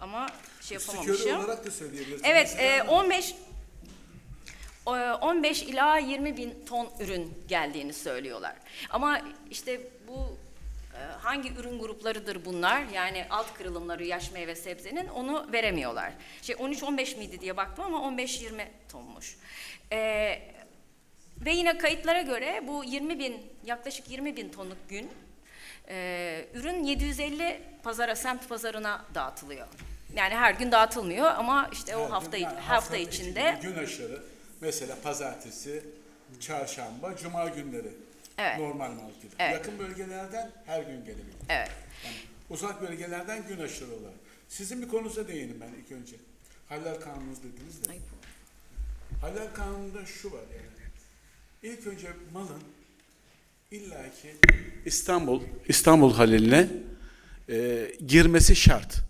ama 0.00 0.26
şey 0.60 0.78
yapamamışım. 0.78 1.38
olarak 1.38 1.66
da 1.66 1.70
söyleyebilirsin. 1.70 2.24
Evet 2.24 2.56
e, 2.58 2.82
15 2.82 3.34
15 4.86 5.62
ila 5.62 5.98
20 5.98 6.36
bin 6.36 6.64
ton 6.66 6.90
ürün 7.00 7.44
geldiğini 7.48 7.92
söylüyorlar. 7.92 8.54
Ama 8.90 9.20
işte 9.50 9.80
bu 10.08 10.36
e, 10.94 11.00
hangi 11.20 11.52
ürün 11.52 11.78
gruplarıdır 11.78 12.44
bunlar? 12.44 12.82
Yani 12.94 13.26
alt 13.30 13.54
kırılımları 13.54 14.04
yaş 14.04 14.32
meyve 14.32 14.54
sebzenin 14.54 15.08
onu 15.08 15.52
veremiyorlar. 15.52 16.12
Şey 16.42 16.56
13-15 16.56 17.18
miydi 17.18 17.40
diye 17.40 17.56
baktım 17.56 17.84
ama 17.84 17.98
15-20 17.98 18.66
tonmuş. 18.88 19.36
Ee, 19.92 20.38
ve 21.40 21.52
yine 21.52 21.78
kayıtlara 21.78 22.22
göre 22.22 22.64
bu 22.66 22.84
20 22.84 23.18
bin 23.18 23.36
yaklaşık 23.64 24.10
20 24.10 24.36
bin 24.36 24.48
tonluk 24.48 24.88
gün 24.88 25.10
e, 25.88 26.46
ürün 26.54 26.84
750 26.84 27.60
pazara 27.82 28.16
semt 28.16 28.48
pazarına 28.48 29.04
dağıtılıyor. 29.14 29.66
Yani 30.16 30.34
her 30.34 30.54
gün 30.54 30.72
dağıtılmıyor 30.72 31.26
ama 31.26 31.68
işte 31.72 31.96
o 31.96 32.10
hafta 32.10 32.38
hafta, 32.38 32.68
hafta 32.68 32.96
içinde 32.96 33.58
gün 33.62 33.76
aşırı 33.76 34.31
Mesela 34.62 34.96
pazartesi, 35.02 35.82
çarşamba, 36.40 37.16
cuma 37.16 37.48
günleri. 37.48 37.90
Evet. 38.38 38.58
Normal 38.58 38.90
market. 38.92 39.30
Evet. 39.38 39.52
Yakın 39.52 39.78
bölgelerden 39.78 40.50
her 40.66 40.82
gün 40.82 41.04
gelebilir. 41.04 41.34
Evet. 41.48 41.70
Yani 42.04 42.16
uzak 42.50 42.82
bölgelerden 42.82 43.48
gün 43.48 43.58
aşırı 43.58 43.92
olarak. 43.92 44.14
Sizin 44.48 44.82
bir 44.82 44.88
konunuza 44.88 45.28
değinim 45.28 45.56
ben 45.60 45.68
ilk 45.68 45.92
önce. 45.92 46.16
Halal 46.68 47.00
kanunu 47.00 47.36
dediniz 47.36 47.84
de. 47.84 47.90
Ay, 47.90 47.98
Halal 49.20 49.54
kanununda 49.54 50.06
şu 50.06 50.32
var 50.32 50.44
yani. 50.54 51.72
İlk 51.72 51.86
önce 51.86 52.08
malın 52.32 52.62
illaki 53.70 54.36
İstanbul, 54.86 55.42
İstanbul 55.68 56.14
halaline 56.14 56.68
e, 57.48 57.88
girmesi 58.06 58.56
şart. 58.56 59.02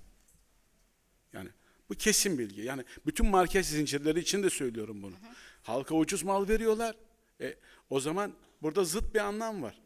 Bu 1.92 1.96
kesin 1.96 2.38
bilgi. 2.38 2.62
Yani 2.62 2.84
bütün 3.06 3.26
market 3.26 3.66
zincirleri 3.66 4.20
için 4.20 4.42
de 4.42 4.50
söylüyorum 4.50 5.02
bunu. 5.02 5.12
Hı 5.12 5.16
hı. 5.16 5.32
Halka 5.62 5.94
ucuz 5.94 6.22
mal 6.22 6.48
veriyorlar. 6.48 6.96
E, 7.40 7.54
o 7.90 8.00
zaman 8.00 8.32
burada 8.62 8.84
zıt 8.84 9.14
bir 9.14 9.20
anlam 9.20 9.62
var. 9.62 9.80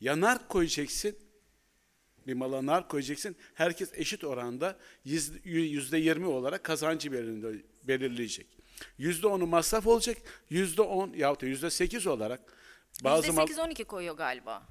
Ya 0.00 0.20
nar 0.20 0.48
koyacaksın, 0.48 1.16
bir 2.26 2.34
mala 2.34 2.66
nar 2.66 2.88
koyacaksın. 2.88 3.36
Herkes 3.54 3.90
eşit 3.94 4.24
oranda 4.24 4.76
yüzde 5.44 5.98
yirmi 5.98 6.26
olarak 6.26 6.64
kazancı 6.64 7.12
belirleyecek. 7.84 8.46
Yüzde 8.98 9.26
onu 9.26 9.46
masraf 9.46 9.86
olacak. 9.86 10.16
Yüzde 10.50 10.82
on 10.82 11.12
yahut 11.12 11.42
da 11.42 11.46
yüzde 11.46 11.70
sekiz 11.70 12.06
olarak 12.06 12.40
bazı 13.04 13.26
Yüzde 13.26 13.40
sekiz 13.40 13.58
on 13.58 13.70
iki 13.70 13.84
koyuyor 13.84 14.16
galiba. 14.16 14.62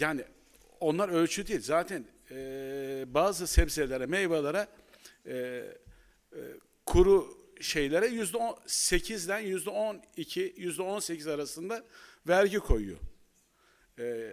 Yani 0.00 0.24
onlar 0.80 1.08
ölçü 1.08 1.46
değil. 1.46 1.60
Zaten 1.60 2.04
e, 2.30 3.04
bazı 3.08 3.46
sebzelere, 3.46 4.06
meyvelere 4.06 4.68
e, 5.26 5.36
e, 5.36 6.40
kuru 6.86 7.35
şeylere 7.60 8.06
yüzde 8.06 8.38
sekizden 8.66 9.40
yüzde 9.40 9.70
on 9.70 10.02
iki, 10.16 10.54
yüzde 10.56 10.82
on 10.82 11.00
sekiz 11.00 11.26
arasında 11.26 11.84
vergi 12.28 12.58
koyuyor. 12.58 12.98
E, 13.98 14.32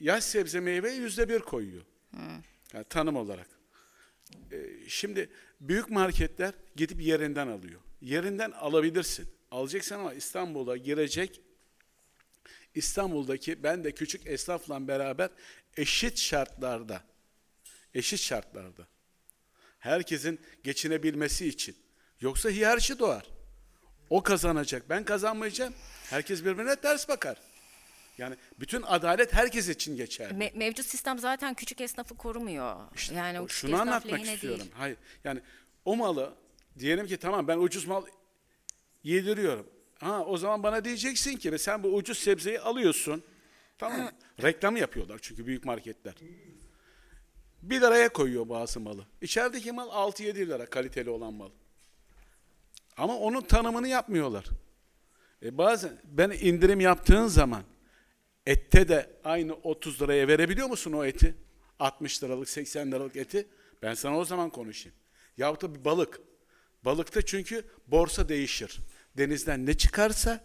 yaş 0.00 0.24
sebze 0.24 0.60
meyve 0.60 0.92
yüzde 0.92 1.28
bir 1.28 1.38
koyuyor. 1.38 1.82
Yani 2.72 2.84
tanım 2.88 3.16
olarak. 3.16 3.48
E, 4.52 4.66
şimdi 4.88 5.30
büyük 5.60 5.90
marketler 5.90 6.54
gidip 6.76 7.02
yerinden 7.02 7.46
alıyor. 7.46 7.80
Yerinden 8.00 8.50
alabilirsin. 8.50 9.28
Alacaksın 9.50 9.94
ama 9.94 10.14
İstanbul'a 10.14 10.76
girecek 10.76 11.40
İstanbul'daki 12.74 13.62
ben 13.62 13.84
de 13.84 13.92
küçük 13.92 14.26
esnafla 14.26 14.88
beraber 14.88 15.30
eşit 15.76 16.18
şartlarda 16.18 17.04
eşit 17.94 18.20
şartlarda 18.20 18.86
herkesin 19.78 20.40
geçinebilmesi 20.64 21.48
için. 21.48 21.76
Yoksa 22.20 22.50
hiyerarşi 22.50 22.98
doğar. 22.98 23.24
O 24.10 24.22
kazanacak, 24.22 24.88
ben 24.90 25.04
kazanmayacağım. 25.04 25.74
Herkes 26.10 26.44
birbirine 26.44 26.76
ters 26.76 27.08
bakar. 27.08 27.36
Yani 28.18 28.36
bütün 28.60 28.82
adalet 28.82 29.32
herkes 29.34 29.68
için 29.68 29.96
geçerli. 29.96 30.34
Me- 30.34 30.56
mevcut 30.58 30.86
sistem 30.86 31.18
zaten 31.18 31.54
küçük 31.54 31.80
esnafı 31.80 32.16
korumuyor. 32.16 32.76
İşte 32.94 33.14
yani 33.14 33.40
o 33.40 33.48
şunu 33.48 33.80
anlatmak 33.80 34.24
istiyorum. 34.26 34.60
değil. 34.60 34.72
Hayır. 34.74 34.96
Yani 35.24 35.40
o 35.84 35.96
malı 35.96 36.34
diyelim 36.78 37.06
ki 37.06 37.16
tamam 37.16 37.48
ben 37.48 37.58
ucuz 37.58 37.84
mal 37.86 38.06
yediriyorum. 39.04 39.66
Ha 40.00 40.24
o 40.24 40.36
zaman 40.36 40.62
bana 40.62 40.84
diyeceksin 40.84 41.36
ki 41.36 41.58
sen 41.58 41.82
bu 41.82 41.88
ucuz 41.88 42.18
sebzeyi 42.18 42.60
alıyorsun. 42.60 43.22
Tamam 43.78 44.00
mı? 44.00 44.12
Reklamı 44.42 44.78
yapıyorlar 44.78 45.18
çünkü 45.22 45.46
büyük 45.46 45.64
marketler. 45.64 46.14
Bir 47.62 47.80
liraya 47.80 48.08
koyuyor 48.08 48.48
bazı 48.48 48.80
malı. 48.80 49.06
İçerideki 49.20 49.72
mal 49.72 49.88
6-7 50.10 50.34
lira 50.36 50.66
kaliteli 50.66 51.10
olan 51.10 51.34
mal. 51.34 51.50
Ama 53.00 53.18
onun 53.18 53.40
tanımını 53.40 53.88
yapmıyorlar. 53.88 54.44
E 55.42 55.58
bazen 55.58 56.00
ben 56.04 56.30
indirim 56.30 56.80
yaptığın 56.80 57.26
zaman 57.26 57.62
ette 58.46 58.88
de 58.88 59.10
aynı 59.24 59.54
30 59.54 60.02
liraya 60.02 60.28
verebiliyor 60.28 60.68
musun 60.68 60.92
o 60.92 61.04
eti? 61.04 61.34
60 61.78 62.24
liralık 62.24 62.48
80 62.48 62.92
liralık 62.92 63.16
eti. 63.16 63.48
Ben 63.82 63.94
sana 63.94 64.18
o 64.18 64.24
zaman 64.24 64.50
konuşayım. 64.50 64.98
Yahut 65.36 65.62
da 65.62 65.74
bir 65.74 65.84
balık. 65.84 66.20
Balıkta 66.84 67.22
çünkü 67.22 67.64
borsa 67.86 68.28
değişir. 68.28 68.80
Denizden 69.16 69.66
ne 69.66 69.74
çıkarsa 69.74 70.44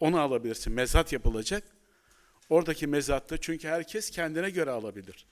onu 0.00 0.20
alabilirsin. 0.20 0.72
Mezat 0.72 1.12
yapılacak. 1.12 1.64
Oradaki 2.48 2.86
mezatta 2.86 3.38
çünkü 3.38 3.68
herkes 3.68 4.10
kendine 4.10 4.50
göre 4.50 4.70
alabilir. 4.70 5.26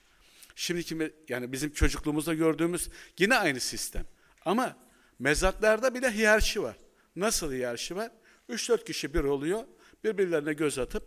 Şimdiki 0.55 1.13
yani 1.29 1.51
bizim 1.51 1.73
çocukluğumuzda 1.73 2.33
gördüğümüz 2.33 2.89
yine 3.17 3.35
aynı 3.35 3.59
sistem. 3.59 4.05
Ama 4.45 4.83
mezatlarda 5.23 5.93
bile 5.95 6.11
hiyerarşi 6.11 6.63
var. 6.63 6.77
Nasıl 7.15 7.53
hiyerarşi 7.53 7.95
var? 7.95 8.11
3-4 8.49 8.85
kişi 8.85 9.13
bir 9.13 9.23
oluyor. 9.23 9.63
Birbirlerine 10.03 10.53
göz 10.53 10.79
atıp 10.79 11.03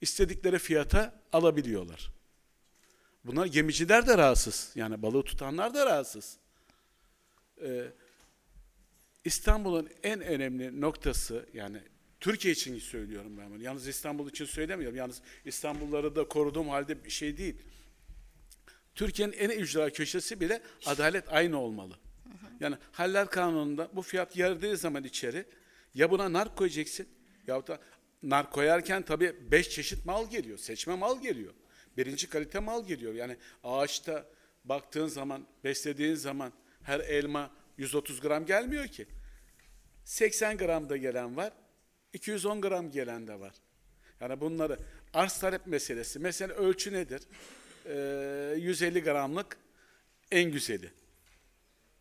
istedikleri 0.00 0.58
fiyata 0.58 1.22
alabiliyorlar. 1.32 2.10
Bunlar 3.24 3.46
gemiciler 3.46 4.06
de 4.06 4.18
rahatsız. 4.18 4.72
Yani 4.74 5.02
balığı 5.02 5.22
tutanlar 5.22 5.74
da 5.74 5.86
rahatsız. 5.86 6.38
Ee, 7.62 7.84
İstanbul'un 9.24 9.88
en 10.02 10.20
önemli 10.20 10.80
noktası 10.80 11.46
yani 11.52 11.80
Türkiye 12.20 12.52
için 12.52 12.78
söylüyorum 12.78 13.38
ben 13.38 13.50
bunu. 13.50 13.62
Yalnız 13.62 13.88
İstanbul 13.88 14.30
için 14.30 14.44
söylemiyorum. 14.44 14.96
Yalnız 14.96 15.22
İstanbulları 15.44 16.16
da 16.16 16.28
koruduğum 16.28 16.68
halde 16.68 17.04
bir 17.04 17.10
şey 17.10 17.36
değil. 17.36 17.56
Türkiye'nin 18.94 19.32
en 19.32 19.50
ücra 19.50 19.90
köşesi 19.90 20.40
bile 20.40 20.62
adalet 20.86 21.32
aynı 21.32 21.60
olmalı. 21.60 21.98
Yani 22.60 22.76
haller 22.92 23.30
kanununda 23.30 23.88
bu 23.92 24.02
fiyat 24.02 24.34
girdiği 24.34 24.76
zaman 24.76 25.04
içeri 25.04 25.44
ya 25.94 26.10
buna 26.10 26.32
nar 26.32 26.56
koyacaksın 26.56 27.06
ya 27.46 27.66
da 27.66 27.78
nar 28.22 28.50
koyarken 28.50 29.02
tabii 29.02 29.36
beş 29.50 29.70
çeşit 29.70 30.06
mal 30.06 30.30
geliyor. 30.30 30.58
Seçme 30.58 30.94
mal 30.94 31.22
geliyor. 31.22 31.54
Birinci 31.96 32.28
kalite 32.28 32.58
mal 32.58 32.86
geliyor. 32.86 33.14
Yani 33.14 33.36
ağaçta 33.64 34.26
baktığın 34.64 35.06
zaman, 35.06 35.46
beslediğin 35.64 36.14
zaman 36.14 36.52
her 36.82 37.00
elma 37.00 37.50
130 37.78 38.20
gram 38.20 38.46
gelmiyor 38.46 38.86
ki. 38.86 39.06
80 40.04 40.56
gram 40.58 40.88
da 40.88 40.96
gelen 40.96 41.36
var. 41.36 41.52
210 42.12 42.60
gram 42.60 42.90
gelen 42.90 43.26
de 43.26 43.40
var. 43.40 43.54
Yani 44.20 44.40
bunları 44.40 44.78
arz 45.14 45.38
talep 45.38 45.66
meselesi. 45.66 46.18
Mesela 46.18 46.54
ölçü 46.54 46.92
nedir? 46.92 47.22
Ee, 47.86 48.54
150 48.58 49.02
gramlık 49.02 49.56
en 50.30 50.52
güzeli. 50.52 50.92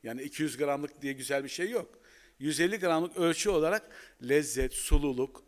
Yani 0.06 0.22
200 0.22 0.58
gramlık 0.58 1.01
diye 1.01 1.14
güzel 1.14 1.43
bir 1.43 1.49
şey 1.49 1.70
yok. 1.70 1.99
150 2.39 2.80
gramlık 2.80 3.18
ölçü 3.18 3.49
olarak 3.49 3.89
lezzet, 4.24 4.74
sululuk, 4.74 5.43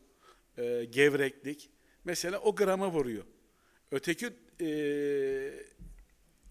e, 0.57 0.85
gevreklik 0.85 1.69
mesela 2.03 2.39
o 2.39 2.55
grama 2.55 2.91
vuruyor. 2.91 3.23
Öteki 3.91 4.29
e, 4.61 4.69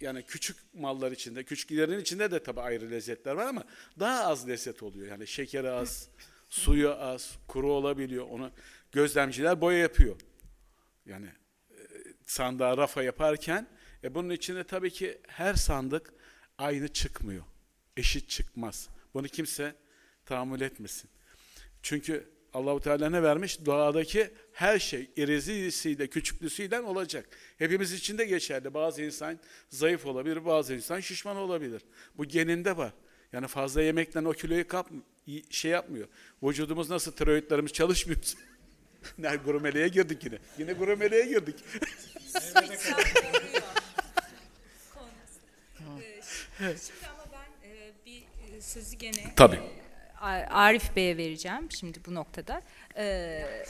yani 0.01 0.23
küçük 0.23 0.57
mallar 0.75 1.13
içinde, 1.13 1.45
küçüklerin 1.45 2.01
içinde 2.01 2.31
de 2.31 2.43
tabii 2.43 2.61
ayrı 2.61 2.91
lezzetler 2.91 3.33
var 3.33 3.47
ama 3.47 3.65
daha 3.99 4.25
az 4.25 4.49
lezzet 4.49 4.83
oluyor. 4.83 5.07
Yani 5.07 5.27
şekeri 5.27 5.71
az, 5.71 6.09
suyu 6.49 6.91
az, 6.91 7.39
kuru 7.49 7.73
olabiliyor. 7.73 8.27
Onu 8.31 8.51
gözlemciler 8.93 9.61
boya 9.61 9.79
yapıyor. 9.79 10.17
Yani 11.07 11.27
e, 11.71 11.77
sandığa 12.27 12.77
rafa 12.77 13.03
yaparken 13.03 13.67
e, 14.05 14.15
bunun 14.15 14.31
içinde 14.31 14.65
tabii 14.65 14.91
ki 14.91 15.19
her 15.27 15.55
sandık 15.55 16.13
aynı 16.59 16.89
çıkmıyor. 16.89 17.45
Eşit 17.97 18.29
çıkmaz. 18.29 18.89
Bunu 19.15 19.29
kimse 19.29 19.75
tahammül 20.27 20.61
etmesin. 20.61 21.11
Çünkü 21.83 22.29
Allahu 22.55 22.81
Teala 22.81 23.11
ne 23.11 23.23
vermiş? 23.23 23.65
Doğadaki 23.67 24.31
her 24.53 24.79
şey 24.79 25.11
irizisiyle, 25.17 26.07
küçüklüsüyle 26.07 26.81
olacak. 26.81 27.29
Hepimiz 27.59 27.93
için 27.93 28.19
de 28.19 28.25
geçerli. 28.25 28.75
Bazı 28.75 29.03
insan 29.03 29.39
zayıf 29.71 30.07
olabilir, 30.07 30.45
bazı 30.45 30.75
insan 30.75 31.01
şişman 31.01 31.37
olabilir. 31.37 31.83
Bu 32.19 32.25
geninde 32.25 32.77
var. 32.77 32.93
Yani 33.33 33.47
fazla 33.47 33.83
yemekten 33.83 34.25
o 34.25 34.33
kiloyu 34.33 34.69
kap 34.69 34.91
şey 35.51 35.71
yapmıyor. 35.71 36.09
Vücudumuz 36.43 36.91
nasıl 36.91 37.13
tiroidlerimiz 37.13 37.73
çalışmıyor. 37.73 38.21
ne 39.19 39.37
gurmeliğe 39.37 39.89
girdik 39.89 40.25
yine. 40.25 40.39
Yine 40.59 40.73
gurmeliğe 40.73 41.27
girdik. 41.27 41.57
Şimdi 46.59 47.16
sözü 48.67 48.97
gene 48.97 49.35
Tabii. 49.37 49.61
A- 50.21 50.47
Arif 50.51 50.97
Bey'e 50.97 51.17
vereceğim 51.17 51.69
şimdi 51.81 51.99
bu 52.07 52.15
noktada. 52.15 52.63
Ee, 52.97 53.65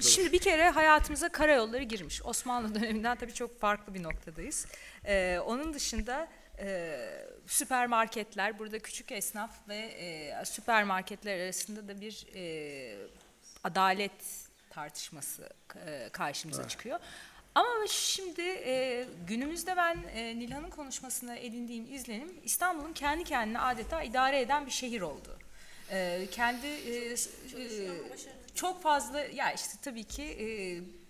Şimdi 0.00 0.32
bir 0.32 0.38
kere 0.38 0.70
hayatımıza 0.70 1.28
karayolları 1.28 1.82
girmiş. 1.82 2.22
Osmanlı 2.24 2.74
döneminden 2.74 3.16
tabii 3.16 3.34
çok 3.34 3.60
farklı 3.60 3.94
bir 3.94 4.02
noktadayız. 4.02 4.66
Ee, 5.04 5.38
onun 5.46 5.74
dışında 5.74 6.28
e, 6.58 6.96
süpermarketler, 7.46 8.58
burada 8.58 8.78
küçük 8.78 9.12
esnaf 9.12 9.68
ve 9.68 9.76
e, 9.76 10.44
süpermarketler 10.44 11.38
arasında 11.40 11.88
da 11.88 12.00
bir 12.00 12.26
e, 12.34 12.96
adalet 13.64 14.12
tartışması 14.70 15.48
e, 15.86 16.08
karşımıza 16.12 16.68
çıkıyor. 16.68 16.98
Ama 17.54 17.86
şimdi 17.88 18.40
e, 18.40 19.04
günümüzde 19.26 19.76
ben 19.76 19.96
e, 20.14 20.38
Nilhan'ın 20.38 20.70
konuşmasında 20.70 21.36
edindiğim 21.36 21.94
izlenim 21.94 22.40
İstanbul'un 22.44 22.92
kendi 22.92 23.24
kendine 23.24 23.58
adeta 23.58 24.02
idare 24.02 24.40
eden 24.40 24.66
bir 24.66 24.70
şehir 24.70 25.00
oldu. 25.00 25.38
E, 25.90 26.26
kendi 26.30 26.66
e, 26.66 27.16
s- 27.16 27.30
e, 27.58 27.88
çok 28.54 28.82
fazla 28.82 29.20
ya 29.20 29.52
işte 29.52 29.72
tabii 29.82 30.04
ki 30.04 30.22
e, 30.22 30.46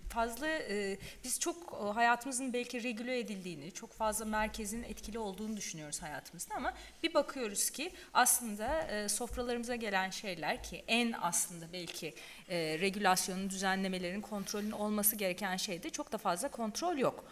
fazla 0.09 0.49
e, 0.49 0.99
biz 1.25 1.41
çok 1.41 1.57
e, 1.57 1.93
hayatımızın 1.93 2.53
belki 2.53 2.83
regüle 2.83 3.19
edildiğini, 3.19 3.73
çok 3.73 3.93
fazla 3.93 4.25
merkezin 4.25 4.83
etkili 4.83 5.19
olduğunu 5.19 5.57
düşünüyoruz 5.57 6.03
hayatımızda 6.03 6.55
ama 6.55 6.75
bir 7.03 7.15
bakıyoruz 7.15 7.71
ki 7.71 7.93
aslında 8.15 8.83
e, 8.83 9.09
sofralarımıza 9.09 9.77
gelen 9.77 10.11
şeyler 10.11 10.63
ki 10.63 10.85
en 10.89 11.15
aslında 11.21 11.73
belki 11.73 12.15
e, 12.49 12.79
regülasyonun, 12.81 13.51
düzenlemelerin, 13.51 14.21
kontrolün 14.21 14.71
olması 14.71 15.17
gereken 15.17 15.57
şeyde 15.57 15.91
çok 15.91 16.13
da 16.13 16.19
fazla 16.19 16.49
kontrol 16.49 16.99
yok. 16.99 17.25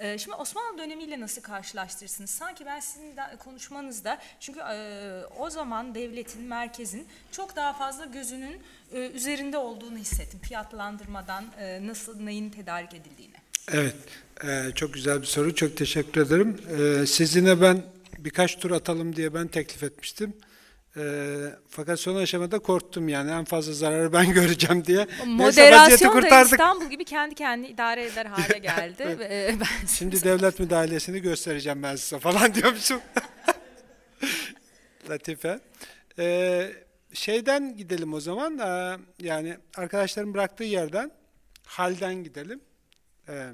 E, 0.00 0.18
Şimdi 0.18 0.36
Osmanlı 0.36 0.78
dönemiyle 0.78 1.20
nasıl 1.20 1.42
karşılaştırırsınız? 1.42 2.30
Sanki 2.30 2.66
ben 2.66 2.80
sizin 2.80 3.14
konuşmanızda 3.38 4.18
çünkü 4.40 4.60
e, 4.60 5.20
o 5.38 5.50
zaman 5.50 5.94
devletin, 5.94 6.42
merkezin 6.42 7.06
çok 7.32 7.56
daha 7.56 7.72
fazla 7.72 8.04
gözünün 8.04 8.60
e, 8.92 8.98
üzerinde 9.10 9.58
olduğunu 9.58 9.98
hissettim. 9.98 10.40
Fiyatlandırmadan 10.42 11.44
e, 11.60 11.86
nasıl 11.86 12.20
neyin 12.20 12.50
tedarik 12.50 12.94
edildiğini. 12.94 13.34
Evet, 13.72 13.94
çok 14.76 14.94
güzel 14.94 15.20
bir 15.20 15.26
soru. 15.26 15.54
Çok 15.54 15.76
teşekkür 15.76 16.20
ederim. 16.20 16.60
E, 16.78 17.06
sizinle 17.06 17.60
ben 17.60 17.82
birkaç 18.18 18.58
tur 18.58 18.70
atalım 18.70 19.16
diye 19.16 19.34
ben 19.34 19.48
teklif 19.48 19.82
etmiştim. 19.82 20.32
E, 20.98 21.04
fakat 21.68 22.00
son 22.00 22.16
aşamada 22.16 22.58
korktum 22.58 23.08
yani 23.08 23.30
en 23.30 23.44
fazla 23.44 23.72
zararı 23.72 24.12
ben 24.12 24.32
göreceğim 24.34 24.84
diye. 24.84 25.06
Moderasyon 25.26 26.22
da. 26.22 26.42
İstanbul 26.42 26.90
gibi 26.90 27.04
kendi 27.04 27.34
kendini 27.34 27.68
idare 27.68 28.04
eder 28.04 28.26
hale 28.26 28.58
geldi. 28.62 29.02
E, 29.22 29.54
ben 29.60 29.86
Şimdi 29.86 30.22
devlet 30.22 30.60
müdahalesini 30.60 31.20
göstereceğim 31.20 31.82
ben 31.82 31.96
size 31.96 32.18
falan 32.18 32.54
diyormuşum. 32.54 33.00
Latife. 35.10 35.60
Ee, 36.18 36.72
şeyden 37.12 37.76
gidelim 37.76 38.14
o 38.14 38.20
zaman. 38.20 38.58
Ee, 38.58 38.98
yani 39.26 39.56
arkadaşların 39.76 40.34
bıraktığı 40.34 40.64
yerden, 40.64 41.10
halden 41.66 42.14
gidelim. 42.14 42.60
Ee, 43.28 43.46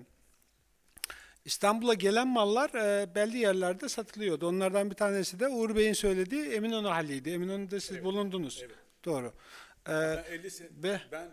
İstanbul'a 1.45 1.95
gelen 1.95 2.29
mallar 2.29 2.71
e, 2.71 3.15
belli 3.15 3.39
yerlerde 3.39 3.89
satılıyordu. 3.89 4.49
Onlardan 4.49 4.91
bir 4.91 4.95
tanesi 4.95 5.41
de 5.41 5.49
Uğur 5.49 5.77
Bey'in 5.77 5.93
söylediği 5.93 6.43
Eminönü 6.45 6.87
haliydi. 6.89 7.31
Eminönü'nde 7.31 7.81
siz 7.81 8.05
bulundunuz. 8.05 8.65
Doğru. 9.05 9.27
Ee, 9.89 9.91
Ben 9.93 10.25
50 10.31 10.51
sene, 10.51 10.69
Ve- 10.83 11.01
ben 11.13 11.31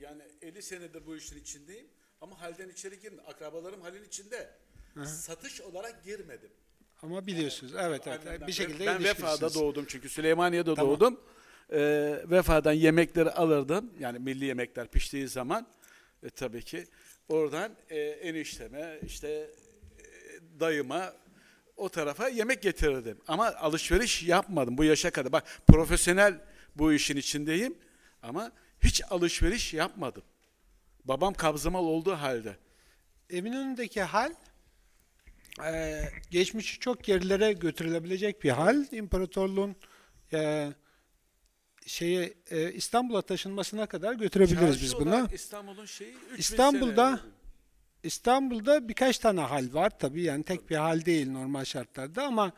yani 0.00 0.22
50 0.42 0.62
senedir 0.62 1.06
bu 1.06 1.16
işin 1.16 1.40
içindeyim 1.40 1.86
ama 2.20 2.40
halden 2.40 2.68
içeri 2.68 3.00
girmedim. 3.00 3.24
Akrabalarım 3.26 3.80
halin 3.80 4.04
içinde. 4.04 4.50
Satış 5.04 5.60
olarak 5.60 6.04
girmedim. 6.04 6.50
Ama 7.02 7.26
biliyorsunuz. 7.26 7.72
Evet 7.78 8.02
evet. 8.06 8.26
Annemden 8.26 8.48
bir 8.48 8.52
şekilde 8.52 8.86
ben 8.86 9.04
Vefa'da 9.04 9.54
doğdum 9.54 9.84
çünkü 9.88 10.08
Süleymaniye'de 10.08 10.74
Tamam. 10.74 10.90
doğdum. 11.00 11.20
Ee, 11.72 12.20
Vefa'dan 12.30 12.72
yemekleri 12.72 13.30
alırdım. 13.30 13.92
Yani 13.98 14.18
milli 14.18 14.44
yemekler 14.44 14.88
piştiği 14.88 15.28
zaman 15.28 15.66
e, 16.24 16.30
tabii 16.30 16.62
ki 16.62 16.86
oradan 17.28 17.76
e, 17.88 17.98
enişteme 18.00 18.98
işte 19.06 19.28
e, 19.28 19.50
dayıma 20.60 21.12
o 21.76 21.88
tarafa 21.88 22.28
yemek 22.28 22.62
getirirdim. 22.62 23.18
Ama 23.28 23.54
alışveriş 23.54 24.22
yapmadım 24.22 24.78
bu 24.78 24.84
yaşa 24.84 25.10
kadar. 25.10 25.32
Bak 25.32 25.44
profesyonel 25.66 26.40
bu 26.76 26.92
işin 26.92 27.16
içindeyim 27.16 27.78
ama 28.22 28.52
hiç 28.84 29.02
alışveriş 29.10 29.74
yapmadım. 29.74 30.22
Babam 31.04 31.34
kabzımal 31.34 31.84
olduğu 31.84 32.14
halde. 32.14 32.56
Eminönü'ndeki 33.30 34.02
hal 34.02 34.32
e, 35.64 36.02
geçmişi 36.30 36.78
çok 36.80 37.04
gerilere 37.04 37.52
götürülebilecek 37.52 38.42
bir 38.42 38.50
hal. 38.50 38.84
İmparatorluğun 38.92 39.76
e, 40.32 40.72
şeyi 41.86 42.34
e, 42.50 42.72
İstanbul'a 42.72 43.22
taşınmasına 43.22 43.86
kadar 43.86 44.14
götürebiliriz 44.14 44.60
Çarşı 44.60 44.82
biz 44.82 44.94
bunu. 44.94 45.28
İstanbul'un 45.32 45.86
şeyi 45.86 46.14
3000 46.14 46.36
İstanbul'da 46.36 47.16
sene. 47.16 47.30
İstanbul'da 48.02 48.88
birkaç 48.88 49.18
tane 49.18 49.40
hal 49.40 49.68
var 49.72 49.98
tabii 49.98 50.22
yani 50.22 50.44
tek 50.44 50.70
bir 50.70 50.76
hal 50.76 51.04
değil 51.04 51.30
normal 51.30 51.64
şartlarda 51.64 52.24
ama 52.24 52.52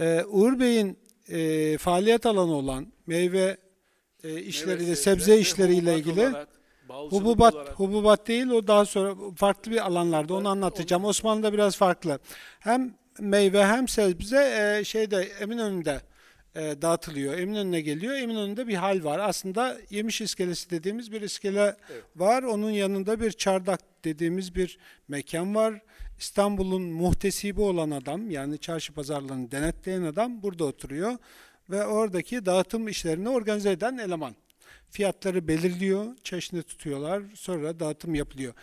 e, 0.00 0.24
Uğur 0.24 0.60
Bey'in 0.60 0.98
e, 1.28 1.78
faaliyet 1.78 2.26
alanı 2.26 2.52
olan 2.52 2.92
meyve 3.06 3.56
e, 4.24 4.42
işleriyle, 4.42 4.82
Meyve 4.82 4.96
sebze 4.96 5.20
sebze 5.20 5.32
ve 5.32 5.40
işleriyle 5.40 5.92
hububat 5.94 6.06
ilgili 6.06 6.28
olarak, 6.28 6.48
hububat 6.88 7.54
olarak. 7.54 7.80
hububat 7.80 8.28
değil 8.28 8.46
o 8.48 8.66
daha 8.66 8.84
sonra 8.84 9.14
farklı 9.36 9.72
bir 9.72 9.86
alanlarda 9.86 10.34
onu 10.34 10.48
anlatacağım. 10.48 11.04
Osmanlı'da 11.04 11.52
biraz 11.52 11.76
farklı. 11.76 12.18
Hem 12.60 12.94
meyve 13.18 13.66
hem 13.66 13.88
sebze 13.88 14.78
e, 14.80 14.84
şeyde 14.84 15.22
Eminönü'nde 15.40 16.00
e, 16.58 16.82
dağıtılıyor. 16.82 17.38
Eminönü'ne 17.38 17.80
geliyor. 17.80 18.14
Eminönü'nde 18.14 18.68
bir 18.68 18.74
hal 18.74 19.04
var. 19.04 19.18
Aslında 19.18 19.78
yemiş 19.90 20.20
iskelesi 20.20 20.70
dediğimiz 20.70 21.12
bir 21.12 21.22
iskele 21.22 21.76
var. 22.16 22.42
Onun 22.42 22.70
yanında 22.70 23.20
bir 23.20 23.30
çardak 23.32 23.80
dediğimiz 24.04 24.54
bir 24.54 24.78
mekan 25.08 25.54
var. 25.54 25.80
İstanbul'un 26.18 26.82
muhtesibi 26.82 27.60
olan 27.60 27.90
adam 27.90 28.30
yani 28.30 28.58
çarşı 28.58 28.92
pazarlarını 28.92 29.50
denetleyen 29.50 30.02
adam 30.02 30.42
burada 30.42 30.64
oturuyor 30.64 31.16
ve 31.70 31.86
oradaki 31.86 32.46
dağıtım 32.46 32.88
işlerini 32.88 33.28
organize 33.28 33.70
eden 33.70 33.98
eleman. 33.98 34.34
Fiyatları 34.90 35.48
belirliyor, 35.48 36.16
çeşni 36.24 36.62
tutuyorlar, 36.62 37.22
sonra 37.34 37.80
dağıtım 37.80 38.14
yapılıyor. 38.14 38.54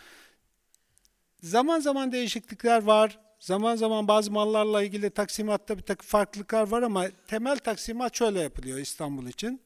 Zaman 1.42 1.80
zaman 1.80 2.12
değişiklikler 2.12 2.82
var. 2.82 3.18
Zaman 3.46 3.76
zaman 3.76 4.08
bazı 4.08 4.30
mallarla 4.30 4.82
ilgili 4.82 5.10
taksimatta 5.10 5.78
bir 5.78 5.82
takım 5.82 6.06
farklılıklar 6.06 6.68
var 6.68 6.82
ama 6.82 7.06
temel 7.26 7.58
taksimat 7.58 8.16
şöyle 8.16 8.40
yapılıyor 8.40 8.78
İstanbul 8.78 9.26
için. 9.26 9.60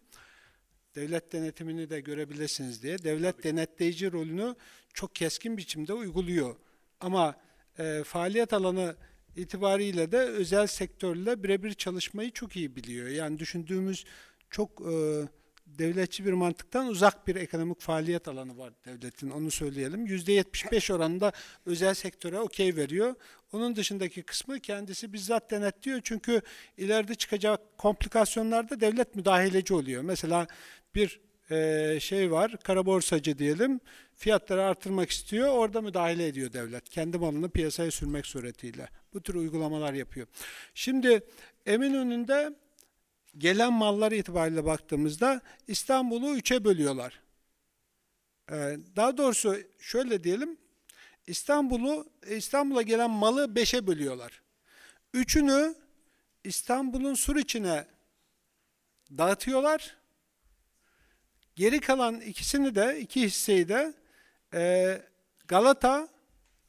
Devlet 0.95 1.33
denetimini 1.33 1.91
de 1.91 2.01
görebilirsiniz 2.01 2.83
diye. 2.83 2.99
Devlet 2.99 3.45
denetleyici 3.45 4.13
rolünü 4.13 4.55
çok 4.95 5.15
keskin 5.15 5.57
biçimde 5.57 5.93
uyguluyor. 5.93 6.57
Ama 7.01 7.35
e, 7.79 8.03
faaliyet 8.05 8.53
alanı 8.53 8.97
itibariyle 9.37 10.13
de 10.13 10.19
özel 10.19 10.67
sektörle 10.67 11.43
birebir 11.43 11.75
çalışmayı 11.75 12.31
çok 12.31 12.57
iyi 12.57 12.77
biliyor. 12.77 13.09
Yani 13.09 13.39
düşündüğümüz 13.39 14.05
çok 14.51 14.81
e, 14.81 14.95
devletçi 15.79 16.25
bir 16.25 16.33
mantıktan 16.33 16.87
uzak 16.87 17.27
bir 17.27 17.37
ekonomik 17.37 17.81
faaliyet 17.81 18.29
alanı 18.29 18.59
var 18.59 18.73
devletin 18.85 19.31
onu 19.31 19.51
söyleyelim. 19.51 20.07
%75 20.07 20.93
oranında 20.93 21.33
özel 21.67 21.95
sektöre 21.95 22.39
okey 22.41 22.77
veriyor. 22.77 23.15
Onun 23.53 23.77
dışındaki 23.77 24.23
kısmı 24.23 24.61
kendisi 24.61 25.13
bizzat 25.13 25.51
denetliyor. 25.51 26.01
Çünkü 26.05 26.43
ileride 26.77 27.15
çıkacak 27.15 27.79
komplikasyonlarda 27.79 28.81
devlet 28.81 29.15
müdahaleci 29.15 29.75
oluyor. 29.75 30.03
Mesela 30.03 30.47
bir 30.95 31.21
e, 31.51 31.99
şey 32.01 32.31
var, 32.31 32.57
kara 32.57 32.87
borsacı 32.87 33.39
diyelim, 33.39 33.81
fiyatları 34.15 34.63
artırmak 34.63 35.11
istiyor, 35.11 35.49
orada 35.49 35.81
müdahale 35.81 36.27
ediyor 36.27 36.53
devlet. 36.53 36.89
Kendi 36.89 37.19
malını 37.19 37.51
piyasaya 37.51 37.91
sürmek 37.91 38.27
suretiyle. 38.27 38.89
Bu 39.15 39.21
tür 39.21 39.35
uygulamalar 39.35 39.93
yapıyor. 39.93 40.27
Şimdi 40.75 41.21
Eminönü'nde 41.67 42.55
gelen 43.39 43.73
mallar 43.73 44.13
itibariyle 44.13 44.65
baktığımızda 44.65 45.41
İstanbul'u 45.69 46.35
üçe 46.35 46.65
bölüyorlar. 46.65 47.21
Ee, 48.51 48.79
daha 48.97 49.17
doğrusu 49.17 49.57
şöyle 49.79 50.25
diyelim, 50.25 50.59
İstanbul'u 51.27 52.07
İstanbul'a 52.27 52.83
gelen 52.83 53.11
malı 53.11 53.57
beşe 53.57 53.87
bölüyorlar. 53.87 54.43
Üçünü 55.15 55.75
İstanbul'un 56.45 57.15
sur 57.15 57.37
içine 57.37 57.87
dağıtıyorlar. 59.19 59.97
Geri 61.57 61.81
kalan 61.81 62.21
ikisini 62.21 62.75
de, 62.75 63.01
iki 63.01 63.23
hisseyi 63.23 63.69
de 63.69 63.95
e, 64.55 65.03
Galata, 65.49 66.09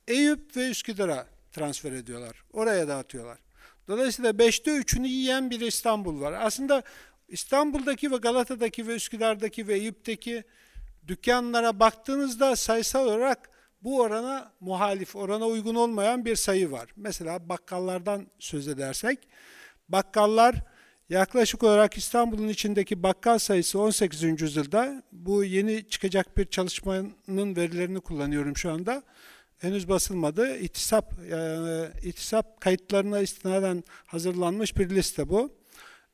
Eyüp 0.07 0.57
ve 0.57 0.70
Üsküdar'a 0.70 1.28
transfer 1.51 1.91
ediyorlar. 1.91 2.43
Oraya 2.53 2.88
dağıtıyorlar. 2.88 3.39
Dolayısıyla 3.91 4.37
beşte 4.37 4.71
üçünü 4.71 5.07
yiyen 5.07 5.49
bir 5.49 5.61
İstanbul 5.61 6.21
var. 6.21 6.33
Aslında 6.33 6.83
İstanbul'daki 7.27 8.11
ve 8.11 8.15
Galata'daki 8.15 8.87
ve 8.87 8.95
Üsküdar'daki 8.95 9.67
ve 9.67 9.73
Eyüp'teki 9.73 10.43
dükkanlara 11.07 11.79
baktığınızda 11.79 12.55
sayısal 12.55 13.05
olarak 13.05 13.49
bu 13.83 13.99
orana 13.99 14.51
muhalif, 14.59 15.15
orana 15.15 15.47
uygun 15.47 15.75
olmayan 15.75 16.25
bir 16.25 16.35
sayı 16.35 16.71
var. 16.71 16.89
Mesela 16.95 17.49
bakkallardan 17.49 18.27
söz 18.39 18.67
edersek, 18.67 19.19
bakkallar 19.89 20.55
yaklaşık 21.09 21.63
olarak 21.63 21.97
İstanbul'un 21.97 22.47
içindeki 22.47 23.03
bakkal 23.03 23.37
sayısı 23.37 23.79
18. 23.79 24.41
yüzyılda, 24.41 25.03
bu 25.11 25.43
yeni 25.43 25.89
çıkacak 25.89 26.37
bir 26.37 26.45
çalışmanın 26.45 27.55
verilerini 27.55 27.99
kullanıyorum 27.99 28.57
şu 28.57 28.71
anda, 28.71 29.03
henüz 29.62 29.89
basılmadı. 29.89 30.57
İhtisap, 30.57 31.14
e, 31.32 31.91
ihtisap 32.03 32.62
kayıtlarına 32.62 33.20
istinaden 33.20 33.84
hazırlanmış 34.05 34.78
bir 34.78 34.89
liste 34.89 35.30
bu. 35.30 35.53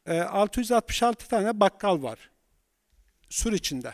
E, 0.06 0.20
666 0.20 1.28
tane 1.28 1.60
bakkal 1.60 2.04
var. 2.04 2.30
Sur 3.30 3.54
içinde. 3.54 3.94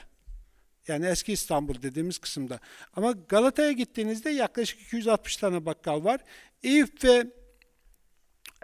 Yani 0.87 1.05
eski 1.05 1.33
İstanbul 1.33 1.81
dediğimiz 1.81 2.17
kısımda. 2.17 2.59
Ama 2.95 3.11
Galata'ya 3.11 3.71
gittiğinizde 3.71 4.29
yaklaşık 4.29 4.81
260 4.81 5.37
tane 5.37 5.65
bakkal 5.65 6.03
var. 6.03 6.21
Eyüp 6.63 7.03
ve 7.03 7.25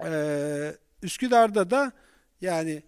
e, 0.06 0.12
Üsküdar'da 1.04 1.70
da 1.70 1.92
yani 2.42 2.84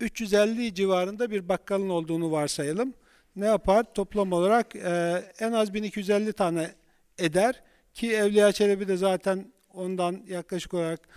350 0.00 0.74
civarında 0.74 1.30
bir 1.30 1.48
bakkalın 1.48 1.88
olduğunu 1.88 2.32
varsayalım. 2.32 2.94
Ne 3.36 3.46
yapar? 3.46 3.94
Toplam 3.94 4.32
olarak 4.32 4.76
e, 4.76 5.22
en 5.38 5.52
az 5.52 5.74
1250 5.74 6.32
tane 6.32 6.74
eder 7.22 7.62
ki 7.94 8.12
Evliya 8.12 8.52
Çelebi 8.52 8.88
de 8.88 8.96
zaten 8.96 9.52
ondan 9.74 10.22
yaklaşık 10.28 10.74
olarak 10.74 11.08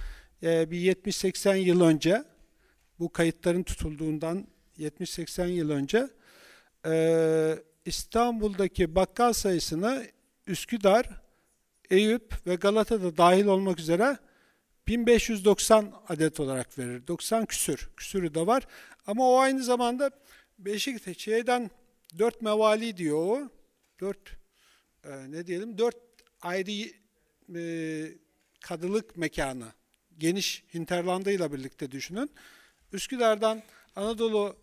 e, 0.44 0.72
bir 0.72 0.96
70-80 0.96 1.58
yıl 1.58 1.82
önce 1.82 2.24
bu 3.00 3.12
kayıtların 3.12 3.64
tutulduğundan 3.64 4.48
70-80 4.78 5.48
yıl 5.48 5.70
önce 5.70 6.08
e, 6.86 7.56
İstanbul'daki 7.86 8.96
bakkal 8.96 9.34
sayısını 9.34 10.06
Üsküdar, 10.48 11.10
Eyüp 11.90 12.48
ve 12.48 12.56
Galata'da 12.56 13.18
dahil 13.18 13.46
olmak 13.46 13.80
üzere 13.80 14.18
1590 14.88 15.94
adet 16.08 16.40
olarak 16.40 16.80
verir. 16.80 17.08
90 17.08 17.46
küsür. 17.46 17.90
Küsürü 17.98 18.34
de 18.34 18.48
var. 18.48 18.68
Ama 19.08 19.30
o 19.30 19.38
aynı 19.38 19.64
zamanda 19.64 20.12
Beşiktaş'tan 20.60 21.70
4 22.20 22.42
mevali 22.42 22.98
diyor 22.98 23.18
o. 23.18 23.50
4 24.00 24.18
e, 25.06 25.32
ne 25.32 25.48
diyelim? 25.48 25.78
4 25.78 25.96
ayrı 26.42 26.92
e, 27.56 27.62
kadılık 28.62 29.18
mekanı. 29.18 29.68
Geniş 30.18 30.64
hinterlandıyla 30.74 31.54
birlikte 31.54 31.92
düşünün. 31.92 32.32
Üsküdar'dan 32.94 33.64
Anadolu 33.96 34.58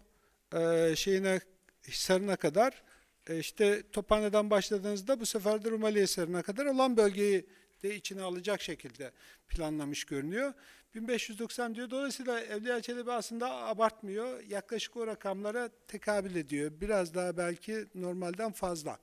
e, 0.54 0.92
şeyine 0.96 1.40
Hisarı'na 1.88 2.36
kadar 2.36 2.82
e, 3.28 3.38
işte 3.38 3.82
Tophane'den 3.92 4.50
başladığınızda 4.50 5.20
bu 5.20 5.26
sefer 5.26 5.64
de 5.64 5.70
Rumeli 5.70 6.02
Hisarı'na 6.02 6.42
kadar 6.42 6.66
olan 6.66 6.96
bölgeyi 6.96 7.46
de 7.82 7.96
içine 7.96 8.22
alacak 8.22 8.62
şekilde 8.62 9.12
planlamış 9.48 10.04
görünüyor. 10.04 10.52
1590 10.94 11.74
diyor. 11.74 11.90
Dolayısıyla 11.90 12.40
Evliya 12.40 12.80
Çelebi 12.82 13.12
aslında 13.12 13.50
abartmıyor. 13.50 14.42
Yaklaşık 14.42 14.96
o 14.96 15.06
rakamlara 15.06 15.68
tekabül 15.88 16.34
ediyor. 16.34 16.72
Biraz 16.80 17.14
daha 17.14 17.36
belki 17.36 17.86
normalden 17.94 18.52
fazla 18.52 18.98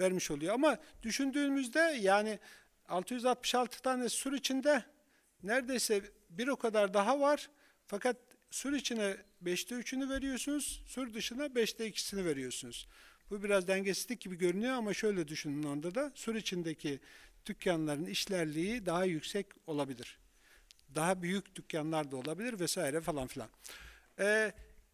vermiş 0.00 0.30
oluyor. 0.30 0.54
Ama 0.54 0.78
düşündüğümüzde 1.02 1.80
yani 2.00 2.38
666 2.88 3.82
tane 3.82 4.08
sur 4.08 4.32
içinde 4.32 4.84
neredeyse 5.42 6.02
bir 6.30 6.48
o 6.48 6.56
kadar 6.56 6.94
daha 6.94 7.20
var. 7.20 7.50
Fakat 7.86 8.16
sur 8.50 8.72
içine 8.72 9.16
5'te 9.44 9.74
3'ünü 9.74 10.10
veriyorsunuz, 10.10 10.82
sur 10.86 11.14
dışına 11.14 11.46
5'te 11.46 11.88
2'sini 11.88 12.24
veriyorsunuz. 12.24 12.88
Bu 13.30 13.42
biraz 13.42 13.68
dengesizlik 13.68 14.20
gibi 14.20 14.38
görünüyor 14.38 14.72
ama 14.74 14.94
şöyle 14.94 15.28
düşünün 15.28 15.62
onda 15.62 15.94
da 15.94 16.12
sur 16.14 16.34
içindeki 16.34 17.00
dükkanların 17.46 18.06
işlerliği 18.06 18.86
daha 18.86 19.04
yüksek 19.04 19.46
olabilir. 19.66 20.18
Daha 20.96 21.22
büyük 21.22 21.54
dükkanlar 21.54 22.10
da 22.10 22.16
olabilir 22.16 22.60
vesaire 22.60 23.00
falan 23.00 23.26
filan. 23.26 23.48
Ee, 24.18 24.52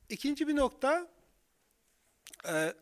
ikinci 0.09 0.48
bir 0.48 0.57
nokta 0.57 1.09
e, 2.48 2.74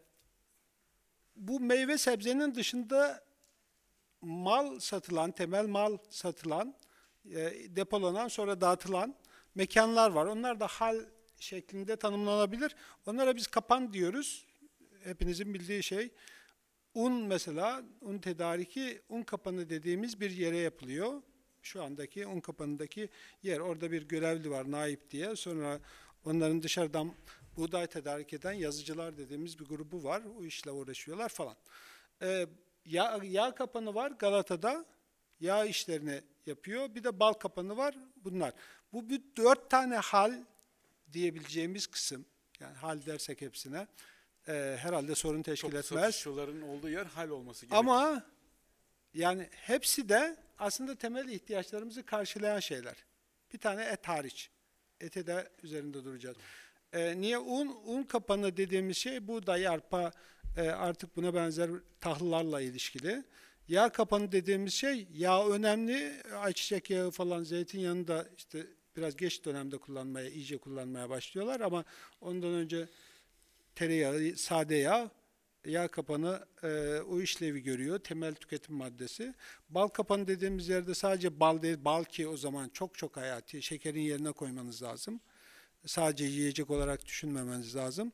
bu 1.36 1.60
meyve 1.60 1.98
sebzenin 1.98 2.54
dışında 2.54 3.24
mal 4.20 4.78
satılan, 4.78 5.30
temel 5.30 5.66
mal 5.66 5.98
satılan, 6.10 6.74
e, 7.24 7.36
depolanan 7.76 8.28
sonra 8.28 8.60
dağıtılan 8.60 9.14
mekanlar 9.54 10.10
var. 10.10 10.26
Onlar 10.26 10.60
da 10.60 10.66
hal 10.66 11.00
şeklinde 11.40 11.96
tanımlanabilir. 11.96 12.76
Onlara 13.06 13.36
biz 13.36 13.46
kapan 13.46 13.92
diyoruz. 13.92 14.46
Hepinizin 15.04 15.54
bildiği 15.54 15.82
şey. 15.82 16.10
Un 16.94 17.12
mesela, 17.12 17.82
un 18.00 18.18
tedariki, 18.18 19.02
un 19.08 19.22
kapanı 19.22 19.70
dediğimiz 19.70 20.20
bir 20.20 20.30
yere 20.30 20.56
yapılıyor. 20.56 21.22
Şu 21.62 21.82
andaki 21.82 22.26
un 22.26 22.40
kapanındaki 22.40 23.08
yer. 23.42 23.58
Orada 23.58 23.92
bir 23.92 24.02
görevli 24.02 24.50
var, 24.50 24.70
naip 24.70 25.10
diye. 25.10 25.36
Sonra 25.36 25.80
onların 26.24 26.62
dışarıdan 26.62 27.14
buğday 27.56 27.86
tedarik 27.86 28.32
eden 28.32 28.52
yazıcılar 28.52 29.16
dediğimiz 29.16 29.58
bir 29.58 29.64
grubu 29.64 30.04
var. 30.04 30.22
O 30.38 30.44
işle 30.44 30.70
uğraşıyorlar 30.70 31.28
falan. 31.28 31.56
Ee, 32.22 32.46
yağ, 32.84 33.20
yağ 33.24 33.54
kapanı 33.54 33.94
var 33.94 34.10
Galata'da. 34.10 34.84
Yağ 35.40 35.64
işlerini 35.64 36.20
yapıyor. 36.46 36.94
Bir 36.94 37.04
de 37.04 37.20
bal 37.20 37.32
kapanı 37.32 37.76
var 37.76 37.94
bunlar. 38.24 38.52
Bu 38.92 39.08
bir 39.08 39.22
dört 39.36 39.70
tane 39.70 39.96
hal 39.96 40.32
diyebileceğimiz 41.12 41.86
kısım. 41.86 42.24
Yani 42.60 42.76
hal 42.76 43.06
dersek 43.06 43.40
hepsine. 43.40 43.86
e, 44.48 44.76
herhalde 44.80 45.14
sorun 45.14 45.42
teşkil 45.42 45.68
Toplu 45.68 45.78
etmez. 45.78 46.02
satışçıların 46.02 46.62
olduğu 46.62 46.88
yer 46.88 47.06
hal 47.06 47.28
olması 47.28 47.66
gerekiyor. 47.66 47.80
Ama 47.80 48.24
yani 49.14 49.48
hepsi 49.50 50.08
de 50.08 50.36
aslında 50.58 50.94
temel 50.94 51.28
ihtiyaçlarımızı 51.28 52.02
karşılayan 52.02 52.60
şeyler. 52.60 52.96
Bir 53.52 53.58
tane 53.58 53.84
et 53.84 54.08
hariç. 54.08 54.50
Ete 55.00 55.26
de 55.26 55.48
üzerinde 55.62 56.04
duracağız. 56.04 56.36
Ee, 56.92 57.20
niye 57.20 57.38
un? 57.38 57.76
Un 57.86 58.02
kapanı 58.02 58.56
dediğimiz 58.56 58.96
şey 58.96 59.28
buğday, 59.28 59.68
arpa 59.68 60.12
e, 60.56 60.62
artık 60.62 61.16
buna 61.16 61.34
benzer 61.34 61.70
tahıllarla 62.00 62.60
ilişkili. 62.60 63.24
Yağ 63.68 63.88
kapanı 63.88 64.32
dediğimiz 64.32 64.74
şey 64.74 65.06
yağ 65.14 65.48
önemli. 65.48 66.22
Ayçiçek 66.36 66.90
yağı 66.90 67.10
falan 67.10 67.42
zeytinyağını 67.42 68.08
da 68.08 68.26
işte 68.36 68.66
biraz 68.96 69.16
geç 69.16 69.44
dönemde 69.44 69.78
kullanmaya, 69.78 70.30
iyice 70.30 70.58
kullanmaya 70.58 71.10
başlıyorlar 71.10 71.60
ama 71.60 71.84
ondan 72.20 72.50
önce 72.50 72.88
tereyağı, 73.74 74.36
sade 74.36 74.74
yağ, 74.74 75.10
yağ 75.64 75.88
kapanı 75.88 76.46
e, 76.62 77.00
o 77.00 77.20
işlevi 77.20 77.62
görüyor. 77.62 77.98
Temel 77.98 78.34
tüketim 78.34 78.74
maddesi. 78.74 79.34
Bal 79.68 79.88
kapanı 79.88 80.26
dediğimiz 80.28 80.68
yerde 80.68 80.94
sadece 80.94 81.40
bal 81.40 81.62
değil, 81.62 81.78
bal 81.84 82.04
ki 82.04 82.28
o 82.28 82.36
zaman 82.36 82.68
çok 82.68 82.98
çok 82.98 83.16
hayati. 83.16 83.62
Şekerin 83.62 84.00
yerine 84.00 84.32
koymanız 84.32 84.82
lazım. 84.82 85.20
Sadece 85.86 86.24
yiyecek 86.24 86.70
olarak 86.70 87.06
düşünmemeniz 87.06 87.76
lazım. 87.76 88.12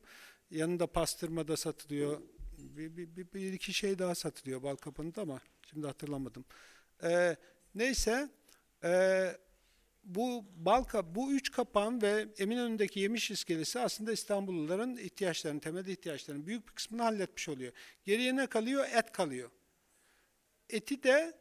Yanında 0.51 0.87
pastırma 0.87 1.47
da 1.47 1.57
satılıyor. 1.57 2.21
Bir, 2.57 2.97
bir, 2.97 3.15
bir, 3.15 3.33
bir 3.33 3.53
iki 3.53 3.73
şey 3.73 3.99
daha 3.99 4.15
satılıyor 4.15 4.63
bal 4.63 4.75
kapanında 4.75 5.21
ama 5.21 5.39
şimdi 5.69 5.87
hatırlamadım. 5.87 6.45
E, 7.03 7.35
neyse 7.75 8.29
e, 8.83 9.31
bu 10.07 10.45
balka, 10.55 11.15
bu 11.15 11.31
üç 11.31 11.51
kapan 11.51 12.01
ve 12.01 12.27
Eminönü'ndeki 12.37 12.99
yemiş 12.99 13.31
iskelesi 13.31 13.79
aslında 13.79 14.11
İstanbulluların 14.11 14.97
ihtiyaçlarını, 14.97 15.59
temel 15.59 15.85
ihtiyaçlarının 15.85 16.47
büyük 16.47 16.67
bir 16.67 16.73
kısmını 16.73 17.01
halletmiş 17.01 17.49
oluyor. 17.49 17.73
Geriye 18.05 18.35
ne 18.35 18.47
kalıyor? 18.47 18.85
Et 18.93 19.11
kalıyor. 19.11 19.49
Eti 20.69 21.03
de 21.03 21.37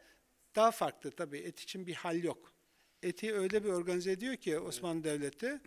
daha 0.57 0.71
farklı 0.71 1.11
tabii. 1.11 1.39
Et 1.39 1.61
için 1.61 1.87
bir 1.87 1.95
hal 1.95 2.23
yok. 2.23 2.53
Eti 3.03 3.35
öyle 3.35 3.65
bir 3.65 3.69
organize 3.69 4.13
ediyor 4.13 4.37
ki 4.37 4.59
Osmanlı 4.59 5.05
Devleti. 5.05 5.61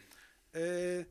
Ee, 0.56 1.06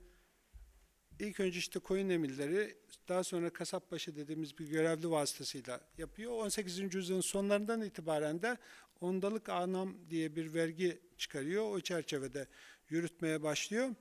ilk 1.21 1.41
önce 1.41 1.59
işte 1.59 1.79
koyun 1.79 2.09
emirleri, 2.09 2.77
daha 3.09 3.25
sonra 3.25 3.51
kasapbaşı 3.51 4.17
dediğimiz 4.17 4.59
bir 4.59 4.67
görevli 4.67 5.11
vasıtasıyla 5.11 5.81
yapıyor. 5.99 6.33
18. 6.33 6.95
yüzyılın 6.95 7.21
sonlarından 7.21 7.83
itibaren 7.83 8.43
de 8.43 8.57
ondalık 9.01 9.49
anam 9.49 9.95
diye 10.11 10.37
bir 10.37 10.55
vergi 10.55 11.01
çıkarıyor. 11.19 11.71
O 11.71 11.81
çerçevede 11.81 12.47
yürütmeye 12.89 13.43
başlıyor. 13.43 13.95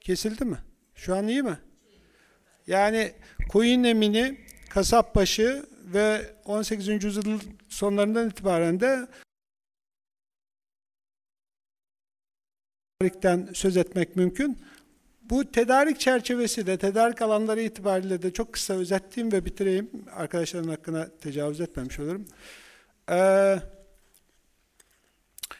Kesildi 0.00 0.44
mi? 0.44 0.58
Şu 0.94 1.16
an 1.16 1.28
iyi 1.28 1.42
mi? 1.42 1.58
Yani 2.66 3.12
koyun 3.48 3.84
emini, 3.84 4.40
kasapbaşı 4.68 5.66
ve 5.84 6.34
18. 6.44 7.04
yüzyılın 7.04 7.40
sonlarından 7.68 8.28
itibaren 8.28 8.80
de 8.80 9.08
tedarikten 13.00 13.48
söz 13.54 13.76
etmek 13.76 14.16
mümkün. 14.16 14.58
Bu 15.30 15.52
tedarik 15.52 16.00
çerçevesi 16.00 16.66
de, 16.66 16.76
tedarik 16.76 17.22
alanları 17.22 17.60
itibariyle 17.60 18.22
de 18.22 18.32
çok 18.32 18.52
kısa 18.52 18.74
özetleyeyim 18.74 19.32
ve 19.32 19.44
bitireyim. 19.44 19.90
Arkadaşların 20.16 20.68
hakkına 20.68 21.08
tecavüz 21.20 21.60
etmemiş 21.60 21.98
olurum. 21.98 22.24
Ee, 23.10 23.58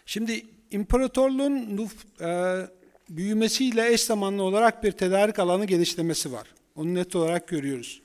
şimdi 0.06 0.46
imparatorluğun 0.70 1.52
nüf- 1.52 2.24
e, 2.64 2.68
büyümesiyle 3.08 3.92
eş 3.92 4.00
zamanlı 4.00 4.42
olarak 4.42 4.84
bir 4.84 4.92
tedarik 4.92 5.38
alanı 5.38 5.64
genişlemesi 5.64 6.32
var. 6.32 6.46
Onu 6.76 6.94
net 6.94 7.16
olarak 7.16 7.48
görüyoruz. 7.48 8.02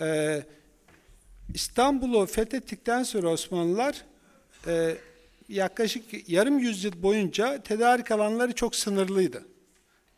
Ee, 0.00 0.42
İstanbul'u 1.54 2.26
fethettikten 2.26 3.02
sonra 3.02 3.28
Osmanlılar 3.28 4.04
e, 4.66 4.96
yaklaşık 5.48 6.28
yarım 6.28 6.58
yüzyıl 6.58 7.02
boyunca 7.02 7.62
tedarik 7.62 8.10
alanları 8.10 8.52
çok 8.52 8.76
sınırlıydı. 8.76 9.49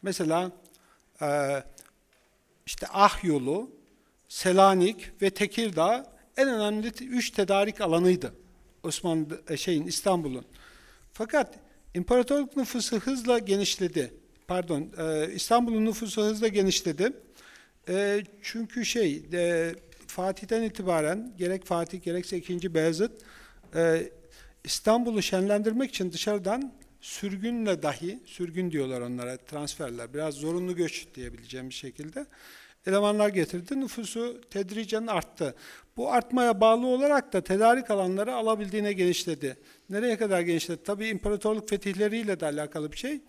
Mesela 0.02 0.52
e, 1.22 1.62
işte 2.66 2.86
Ah 2.92 3.24
yolu, 3.24 3.70
Selanik 4.28 5.22
ve 5.22 5.30
Tekirdağ 5.30 6.12
en 6.36 6.48
önemli 6.48 6.86
üç 6.88 7.30
tedarik 7.30 7.80
alanıydı 7.80 8.34
Osmanlı 8.82 9.42
e, 9.48 9.56
şeyin 9.56 9.86
İstanbul'un. 9.86 10.44
Fakat 11.12 11.54
imparatorluk 11.94 12.56
nüfusu 12.56 13.00
hızla 13.00 13.38
genişledi. 13.38 14.14
Pardon, 14.48 14.92
e, 14.98 15.32
İstanbul'un 15.34 15.84
nüfusu 15.84 16.22
hızla 16.22 16.48
genişledi. 16.48 17.12
E, 17.88 18.22
çünkü 18.42 18.84
şey 18.84 19.22
e, 19.32 19.74
Fatih'ten 20.06 20.62
itibaren 20.62 21.34
gerek 21.38 21.64
Fatih 21.64 22.02
gerekse 22.02 22.36
2. 22.36 22.74
Beyazıt 22.74 23.12
e, 23.74 24.10
İstanbul'u 24.64 25.22
şenlendirmek 25.22 25.90
için 25.90 26.12
dışarıdan 26.12 26.72
sürgünle 27.02 27.82
dahi, 27.82 28.18
sürgün 28.24 28.70
diyorlar 28.70 29.00
onlara, 29.00 29.36
transferler, 29.36 30.14
biraz 30.14 30.34
zorunlu 30.34 30.76
göç 30.76 31.06
diyebileceğim 31.14 31.68
bir 31.68 31.74
şekilde 31.74 32.26
elemanlar 32.86 33.28
getirdi. 33.28 33.80
Nüfusu 33.80 34.40
tedricen 34.50 35.06
arttı. 35.06 35.54
Bu 35.96 36.12
artmaya 36.12 36.60
bağlı 36.60 36.86
olarak 36.86 37.32
da 37.32 37.44
tedarik 37.44 37.90
alanları 37.90 38.34
alabildiğine 38.34 38.92
genişledi. 38.92 39.56
Nereye 39.90 40.16
kadar 40.16 40.40
genişledi? 40.40 40.82
Tabii 40.82 41.08
imparatorluk 41.08 41.68
fetihleriyle 41.68 42.40
de 42.40 42.46
alakalı 42.46 42.92
bir 42.92 42.96
şey. 42.96 43.20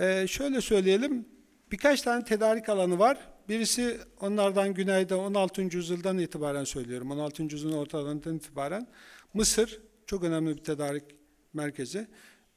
Ee, 0.00 0.26
şöyle 0.28 0.60
söyleyelim, 0.60 1.28
birkaç 1.72 2.02
tane 2.02 2.24
tedarik 2.24 2.68
alanı 2.68 2.98
var. 2.98 3.18
Birisi 3.48 3.98
onlardan 4.20 4.74
güneyde 4.74 5.14
16. 5.14 5.62
yüzyıldan 5.62 6.18
itibaren 6.18 6.64
söylüyorum, 6.64 7.10
16. 7.10 7.42
yüzyılın 7.42 7.76
ortalarından 7.76 8.36
itibaren 8.36 8.86
Mısır, 9.34 9.80
çok 10.06 10.24
önemli 10.24 10.56
bir 10.56 10.64
tedarik 10.64 11.04
merkezi. 11.52 12.06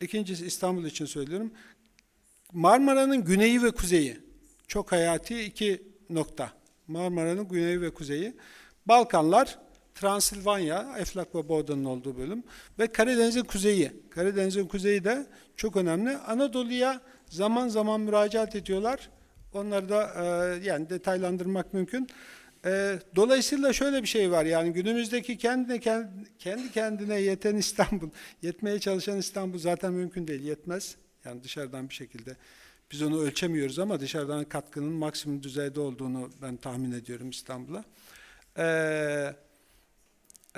İkincisi 0.04 0.45
İstanbul 0.45 0.86
için 0.86 1.06
söylüyorum. 1.06 1.51
Marmara'nın 2.54 3.24
güneyi 3.24 3.64
ve 3.64 3.72
kuzeyi. 3.72 4.18
Çok 4.68 4.91
hayati 4.91 5.41
iki 5.41 5.84
nokta. 6.10 6.51
Marmara'nın 6.88 7.47
güneyi 7.47 7.82
ve 7.82 7.93
kuzeyi. 7.93 8.34
Balkanlar, 8.86 9.60
Transilvanya, 9.95 10.95
Eflak 10.97 11.36
ve 11.36 11.49
Boğda'nın 11.49 11.86
olduğu 11.86 12.18
bölüm 12.18 12.43
ve 12.80 12.88
Karadeniz'in 12.88 13.43
kuzeyi. 13.43 13.91
Karadeniz'in 14.10 14.68
kuzeyi 14.68 15.04
de 15.04 15.28
çok 15.58 15.76
önemli. 15.76 16.18
Anadolu'ya 16.18 17.01
zaman 17.30 17.68
zaman 17.68 18.01
müracaat 18.01 18.56
ediyorlar. 18.56 19.10
Onları 19.54 19.89
da 19.89 20.14
e, 20.16 20.66
yani 20.66 20.89
detaylandırmak 20.89 21.74
mümkün. 21.74 22.10
E, 22.66 22.99
dolayısıyla 23.16 23.74
şöyle 23.74 24.01
bir 24.01 24.07
şey 24.07 24.32
var 24.32 24.45
yani 24.45 24.74
günümüzdeki 24.74 25.38
kendine 25.38 25.80
kendi 26.39 26.72
kendine 26.72 27.20
yeten 27.20 27.55
İstanbul, 27.55 28.09
yetmeye 28.41 28.80
çalışan 28.80 29.18
İstanbul 29.18 29.59
zaten 29.59 29.93
mümkün 29.93 30.28
değil, 30.28 30.41
yetmez. 30.41 30.95
Yani 31.26 31.43
dışarıdan 31.43 31.89
bir 31.89 31.93
şekilde 31.93 32.36
biz 32.91 33.01
onu 33.01 33.22
ölçemiyoruz 33.22 33.80
ama 33.80 33.99
dışarıdan 33.99 34.43
katkının 34.43 34.93
maksimum 34.93 35.43
düzeyde 35.43 35.80
olduğunu 35.80 36.30
ben 36.41 36.57
tahmin 36.57 36.91
ediyorum 36.91 37.30
İstanbul'a. 37.30 37.84
Ee, 38.57 39.34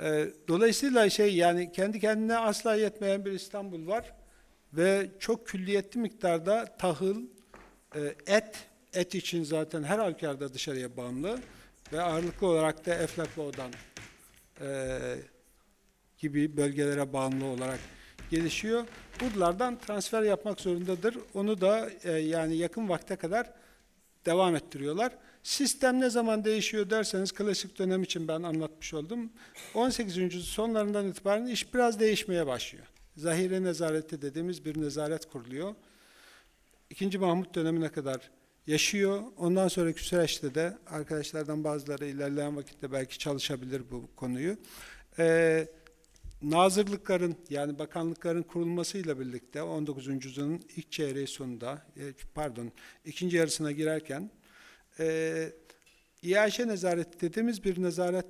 e, 0.02 0.26
dolayısıyla 0.48 1.10
şey 1.10 1.34
yani 1.34 1.72
kendi 1.72 2.00
kendine 2.00 2.36
asla 2.36 2.74
yetmeyen 2.74 3.24
bir 3.24 3.32
İstanbul 3.32 3.86
var 3.86 4.14
ve 4.72 5.10
çok 5.18 5.46
külliyetli 5.46 6.00
miktarda 6.00 6.76
tahıl, 6.78 7.22
e, 7.94 8.00
et, 8.26 8.66
et 8.92 9.14
için 9.14 9.44
zaten 9.44 9.82
her 9.82 9.98
halükarda 9.98 10.54
dışarıya 10.54 10.96
bağımlı 10.96 11.38
ve 11.92 12.02
ağırlıklı 12.02 12.46
olarak 12.46 12.86
da 12.86 12.94
Eflak 12.94 13.38
ve 13.38 13.42
Odan 13.42 13.70
e, 14.60 14.98
gibi 16.18 16.56
bölgelere 16.56 17.12
bağımlı 17.12 17.44
olarak 17.44 17.78
gelişiyor. 18.30 18.84
Buralardan 19.20 19.78
transfer 19.78 20.22
yapmak 20.22 20.60
zorundadır. 20.60 21.16
Onu 21.34 21.60
da 21.60 21.90
e, 22.04 22.12
yani 22.12 22.56
yakın 22.56 22.88
vakte 22.88 23.16
kadar 23.16 23.52
devam 24.26 24.56
ettiriyorlar. 24.56 25.12
Sistem 25.42 26.00
ne 26.00 26.10
zaman 26.10 26.44
değişiyor 26.44 26.90
derseniz 26.90 27.32
klasik 27.32 27.78
dönem 27.78 28.02
için 28.02 28.28
ben 28.28 28.42
anlatmış 28.42 28.94
oldum. 28.94 29.32
18. 29.74 30.16
yüzyıl 30.16 30.42
sonlarından 30.42 31.08
itibaren 31.08 31.46
iş 31.46 31.74
biraz 31.74 32.00
değişmeye 32.00 32.46
başlıyor. 32.46 32.86
Zahire 33.16 33.62
nezareti 33.62 34.22
dediğimiz 34.22 34.64
bir 34.64 34.80
nezaret 34.80 35.26
kuruluyor. 35.26 35.74
İkinci 36.90 37.18
Mahmut 37.18 37.54
dönemine 37.54 37.88
kadar 37.88 38.30
yaşıyor. 38.66 39.22
Ondan 39.36 39.68
sonraki 39.68 40.04
süreçte 40.04 40.54
de 40.54 40.78
arkadaşlardan 40.86 41.64
bazıları 41.64 42.06
ilerleyen 42.06 42.56
vakitte 42.56 42.92
belki 42.92 43.18
çalışabilir 43.18 43.82
bu 43.90 44.08
konuyu. 44.16 44.56
Ee, 45.18 45.68
nazırlıkların 46.42 47.36
yani 47.50 47.78
bakanlıkların 47.78 48.42
kurulmasıyla 48.42 49.20
birlikte 49.20 49.62
19. 49.62 50.24
yüzyılın 50.24 50.62
ilk 50.76 50.92
çeyreği 50.92 51.26
sonunda 51.26 51.86
e, 51.96 52.02
pardon 52.34 52.72
ikinci 53.04 53.36
yarısına 53.36 53.72
girerken 53.72 54.30
e, 54.98 55.52
İAŞ 56.22 56.58
nezareti 56.58 57.20
dediğimiz 57.20 57.64
bir 57.64 57.82
nezaret 57.82 58.26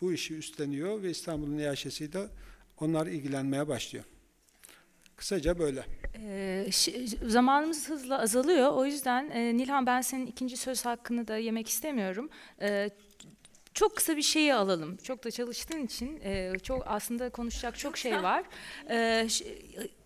bu 0.00 0.12
işi 0.12 0.34
üstleniyor 0.34 1.02
ve 1.02 1.10
İstanbul'un 1.10 1.58
İAŞ'siyle 1.58 2.26
onlar 2.80 3.06
ilgilenmeye 3.06 3.68
başlıyor. 3.68 4.04
Kısaca 5.18 5.58
böyle. 5.58 5.84
Ee, 6.14 6.66
zamanımız 7.26 7.88
hızla 7.88 8.18
azalıyor. 8.20 8.72
O 8.72 8.84
yüzden 8.84 9.30
e, 9.30 9.56
Nilhan 9.56 9.86
ben 9.86 10.00
senin 10.00 10.26
ikinci 10.26 10.56
söz 10.56 10.84
hakkını 10.84 11.28
da 11.28 11.36
yemek 11.36 11.68
istemiyorum. 11.68 12.30
E, 12.60 12.90
çok 13.74 13.96
kısa 13.96 14.16
bir 14.16 14.22
şeyi 14.22 14.54
alalım. 14.54 14.96
Çok 14.96 15.24
da 15.24 15.30
çalıştığın 15.30 15.86
için 15.86 16.20
e, 16.24 16.52
çok 16.62 16.82
aslında 16.86 17.30
konuşacak 17.30 17.78
çok 17.78 17.98
şey 17.98 18.12
var. 18.22 18.44
E, 18.90 19.28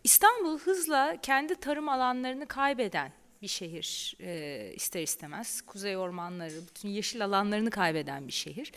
İstanbul 0.05 0.59
hızla 0.59 1.17
kendi 1.23 1.55
tarım 1.55 1.89
alanlarını 1.89 2.47
kaybeden 2.47 3.13
bir 3.43 3.49
şehir 3.49 4.17
e, 4.21 4.73
ister 4.75 5.03
istemez. 5.03 5.63
Kuzey 5.63 5.97
ormanları, 5.97 6.67
bütün 6.69 6.89
yeşil 6.89 7.25
alanlarını 7.25 7.71
kaybeden 7.71 8.29
bir 8.29 8.33
şehir. 8.33 8.73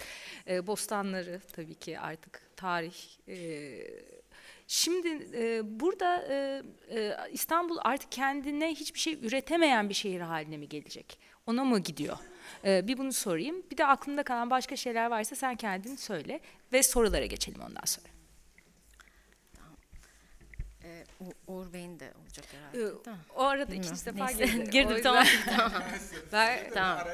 E, 0.47 0.67
bostanları 0.67 1.41
tabii 1.53 1.75
ki 1.75 1.99
artık 1.99 2.41
tarih. 2.55 2.95
E, 3.27 3.35
şimdi 4.67 5.27
e, 5.33 5.79
burada 5.79 6.25
e, 6.29 6.63
e, 6.89 7.17
İstanbul 7.31 7.77
artık 7.81 8.11
kendine 8.11 8.69
hiçbir 8.69 8.99
şey 8.99 9.13
üretemeyen 9.13 9.89
bir 9.89 9.93
şehir 9.93 10.21
haline 10.21 10.57
mi 10.57 10.69
gelecek? 10.69 11.19
Ona 11.45 11.63
mı 11.63 11.79
gidiyor? 11.79 12.17
E, 12.65 12.87
bir 12.87 12.97
bunu 12.97 13.13
sorayım. 13.13 13.63
Bir 13.71 13.77
de 13.77 13.85
aklında 13.85 14.23
kalan 14.23 14.49
başka 14.49 14.75
şeyler 14.75 15.07
varsa 15.07 15.35
sen 15.35 15.55
kendin 15.55 15.95
söyle 15.95 16.39
ve 16.73 16.83
sorulara 16.83 17.25
geçelim 17.25 17.61
ondan 17.61 17.85
sonra. 17.85 18.15
Uğur 21.47 21.73
Bey'in 21.73 21.99
de 21.99 22.13
olacak 22.21 22.45
herhalde. 22.51 22.79
Ee, 22.79 23.13
o 23.35 23.43
arada 23.43 23.71
Bilmiyorum. 23.71 23.93
ikinci 23.93 24.05
defa 24.05 24.31
girdi. 24.31 24.69
Girdim 24.71 24.97
tamam. 25.03 25.25
tamam. 25.45 25.71
ben, 26.31 26.69
tamam. 26.73 27.07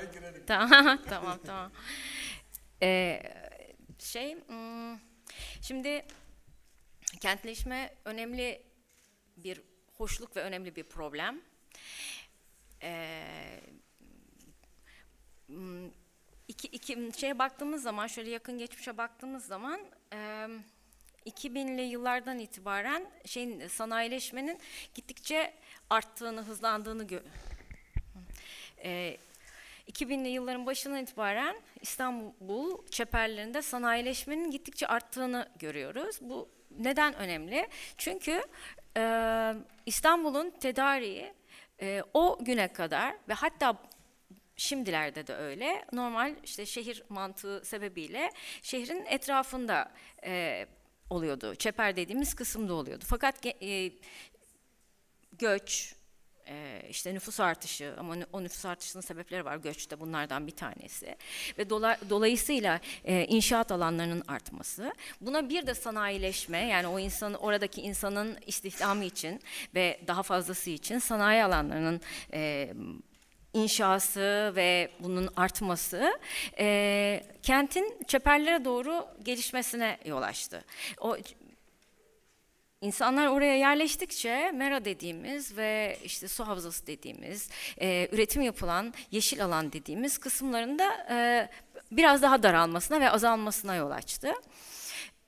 tamam. 0.47 0.99
tamam 1.09 1.39
tamam. 1.45 1.71
Ee, 2.83 3.23
şey 3.99 4.35
hmm, 4.47 4.97
şimdi 5.61 6.05
kentleşme 7.19 7.95
önemli 8.05 8.63
bir 9.37 9.61
hoşluk 9.93 10.35
ve 10.35 10.41
önemli 10.41 10.75
bir 10.75 10.83
problem. 10.83 11.41
Ee, 12.83 13.59
iki, 16.47 16.67
iki 16.67 17.11
şeye 17.17 17.39
baktığımız 17.39 17.83
zaman 17.83 18.07
şöyle 18.07 18.29
yakın 18.29 18.57
geçmişe 18.57 18.97
baktığımız 18.97 19.45
zaman 19.45 19.81
e, 20.13 20.47
2000'li 21.25 21.81
yıllardan 21.81 22.39
itibaren 22.39 23.05
şeyin 23.25 23.67
sanayileşmenin 23.67 24.59
gittikçe 24.93 25.53
arttığını, 25.89 26.41
hızlandığını 26.41 27.07
gö 27.07 27.19
e, 28.83 29.17
2000'li 29.87 30.29
yılların 30.29 30.65
başından 30.65 31.03
itibaren 31.03 31.55
İstanbul 31.81 32.87
çeperlerinde 32.87 33.61
sanayileşmenin 33.61 34.51
gittikçe 34.51 34.87
arttığını 34.87 35.49
görüyoruz. 35.59 36.17
Bu 36.21 36.49
neden 36.79 37.15
önemli? 37.15 37.67
Çünkü 37.97 38.43
e, 38.97 39.03
İstanbul'un 39.85 40.49
tedariği 40.49 41.33
e, 41.81 42.03
o 42.13 42.37
güne 42.41 42.67
kadar 42.67 43.15
ve 43.29 43.33
hatta 43.33 43.77
şimdilerde 44.55 45.27
de 45.27 45.35
öyle 45.35 45.85
normal 45.93 46.35
işte 46.43 46.65
şehir 46.65 47.03
mantığı 47.09 47.61
sebebiyle 47.65 48.31
şehrin 48.61 49.05
etrafında 49.05 49.91
e, 50.25 50.65
oluyordu. 51.09 51.55
Çeper 51.55 51.95
dediğimiz 51.95 52.33
kısımda 52.33 52.73
oluyordu. 52.73 53.05
Fakat 53.07 53.45
e, 53.45 53.91
göç, 55.31 55.95
e, 56.51 56.81
işte 56.89 57.13
nüfus 57.13 57.39
artışı 57.39 57.93
ama 57.97 58.15
o 58.33 58.43
nüfus 58.43 58.65
artışının 58.65 59.01
sebepleri 59.01 59.45
var. 59.45 59.55
Göç 59.57 59.91
de 59.91 59.99
bunlardan 59.99 60.47
bir 60.47 60.51
tanesi. 60.51 61.15
Ve 61.57 61.69
dola, 61.69 61.97
dolayısıyla 62.09 62.79
e, 63.05 63.25
inşaat 63.25 63.71
alanlarının 63.71 64.23
artması. 64.27 64.93
Buna 65.21 65.49
bir 65.49 65.67
de 65.67 65.73
sanayileşme 65.73 66.57
yani 66.57 66.87
o 66.87 66.99
insanın 66.99 67.33
oradaki 67.33 67.81
insanın 67.81 68.37
istihdamı 68.45 69.03
için 69.03 69.41
ve 69.75 69.99
daha 70.07 70.23
fazlası 70.23 70.69
için 70.69 70.99
sanayi 70.99 71.43
alanlarının 71.43 72.01
e, 72.33 72.73
inşası 73.53 74.53
ve 74.55 74.91
bunun 74.99 75.29
artması 75.35 76.19
e, 76.59 77.23
kentin 77.43 77.97
çeperlere 78.07 78.65
doğru 78.65 79.07
gelişmesine 79.23 79.97
yol 80.05 80.21
açtı. 80.21 80.63
O 80.99 81.17
İnsanlar 82.81 83.27
oraya 83.27 83.57
yerleştikçe 83.57 84.51
mera 84.51 84.85
dediğimiz 84.85 85.57
ve 85.57 85.97
işte 86.03 86.27
su 86.27 86.47
havzası 86.47 86.87
dediğimiz, 86.87 87.49
e, 87.81 88.07
üretim 88.11 88.41
yapılan 88.41 88.93
yeşil 89.11 89.45
alan 89.45 89.73
dediğimiz 89.73 90.17
kısımlarında 90.17 91.07
e, 91.09 91.49
biraz 91.91 92.21
daha 92.21 92.43
daralmasına 92.43 92.99
ve 93.01 93.09
azalmasına 93.09 93.75
yol 93.75 93.91
açtı. 93.91 94.33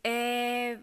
E, 0.05 0.77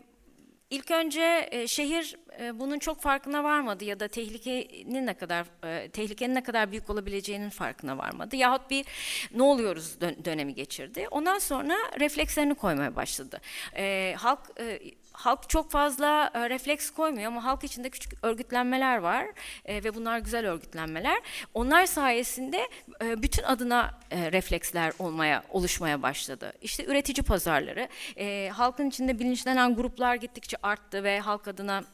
ilk 0.71 0.91
önce 0.91 1.49
e, 1.51 1.67
şehir 1.67 2.17
e, 2.41 2.59
bunun 2.59 2.79
çok 2.79 3.01
farkına 3.01 3.45
varmadı 3.45 3.85
ya 3.85 4.01
da 4.01 4.09
tehlikenin 4.09 5.07
ne 5.07 5.15
kadar 5.15 5.47
e, 5.65 5.89
tehlikenin 5.89 6.35
ne 6.35 6.43
kadar 6.43 6.71
büyük 6.71 6.91
olabileceğinin 6.91 7.51
farkına 7.51 7.99
varmadı. 7.99 8.37
Yahut 8.37 8.71
bir 8.71 8.87
ne 9.35 9.43
oluyoruz 9.43 10.01
dönemi 10.01 10.55
geçirdi. 10.55 11.09
Ondan 11.11 11.39
sonra 11.39 11.75
reflekslerini 12.01 12.55
koymaya 12.55 12.97
başladı. 12.97 13.41
E, 13.77 14.15
halk 14.19 14.41
e, 14.61 14.81
halk 15.21 15.49
çok 15.49 15.71
fazla 15.71 16.31
e, 16.35 16.51
refleks 16.51 16.91
koymuyor 16.91 17.27
ama 17.27 17.45
halk 17.45 17.65
içinde 17.65 17.91
küçük 17.91 18.13
örgütlenmeler 18.25 18.99
var 18.99 19.27
e, 19.65 19.85
ve 19.85 19.95
bunlar 19.95 20.19
güzel 20.19 20.47
örgütlenmeler. 20.47 21.21
Onlar 21.55 21.87
sayesinde 21.87 22.69
e, 23.03 23.23
bütün 23.23 23.43
adına 23.43 23.99
e, 24.11 24.33
refleksler 24.33 24.93
olmaya 24.99 25.43
oluşmaya 25.51 26.03
başladı. 26.03 26.53
İşte 26.63 26.85
üretici 26.85 27.25
pazarları, 27.25 27.89
e, 28.17 28.51
halkın 28.55 28.89
içinde 28.89 29.19
bilinçlenen 29.19 29.75
gruplar 29.75 30.15
gittikçe 30.15 30.57
arttı 30.63 31.05
ve 31.05 31.21
halk 31.21 31.49
adına 31.49 31.85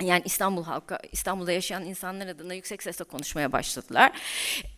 yani 0.00 0.22
İstanbul 0.24 0.64
halkı, 0.64 0.98
İstanbul'da 1.12 1.52
yaşayan 1.52 1.84
insanlar 1.84 2.26
adına 2.26 2.54
yüksek 2.54 2.82
sesle 2.82 3.04
konuşmaya 3.04 3.52
başladılar. 3.52 4.12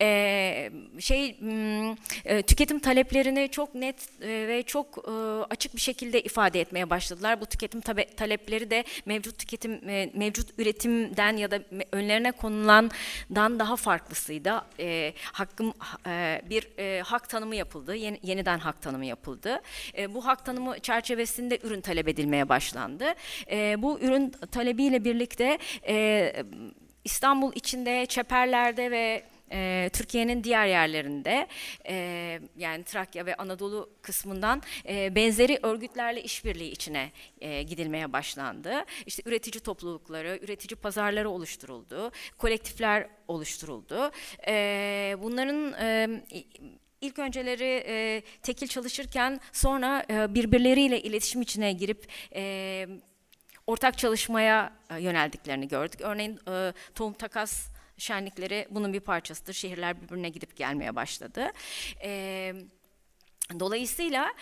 Ee, 0.01 0.71
şey 1.01 1.39
hmm, 1.39 1.91
e, 2.25 2.43
tüketim 2.43 2.79
taleplerini 2.79 3.49
çok 3.51 3.75
net 3.75 4.23
e, 4.23 4.29
ve 4.29 4.63
çok 4.63 4.99
e, 4.99 5.11
açık 5.51 5.75
bir 5.75 5.81
şekilde 5.81 6.23
ifade 6.23 6.61
etmeye 6.61 6.91
başladılar. 6.91 7.41
Bu 7.41 7.47
tüketim 7.47 7.81
talepleri 8.17 8.71
de 8.71 8.85
mevcut 9.07 9.39
tüketim 9.39 9.81
mevcut 10.15 10.59
üretimden 10.59 11.37
ya 11.37 11.51
da 11.51 11.61
önlerine 11.93 12.33
konulandan 12.33 13.59
daha 13.59 13.77
farklısıydı. 13.77 14.63
E, 14.81 15.15
hakkım 15.33 15.75
bir 16.51 16.69
hak 17.03 17.29
tanımı 17.29 17.57
yapıldı. 17.57 17.95
Yeni, 17.95 18.21
yeniden 18.23 18.59
hak 18.59 18.83
tanımı 18.83 19.07
yapıldı. 19.07 19.63
Bu 20.09 20.27
hak 20.27 20.45
tanımı 20.45 20.79
çerçevesinde 20.79 21.59
ürün 21.63 21.81
talep 21.81 22.09
edilmeye 22.09 22.49
başlandı. 22.49 23.05
Bu 23.79 24.01
ürün 24.01 24.31
talebiyle 24.31 25.05
bir 25.05 25.12
birlikte 25.15 25.59
e, 25.89 26.33
İstanbul 27.05 27.53
içinde, 27.55 28.07
çeperlerde 28.07 28.91
ve 28.91 29.23
e, 29.53 29.91
Türkiye'nin 29.93 30.45
diğer 30.45 30.67
yerlerinde 30.67 31.47
e, 31.89 31.95
yani 32.57 32.85
Trakya 32.85 33.27
ve 33.27 33.35
Anadolu 33.35 33.91
kısmından 34.03 34.63
e, 34.89 35.15
benzeri 35.15 35.59
örgütlerle 35.63 36.23
işbirliği 36.23 36.71
içine 36.71 37.11
e, 37.41 37.63
gidilmeye 37.63 38.13
başlandı. 38.13 38.85
İşte 39.07 39.23
üretici 39.27 39.61
toplulukları, 39.61 40.39
üretici 40.43 40.77
pazarları 40.77 41.31
oluşturuldu, 41.31 42.11
kolektifler 42.39 43.07
oluşturuldu. 43.29 44.11
E, 44.47 45.17
bunların 45.23 45.73
e, 45.81 46.09
ilk 47.01 47.19
önceleri 47.19 47.85
e, 47.87 48.23
tekil 48.43 48.67
çalışırken 48.67 49.41
sonra 49.53 50.07
e, 50.11 50.35
birbirleriyle 50.35 51.03
iletişim 51.03 51.43
içine 51.43 51.73
girip 51.73 52.07
e, 52.35 52.89
ortak 53.67 53.99
çalışmaya 53.99 54.73
e, 54.91 55.01
yöneldiklerini 55.01 55.69
gördük. 55.69 56.01
Örneğin 56.01 56.41
e, 56.49 56.73
tohum 56.95 57.13
takas 57.13 57.69
şenlikleri 57.99 58.67
bunun 58.71 58.93
bir 58.93 59.01
parçasıdır. 59.01 59.53
Şehirler 59.53 60.03
birbirine 60.03 60.29
gidip 60.29 60.57
gelmeye 60.57 60.97
başladı. 60.97 61.53
Dolayısıyla 63.61 64.33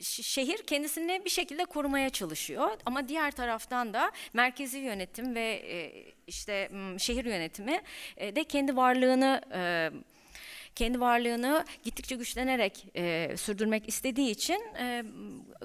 şehir 0.00 0.62
kendisini 0.62 1.24
bir 1.24 1.30
şekilde 1.30 1.64
korumaya 1.64 2.10
çalışıyor 2.10 2.70
ama 2.86 3.08
diğer 3.08 3.30
taraftan 3.30 3.94
da 3.94 4.12
merkezi 4.32 4.78
yönetim 4.78 5.34
ve 5.34 5.62
işte 6.26 6.70
şehir 6.98 7.24
yönetimi 7.24 7.80
de 8.18 8.44
kendi 8.44 8.76
varlığını 8.76 9.40
kendi 10.74 11.00
varlığını 11.00 11.64
gittikçe 11.84 12.16
güçlenerek 12.16 12.86
e, 12.96 13.36
sürdürmek 13.36 13.88
istediği 13.88 14.30
için 14.30 14.62
e, 14.78 15.04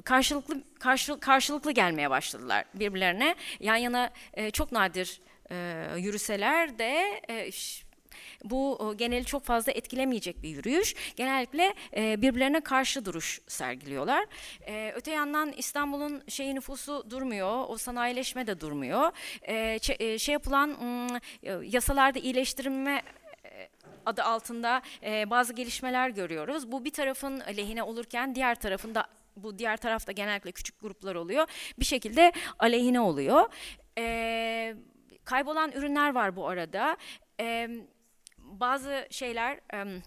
karşılıklı 0.03 0.63
karşı, 0.79 1.19
karşılıklı 1.19 1.71
gelmeye 1.71 2.09
başladılar 2.09 2.65
birbirlerine 2.73 3.35
yan 3.59 3.75
yana 3.75 4.09
e, 4.33 4.51
çok 4.51 4.71
nadir 4.71 5.21
e, 5.51 5.85
yürüseler 5.97 6.79
de 6.79 7.21
e, 7.29 7.51
bu 8.43 8.93
geneli 8.97 9.25
çok 9.25 9.43
fazla 9.43 9.71
etkilemeyecek 9.71 10.43
bir 10.43 10.49
yürüyüş. 10.49 10.95
Genellikle 11.15 11.73
e, 11.95 12.21
birbirlerine 12.21 12.61
karşı 12.61 13.05
duruş 13.05 13.41
sergiliyorlar. 13.47 14.25
E, 14.67 14.93
öte 14.95 15.11
yandan 15.11 15.51
İstanbul'un 15.51 16.23
şey 16.27 16.55
nüfusu 16.55 17.09
durmuyor, 17.09 17.65
o 17.67 17.77
sanayileşme 17.77 18.47
de 18.47 18.59
durmuyor. 18.59 19.11
E, 19.41 19.79
e, 19.99 20.19
şey 20.19 20.33
yapılan 20.33 20.77
yasalarda 21.63 22.19
iyileştirme 22.19 23.01
e, 23.01 23.24
adı 24.05 24.23
altında 24.23 24.81
e, 25.03 25.29
bazı 25.29 25.53
gelişmeler 25.53 26.09
görüyoruz. 26.09 26.71
Bu 26.71 26.85
bir 26.85 26.93
tarafın 26.93 27.39
lehine 27.39 27.83
olurken 27.83 28.35
diğer 28.35 28.55
tarafında 28.55 29.07
bu 29.37 29.59
diğer 29.59 29.77
tarafta 29.77 30.11
genellikle 30.11 30.51
küçük 30.51 30.81
gruplar 30.81 31.15
oluyor. 31.15 31.47
Bir 31.79 31.85
şekilde 31.85 32.31
aleyhine 32.59 32.99
oluyor. 32.99 33.49
E, 33.97 34.75
kaybolan 35.23 35.71
ürünler 35.71 36.15
var 36.15 36.35
bu 36.35 36.47
arada. 36.47 36.97
E, 37.39 37.69
bazı 38.37 39.07
şeyler 39.09 39.59
em, 39.73 40.03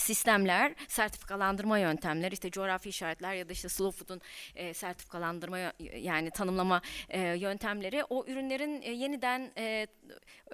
sistemler, 0.00 0.74
sertifikalandırma 0.88 1.78
yöntemleri, 1.78 2.34
işte 2.34 2.50
coğrafi 2.50 2.88
işaretler 2.88 3.34
ya 3.34 3.48
da 3.48 3.52
işte 3.52 3.68
Slow 3.68 3.98
Food'un 3.98 4.20
e, 4.54 4.74
sertifikalandırma 4.74 5.72
yani 5.96 6.30
tanımlama 6.30 6.82
e, 7.08 7.20
yöntemleri 7.20 8.04
o 8.04 8.24
ürünlerin 8.26 8.82
e, 8.82 8.90
yeniden 8.90 9.52
e, 9.58 9.86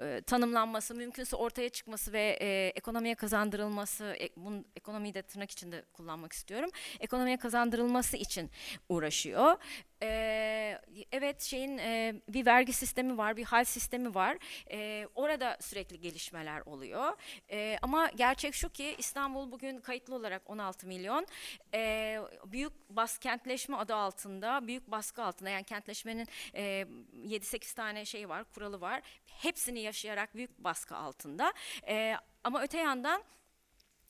e, 0.01 0.21
tanımlanması, 0.21 0.95
mümkünse 0.95 1.35
ortaya 1.35 1.69
çıkması 1.69 2.13
ve 2.13 2.37
e, 2.41 2.71
ekonomiye 2.75 3.15
kazandırılması, 3.15 4.15
e, 4.21 4.29
bunun 4.37 4.65
ekonomiyi 4.75 5.13
de 5.13 5.21
tırnak 5.21 5.51
içinde 5.51 5.83
kullanmak 5.93 6.33
istiyorum, 6.33 6.69
ekonomiye 6.99 7.37
kazandırılması 7.37 8.17
için 8.17 8.49
uğraşıyor. 8.89 9.55
Ee, 10.03 10.79
evet 11.11 11.41
şeyin 11.41 11.77
e, 11.77 12.15
bir 12.29 12.45
vergi 12.45 12.73
sistemi 12.73 13.17
var, 13.17 13.37
bir 13.37 13.43
hal 13.43 13.63
sistemi 13.63 14.15
var. 14.15 14.37
Ee, 14.71 15.07
orada 15.15 15.57
sürekli 15.61 15.99
gelişmeler 15.99 16.61
oluyor. 16.61 17.13
Ee, 17.51 17.77
ama 17.81 18.09
gerçek 18.09 18.53
şu 18.53 18.69
ki 18.69 18.95
İstanbul 18.97 19.51
bugün 19.51 19.79
kayıtlı 19.79 20.15
olarak 20.15 20.49
16 20.49 20.87
milyon. 20.87 21.27
Ee, 21.73 22.19
büyük 22.45 22.73
bas 22.89 23.17
kentleşme 23.17 23.77
adı 23.77 23.95
altında, 23.95 24.67
büyük 24.67 24.91
baskı 24.91 25.23
altında 25.23 25.49
yani 25.49 25.63
kentleşmenin 25.63 26.27
e, 26.55 26.85
7-8 27.25 27.75
tane 27.75 28.05
şey 28.05 28.29
var, 28.29 28.43
kuralı 28.43 28.81
var. 28.81 29.01
Hepsini 29.25 29.79
yaşayarak 29.79 30.35
büyük 30.35 30.59
baskı 30.59 30.95
altında. 30.95 31.53
Ee, 31.87 32.15
ama 32.43 32.61
öte 32.61 32.77
yandan 32.77 33.23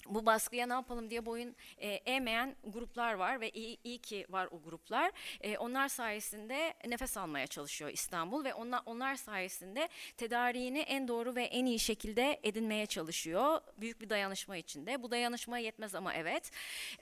bu 0.06 0.26
baskıya 0.26 0.68
ne 0.68 0.74
yapalım 0.74 1.10
diye 1.10 1.26
boyun 1.26 1.56
e, 1.78 1.88
eğmeyen 1.88 2.56
gruplar 2.64 3.14
var 3.14 3.42
ve 3.42 3.50
iyi, 3.50 3.78
iyi 3.84 3.98
ki 3.98 4.26
var 4.30 4.48
o 4.52 4.62
gruplar. 4.62 5.12
E, 5.42 5.58
onlar 5.58 5.88
sayesinde 5.88 6.74
nefes 6.88 7.18
almaya 7.18 7.48
çalışıyor 7.48 7.92
İstanbul 7.94 8.44
ve 8.44 8.54
onlar, 8.54 8.82
onlar 8.86 9.16
sayesinde 9.16 9.90
tedariğini 10.18 10.80
en 10.80 11.08
doğru 11.08 11.36
ve 11.36 11.44
en 11.44 11.66
iyi 11.66 11.80
şekilde 11.80 12.40
edinmeye 12.44 12.86
çalışıyor. 12.86 13.62
Büyük 13.78 14.02
bir 14.02 14.10
dayanışma 14.10 14.58
içinde. 14.58 15.04
Bu 15.04 15.12
dayanışma 15.12 15.58
yetmez 15.58 15.96
ama 15.96 16.14
evet 16.14 16.52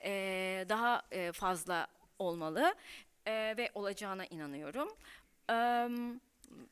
e, 0.04 0.10
daha 0.68 1.02
e, 1.10 1.32
fazla 1.32 1.86
olmalı 2.18 2.74
e, 3.26 3.54
ve 3.56 3.70
olacağına 3.74 4.26
inanıyorum. 4.26 4.88
Eee 5.50 5.88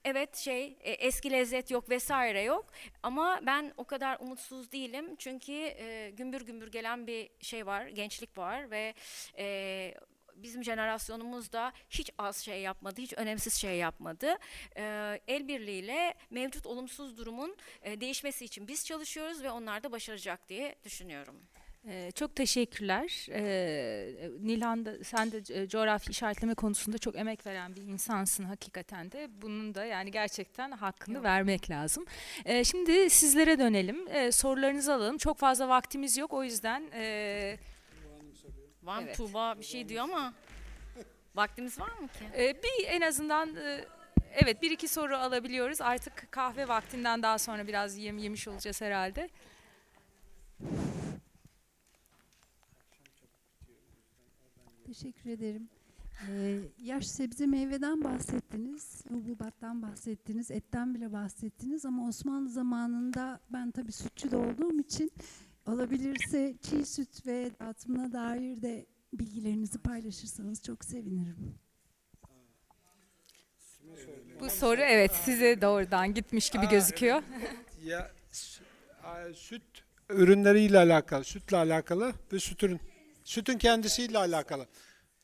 Evet 0.05 0.37
şey 0.37 0.77
e, 0.81 0.91
eski 0.91 1.31
lezzet 1.31 1.71
yok 1.71 1.91
vesaire 1.91 2.43
yok. 2.43 2.67
Ama 3.03 3.41
ben 3.43 3.73
o 3.77 3.85
kadar 3.85 4.21
umutsuz 4.21 4.73
değilim. 4.73 5.17
Çünkü 5.19 5.53
e, 5.53 6.11
gümbür 6.17 6.47
gümbür 6.47 6.71
gelen 6.73 7.07
bir 7.07 7.31
şey 7.41 7.67
var 7.67 7.87
gençlik 7.87 8.39
var 8.39 8.71
ve 8.71 8.95
e, 9.39 9.95
bizim 10.37 10.65
jenerasyonumuz 10.65 11.53
da 11.53 11.73
hiç 11.91 12.11
az 12.19 12.37
şey 12.45 12.61
yapmadı 12.63 13.01
hiç 13.01 13.13
önemsiz 13.17 13.55
şey 13.55 13.77
yapmadı. 13.77 14.37
E, 14.77 14.83
el 15.29 15.49
birliğiyle 15.49 16.15
mevcut 16.31 16.67
olumsuz 16.67 17.19
durumun 17.19 17.57
e, 17.83 18.01
değişmesi 18.01 18.45
için 18.45 18.69
biz 18.69 18.87
çalışıyoruz 18.87 19.43
ve 19.43 19.51
onlar 19.51 19.83
da 19.83 19.93
başaracak 19.93 20.49
diye 20.49 20.75
düşünüyorum. 20.85 21.37
Ee, 21.89 22.11
çok 22.15 22.37
teşekkürler. 22.37 23.27
Ee, 23.31 24.31
Nilhan 24.41 24.87
da 24.87 25.05
sen 25.05 25.33
de 25.33 25.63
e, 25.63 25.69
coğrafi 25.69 26.11
işaretleme 26.11 26.55
konusunda 26.55 26.99
çok 26.99 27.17
emek 27.17 27.47
veren 27.47 27.77
bir 27.77 27.83
insansın 27.83 28.45
hakikaten 28.45 29.13
de. 29.13 29.29
Bunun 29.43 29.75
da 29.75 29.85
yani 29.85 30.11
gerçekten 30.11 30.71
hakkını 30.71 31.23
vermek 31.23 31.71
lazım. 31.71 32.05
Ee, 32.45 32.65
şimdi 32.65 33.11
sizlere 33.11 33.59
dönelim. 33.59 34.09
Ee, 34.09 34.33
sorularınızı 34.33 34.95
alalım. 34.95 35.19
Çok 35.19 35.39
fazla 35.39 35.69
vaktimiz 35.69 36.17
yok 36.17 36.33
o 36.33 36.45
yüzden 36.45 36.91
e, 36.95 37.57
Var 38.83 38.99
mı 38.99 39.05
Evet. 39.07 39.17
Tuğba 39.17 39.55
bir 39.59 39.65
şey 39.65 39.89
diyor 39.89 40.05
ama 40.05 40.35
vaktimiz 41.35 41.81
var 41.81 41.93
mı 42.01 42.09
ki? 42.09 42.25
bir 42.65 42.87
en 42.87 43.01
azından 43.01 43.57
e, 43.57 43.85
evet 44.33 44.63
bir 44.63 44.71
iki 44.71 44.89
soru 44.89 45.17
alabiliyoruz. 45.17 45.81
Artık 45.81 46.29
kahve 46.31 46.69
vaktinden 46.69 47.23
daha 47.23 47.39
sonra 47.39 47.67
biraz 47.67 47.97
yem 47.99 48.19
yemiş 48.19 48.49
olacağız 48.49 48.81
herhalde. 48.81 49.29
Teşekkür 54.87 55.31
ederim. 55.31 55.69
Ee, 56.29 56.59
yaş 56.79 57.07
sebze 57.07 57.47
meyveden 57.47 58.05
bahsettiniz, 58.05 59.05
hububattan 59.09 59.83
bahsettiniz, 59.83 60.51
etten 60.51 60.95
bile 60.95 61.13
bahsettiniz 61.13 61.85
ama 61.85 62.09
Osmanlı 62.09 62.49
zamanında 62.49 63.41
ben 63.51 63.71
tabii 63.71 63.93
sütçü 63.93 64.31
de 64.31 64.37
olduğum 64.37 64.81
için 64.81 65.13
olabilirse 65.67 66.55
çiğ 66.63 66.87
süt 66.87 67.27
ve 67.27 67.51
dağıtımına 67.61 68.13
dair 68.13 68.63
de 68.63 68.87
bilgilerinizi 69.13 69.79
paylaşırsanız 69.79 70.63
çok 70.63 70.85
sevinirim. 70.85 71.55
Bu 74.41 74.51
soru 74.51 74.81
evet 74.81 75.15
size 75.15 75.63
doğrudan 75.63 76.15
gitmiş 76.15 76.51
gibi 76.51 76.67
Aa, 76.67 76.71
gözüküyor. 76.71 77.23
Ya 77.85 78.11
süt 79.35 79.63
ürünleriyle 80.11 80.79
alakalı, 80.79 81.25
sütle 81.25 81.57
alakalı 81.57 82.13
ve 82.33 82.39
sütün 82.39 82.81
sütün 83.27 83.59
kendisiyle 83.59 84.19
alakalı. 84.19 84.67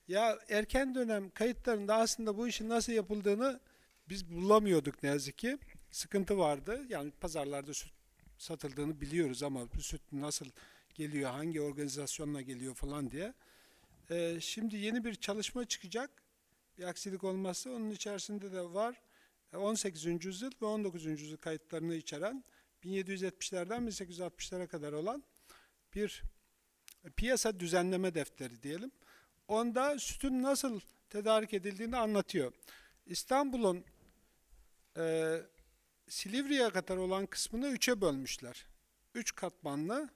Ya 0.08 0.38
erken 0.48 0.94
dönem 0.94 1.30
kayıtlarında 1.30 1.96
aslında 1.96 2.36
bu 2.36 2.48
işin 2.48 2.68
nasıl 2.68 2.92
yapıldığını 2.92 3.60
biz 4.08 4.30
bulamıyorduk 4.30 5.02
ne 5.02 5.08
yazık 5.08 5.38
ki. 5.38 5.58
Sıkıntı 5.90 6.38
vardı. 6.38 6.80
Yani 6.88 7.10
pazarlarda 7.10 7.74
süt 7.74 7.92
satıldığını 8.38 9.00
biliyoruz 9.00 9.42
ama 9.42 9.72
bu 9.74 9.82
süt 9.82 10.02
nasıl 10.12 10.46
geliyor, 10.94 11.30
hangi 11.30 11.60
organizasyonla 11.60 12.40
geliyor 12.40 12.74
falan 12.74 13.10
diye. 13.10 13.34
Ee, 14.10 14.38
şimdi 14.40 14.76
yeni 14.76 15.04
bir 15.04 15.14
çalışma 15.14 15.64
çıkacak. 15.64 16.10
Bir 16.78 16.84
aksilik 16.84 17.24
olmazsa 17.24 17.70
onun 17.70 17.90
içerisinde 17.90 18.52
de 18.52 18.62
var. 18.62 19.02
E, 19.52 19.56
18. 19.56 20.24
yüzyıl 20.24 20.50
ve 20.62 20.66
19. 20.66 21.04
yüzyıl 21.04 21.36
kayıtlarını 21.36 21.94
içeren 21.94 22.44
1770'lerden 22.84 23.88
1860'lara 23.88 24.66
kadar 24.66 24.92
olan 24.92 25.24
bir 25.94 26.22
piyasa 27.16 27.60
düzenleme 27.60 28.14
defteri 28.14 28.62
diyelim. 28.62 28.90
Onda 29.48 29.98
sütün 29.98 30.42
nasıl 30.42 30.80
tedarik 31.10 31.54
edildiğini 31.54 31.96
anlatıyor. 31.96 32.52
İstanbul'un 33.06 33.84
e, 34.96 35.36
Silivri'ye 36.08 36.70
kadar 36.70 36.96
olan 36.96 37.26
kısmını 37.26 37.68
üçe 37.68 38.00
bölmüşler. 38.00 38.66
Üç 39.14 39.34
katmanlı 39.34 40.08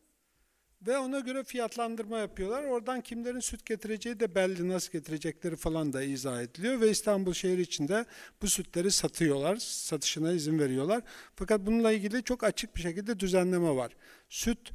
ve 0.87 0.99
ona 0.99 1.21
göre 1.21 1.45
fiyatlandırma 1.45 2.19
yapıyorlar. 2.19 2.65
Oradan 2.65 3.01
kimlerin 3.01 3.41
süt 3.41 3.67
getireceği 3.67 4.21
de 4.21 4.35
belli, 4.35 4.69
nasıl 4.69 4.93
getirecekleri 4.93 5.57
falan 5.57 5.93
da 5.93 6.03
izah 6.03 6.43
ediliyor 6.43 6.81
ve 6.81 6.91
İstanbul 6.91 7.33
şehri 7.33 7.61
içinde 7.61 8.05
bu 8.43 8.49
sütleri 8.49 8.91
satıyorlar, 8.91 9.57
satışına 9.57 10.33
izin 10.33 10.59
veriyorlar. 10.59 11.03
Fakat 11.37 11.67
bununla 11.67 11.93
ilgili 11.93 12.23
çok 12.23 12.45
açık 12.45 12.77
bir 12.77 12.81
şekilde 12.81 13.21
düzenleme 13.21 13.77
var. 13.77 13.93
Süt 14.29 14.73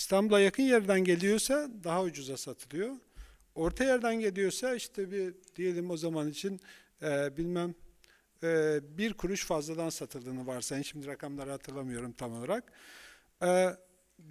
İstanbul'a 0.00 0.40
yakın 0.40 0.62
yerden 0.62 1.00
geliyorsa 1.00 1.68
daha 1.84 2.02
ucuza 2.02 2.36
satılıyor. 2.36 2.96
Orta 3.54 3.84
yerden 3.84 4.20
geliyorsa 4.20 4.74
işte 4.74 5.10
bir 5.10 5.34
diyelim 5.56 5.90
o 5.90 5.96
zaman 5.96 6.28
için 6.28 6.60
e, 7.02 7.36
bilmem 7.36 7.74
e, 8.42 8.80
bir 8.98 9.14
kuruş 9.14 9.44
fazladan 9.44 9.90
satıldığını 9.90 10.46
varsayın. 10.46 10.82
Şimdi 10.82 11.06
rakamları 11.06 11.50
hatırlamıyorum 11.50 12.12
tam 12.12 12.32
olarak. 12.32 12.72
E, 13.42 13.68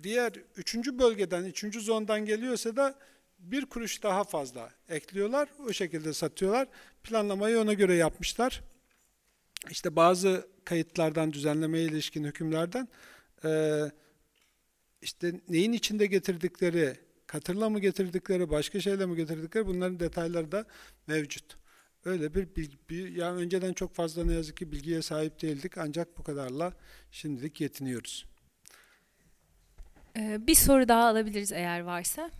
diğer 0.03 0.33
üçüncü 0.55 0.99
bölgeden, 0.99 1.43
üçüncü 1.43 1.81
zondan 1.81 2.25
geliyorsa 2.25 2.75
da 2.75 2.95
bir 3.39 3.65
kuruş 3.65 4.03
daha 4.03 4.23
fazla 4.23 4.69
ekliyorlar. 4.89 5.49
O 5.67 5.73
şekilde 5.73 6.13
satıyorlar. 6.13 6.67
Planlamayı 7.03 7.59
ona 7.59 7.73
göre 7.73 7.95
yapmışlar. 7.95 8.61
İşte 9.69 9.95
bazı 9.95 10.47
kayıtlardan, 10.65 11.33
düzenlemeye 11.33 11.85
ilişkin 11.85 12.23
hükümlerden 12.23 12.87
e, 13.45 13.81
işte 15.01 15.41
neyin 15.49 15.73
içinde 15.73 16.05
getirdikleri 16.05 16.95
katırla 17.27 17.69
mı 17.69 17.79
getirdikleri, 17.79 18.49
başka 18.49 18.79
şeyle 18.81 19.05
mi 19.05 19.15
getirdikleri 19.15 19.67
bunların 19.67 19.99
detayları 19.99 20.51
da 20.51 20.65
mevcut. 21.07 21.57
Öyle 22.05 22.35
bir 22.35 22.55
bilgi, 22.55 22.77
bir, 22.89 23.15
yani 23.15 23.41
önceden 23.41 23.73
çok 23.73 23.95
fazla 23.95 24.25
ne 24.25 24.33
yazık 24.33 24.57
ki 24.57 24.71
bilgiye 24.71 25.01
sahip 25.01 25.41
değildik 25.41 25.77
ancak 25.77 26.17
bu 26.17 26.23
kadarla 26.23 26.73
şimdilik 27.11 27.61
yetiniyoruz. 27.61 28.25
Ee, 30.17 30.47
bir 30.47 30.55
soru 30.55 30.87
daha 30.87 31.05
alabiliriz 31.07 31.51
eğer 31.51 31.79
varsa. 31.79 32.31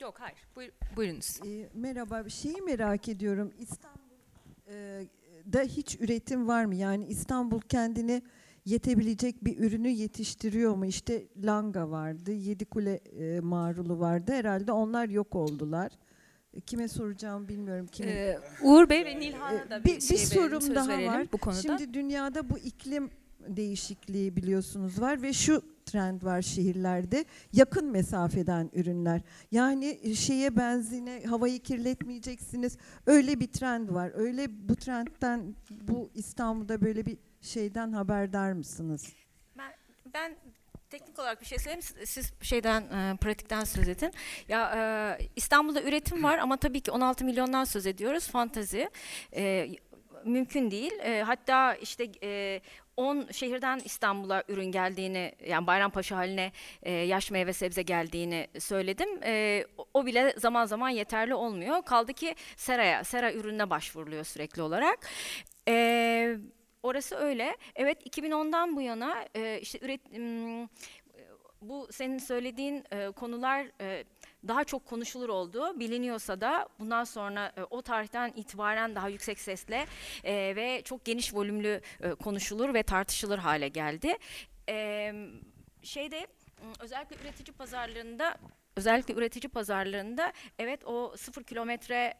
Yok 0.00 0.20
hayır. 0.20 0.38
Buyur, 0.56 0.72
buyurunuz. 0.96 1.40
E, 1.46 1.68
merhaba, 1.74 2.24
bir 2.24 2.30
şeyi 2.30 2.62
merak 2.62 3.08
ediyorum. 3.08 3.52
İstanbul'da 5.48 5.72
hiç 5.76 5.96
üretim 6.00 6.48
var 6.48 6.64
mı? 6.64 6.74
Yani 6.74 7.06
İstanbul 7.06 7.60
kendini 7.60 8.22
yetebilecek 8.64 9.44
bir 9.44 9.58
ürünü 9.58 9.88
yetiştiriyor 9.88 10.74
mu? 10.74 10.86
İşte 10.86 11.24
Langa 11.44 11.90
vardı, 11.90 12.32
Yedikule 12.32 12.94
e, 12.94 13.40
marulu 13.40 13.98
vardı. 14.00 14.32
Herhalde 14.32 14.72
onlar 14.72 15.08
yok 15.08 15.34
oldular. 15.34 15.90
E, 16.54 16.60
Kime 16.60 16.88
soracağımı 16.88 17.48
bilmiyorum. 17.48 17.86
Kime. 17.92 18.10
Ee, 18.10 18.38
Uğur 18.62 18.88
Bey 18.88 19.04
ve 19.04 19.20
Nilhan'a 19.20 19.70
da 19.70 19.76
Ee, 19.78 19.84
bir, 19.84 19.96
bir, 19.96 20.00
şey 20.00 20.16
bir 20.16 20.22
sorum 20.22 20.74
daha 20.74 20.88
var. 21.06 21.26
bu 21.32 21.38
konuda. 21.38 21.60
Şimdi 21.60 21.94
dünyada 21.94 22.50
bu 22.50 22.58
iklim 22.58 23.10
değişikliği 23.48 24.36
biliyorsunuz 24.36 25.00
var 25.00 25.22
ve 25.22 25.32
şu 25.32 25.62
trend 25.90 26.22
var 26.22 26.42
şehirlerde 26.42 27.24
yakın 27.52 27.90
mesafeden 27.90 28.70
ürünler. 28.72 29.20
Yani 29.52 30.16
şeye 30.16 30.56
benzine 30.56 31.22
havayı 31.24 31.62
kirletmeyeceksiniz. 31.62 32.76
Öyle 33.06 33.40
bir 33.40 33.46
trend 33.46 33.88
var. 33.94 34.10
Öyle 34.14 34.68
bu 34.68 34.76
trendten 34.76 35.54
bu 35.70 36.10
İstanbul'da 36.14 36.80
böyle 36.80 37.06
bir 37.06 37.16
şeyden 37.40 37.92
haberdar 37.92 38.52
mısınız? 38.52 39.12
Ben, 39.58 39.72
ben 40.14 40.36
teknik 40.90 41.18
olarak 41.18 41.40
bir 41.40 41.46
şey 41.46 41.58
söyleyeyim. 41.58 41.82
Siz- 41.82 42.08
Siz 42.08 42.32
şeyden, 42.42 42.82
e, 42.82 43.16
pratikten 43.16 43.64
söz 43.64 43.88
edin. 43.88 44.12
Ya 44.48 44.72
e, 44.76 44.80
İstanbul'da 45.36 45.82
üretim 45.82 46.24
var 46.24 46.38
ama 46.38 46.56
tabii 46.56 46.80
ki 46.80 46.90
16 46.90 47.24
milyondan 47.24 47.64
söz 47.64 47.86
ediyoruz. 47.86 48.28
Fantazi. 48.28 48.90
E, 49.36 49.68
mümkün 50.24 50.70
değil. 50.70 50.92
E, 51.02 51.22
hatta 51.22 51.74
işte 51.74 52.12
e, 52.22 52.60
10 52.98 53.26
şehirden 53.32 53.80
İstanbul'a 53.84 54.42
ürün 54.48 54.72
geldiğini, 54.72 55.32
yani 55.46 55.66
Bayrampaşa 55.66 56.16
haline 56.16 56.52
e, 56.82 56.92
yaş 56.92 57.30
meyve 57.30 57.52
sebze 57.52 57.82
geldiğini 57.82 58.46
söyledim. 58.58 59.08
E, 59.24 59.64
o- 59.94 60.06
bile 60.06 60.34
zaman 60.36 60.66
zaman 60.66 60.88
yeterli 60.90 61.34
olmuyor. 61.34 61.82
Kaldı 61.82 62.12
ki 62.12 62.34
seraya, 62.56 63.04
sera 63.04 63.32
ürününe 63.32 63.70
başvuruluyor 63.70 64.24
sürekli 64.24 64.62
olarak. 64.62 64.98
E, 65.68 66.36
orası 66.82 67.16
öyle. 67.16 67.56
Evet 67.76 68.06
2010'dan 68.06 68.76
bu 68.76 68.80
yana 68.82 69.24
e, 69.36 69.58
işte 69.60 69.78
üret, 69.82 70.12
m, 70.18 70.68
bu 71.62 71.88
senin 71.90 72.18
söylediğin 72.18 72.84
e, 72.92 73.10
konular 73.10 73.66
e, 73.80 74.04
daha 74.46 74.64
çok 74.64 74.86
konuşulur 74.86 75.28
oldu. 75.28 75.80
Biliniyorsa 75.80 76.40
da 76.40 76.68
bundan 76.78 77.04
sonra 77.04 77.52
e, 77.56 77.62
o 77.62 77.82
tarihten 77.82 78.32
itibaren 78.36 78.94
daha 78.94 79.08
yüksek 79.08 79.40
sesle 79.40 79.86
e, 80.24 80.56
ve 80.56 80.82
çok 80.84 81.04
geniş 81.04 81.34
volümlü 81.34 81.80
e, 82.00 82.14
konuşulur 82.14 82.74
ve 82.74 82.82
tartışılır 82.82 83.38
hale 83.38 83.68
geldi. 83.68 84.16
Şeyde 85.82 86.20
m, 86.20 86.26
özellikle 86.80 87.16
üretici 87.16 87.56
pazarlarında 87.56 88.36
özellikle 88.76 89.14
üretici 89.14 89.50
pazarlarında 89.50 90.32
evet 90.58 90.84
o 90.84 91.14
sıfır 91.16 91.44
kilometre 91.44 92.14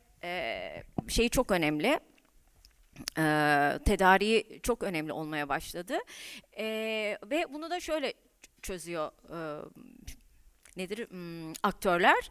şeyi 1.09 1.31
çok 1.31 1.51
önemli. 1.51 2.01
E, 3.19 3.24
tedariği 3.85 4.61
çok 4.62 4.82
önemli 4.82 5.12
olmaya 5.12 5.49
başladı. 5.49 5.99
Ve 7.31 7.47
bunu 7.53 7.70
da 7.70 7.81
şöyle 7.81 8.15
çözüyor 8.62 9.11
e, 9.31 9.39
nedir 10.79 11.11
hmm, 11.11 11.53
aktörler. 11.63 12.31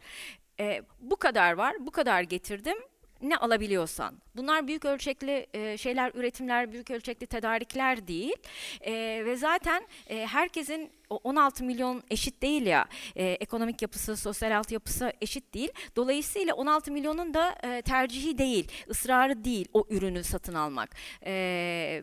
E, 0.60 0.82
bu 1.00 1.16
kadar 1.16 1.52
var, 1.52 1.76
bu 1.80 1.90
kadar 1.90 2.22
getirdim. 2.22 2.78
Ne 3.22 3.36
alabiliyorsan. 3.36 4.14
Bunlar 4.36 4.66
büyük 4.66 4.84
ölçekli 4.84 5.46
e, 5.54 5.78
şeyler, 5.78 6.12
üretimler, 6.14 6.72
büyük 6.72 6.90
ölçekli 6.90 7.26
tedarikler 7.26 8.08
değil. 8.08 8.36
E, 8.80 8.92
ve 9.24 9.36
zaten 9.36 9.86
e, 10.06 10.26
herkesin 10.26 10.90
o 11.10 11.16
16 11.24 11.64
milyon 11.64 12.02
eşit 12.10 12.42
değil 12.42 12.66
ya. 12.66 12.88
E, 13.16 13.26
ekonomik 13.26 13.82
yapısı, 13.82 14.16
sosyal 14.16 14.58
altyapısı 14.58 15.12
eşit 15.20 15.54
değil. 15.54 15.72
Dolayısıyla 15.96 16.54
16 16.54 16.92
milyonun 16.92 17.34
da 17.34 17.58
e, 17.64 17.82
tercihi 17.82 18.38
değil, 18.38 18.72
ısrarı 18.90 19.44
değil 19.44 19.68
o 19.72 19.86
ürünü 19.90 20.24
satın 20.24 20.54
almak. 20.54 20.90
E, 21.26 22.02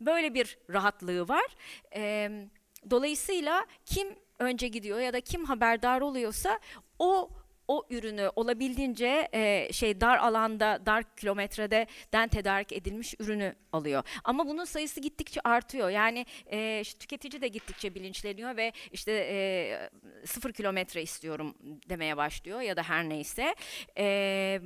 böyle 0.00 0.34
bir 0.34 0.58
rahatlığı 0.70 1.28
var. 1.28 1.56
E, 1.94 2.30
dolayısıyla 2.90 3.66
kim 3.86 4.08
önce 4.40 4.68
gidiyor 4.68 5.00
ya 5.00 5.12
da 5.12 5.20
kim 5.20 5.44
haberdar 5.44 6.00
oluyorsa 6.00 6.60
o 6.98 7.30
o 7.68 7.86
ürünü 7.90 8.30
olabildiğince 8.36 9.28
e, 9.34 9.68
şey 9.72 10.00
dar 10.00 10.18
alanda, 10.18 10.82
dar 10.86 11.16
kilometrede 11.16 11.86
den 12.12 12.28
tedarik 12.28 12.72
edilmiş 12.72 13.14
ürünü 13.18 13.54
alıyor. 13.72 14.02
Ama 14.24 14.46
bunun 14.46 14.64
sayısı 14.64 15.00
gittikçe 15.00 15.40
artıyor. 15.44 15.90
Yani 15.90 16.26
e, 16.46 16.80
işte 16.82 16.98
tüketici 16.98 17.42
de 17.42 17.48
gittikçe 17.48 17.94
bilinçleniyor 17.94 18.56
ve 18.56 18.72
işte 18.92 19.12
e, 19.12 19.36
sıfır 20.26 20.52
kilometre 20.52 21.02
istiyorum 21.02 21.54
demeye 21.88 22.16
başlıyor 22.16 22.60
ya 22.60 22.76
da 22.76 22.82
her 22.82 23.08
neyse. 23.08 23.54
E, 23.98 24.60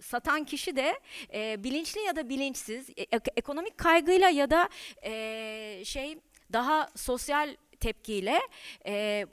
satan 0.00 0.44
kişi 0.44 0.76
de 0.76 1.00
e, 1.34 1.64
bilinçli 1.64 2.00
ya 2.00 2.16
da 2.16 2.28
bilinçsiz, 2.28 2.90
e- 2.90 3.02
ek- 3.02 3.32
ekonomik 3.36 3.78
kaygıyla 3.78 4.28
ya 4.28 4.50
da 4.50 4.68
e, 5.04 5.82
şey 5.84 6.18
daha 6.52 6.88
sosyal 6.96 7.56
tepkiyle 7.80 8.40
e, 8.86 9.26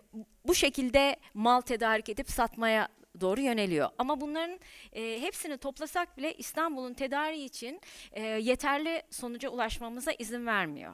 bu 0.46 0.56
şekilde 0.56 1.16
mal 1.34 1.62
tedarik 1.62 2.10
edip 2.10 2.30
satmaya 2.30 2.88
doğru 3.22 3.42
yöneliyor. 3.42 3.90
Ama 3.98 4.22
bunların 4.22 4.60
e, 4.94 5.22
hepsini 5.22 5.58
toplasak 5.58 6.18
bile 6.18 6.34
İstanbul'un 6.34 6.94
tedariği 6.94 7.46
için 7.46 7.82
e, 8.12 8.22
yeterli 8.22 9.04
sonuca 9.12 9.50
ulaşmamıza 9.50 10.12
izin 10.12 10.46
vermiyor. 10.46 10.94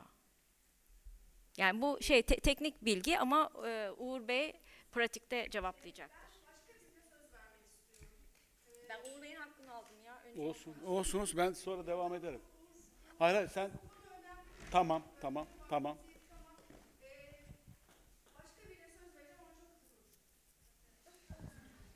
Yani 1.57 1.81
bu 1.81 1.97
şey 2.01 2.21
te- 2.21 2.39
teknik 2.39 2.85
bilgi 2.85 3.19
ama 3.19 3.49
e, 3.67 3.89
Uğur 3.97 4.27
Bey 4.27 4.53
pratikte 4.91 5.47
cevaplayacaktır. 5.49 6.39
Ben 8.89 8.99
Uğur 8.99 9.21
Bey'in 9.21 9.35
hakkını 9.35 9.73
aldım 9.73 10.03
ya. 10.05 10.21
Önce 10.25 10.41
Olsun, 10.41 10.75
olsun, 10.85 11.19
olsun. 11.19 11.37
Ben 11.37 11.51
sonra 11.51 11.87
devam 11.87 12.13
ederim. 12.13 12.41
Hayır, 13.19 13.35
hayır 13.35 13.49
sen... 13.49 13.71
Tamam, 14.71 15.03
tamam, 15.21 15.47
tamam. 15.69 15.97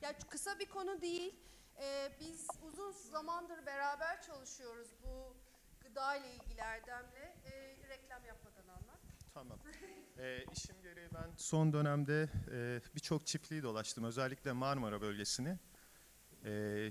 Ya 0.08 0.14
ç- 0.14 0.28
kısa 0.30 0.60
bir 0.60 0.66
konu 0.70 1.02
değil. 1.02 1.36
Ee, 1.82 2.12
biz 2.20 2.48
uzun 2.68 2.92
zamandır 2.92 3.66
beraber 3.66 4.22
çalışıyoruz 4.22 4.88
bu 5.04 5.36
gıda 5.84 6.16
ile 6.16 6.36
ilgili 6.36 6.60
Erdem'le. 6.60 7.36
Ee, 7.46 7.76
reklam 7.90 8.26
yapmadan 8.26 8.68
anlat. 8.68 9.00
Tamam. 9.34 9.60
Ee, 10.18 10.44
işim 10.52 10.82
gereği 10.82 11.10
ben 11.14 11.32
son 11.38 11.74
dönemde 11.74 12.30
e, 12.52 12.82
birçok 12.96 13.28
çiftliği 13.28 13.64
dolaştım. 13.64 14.04
Özellikle 14.04 14.52
Marmara 14.52 15.02
bölgesini. 15.02 15.60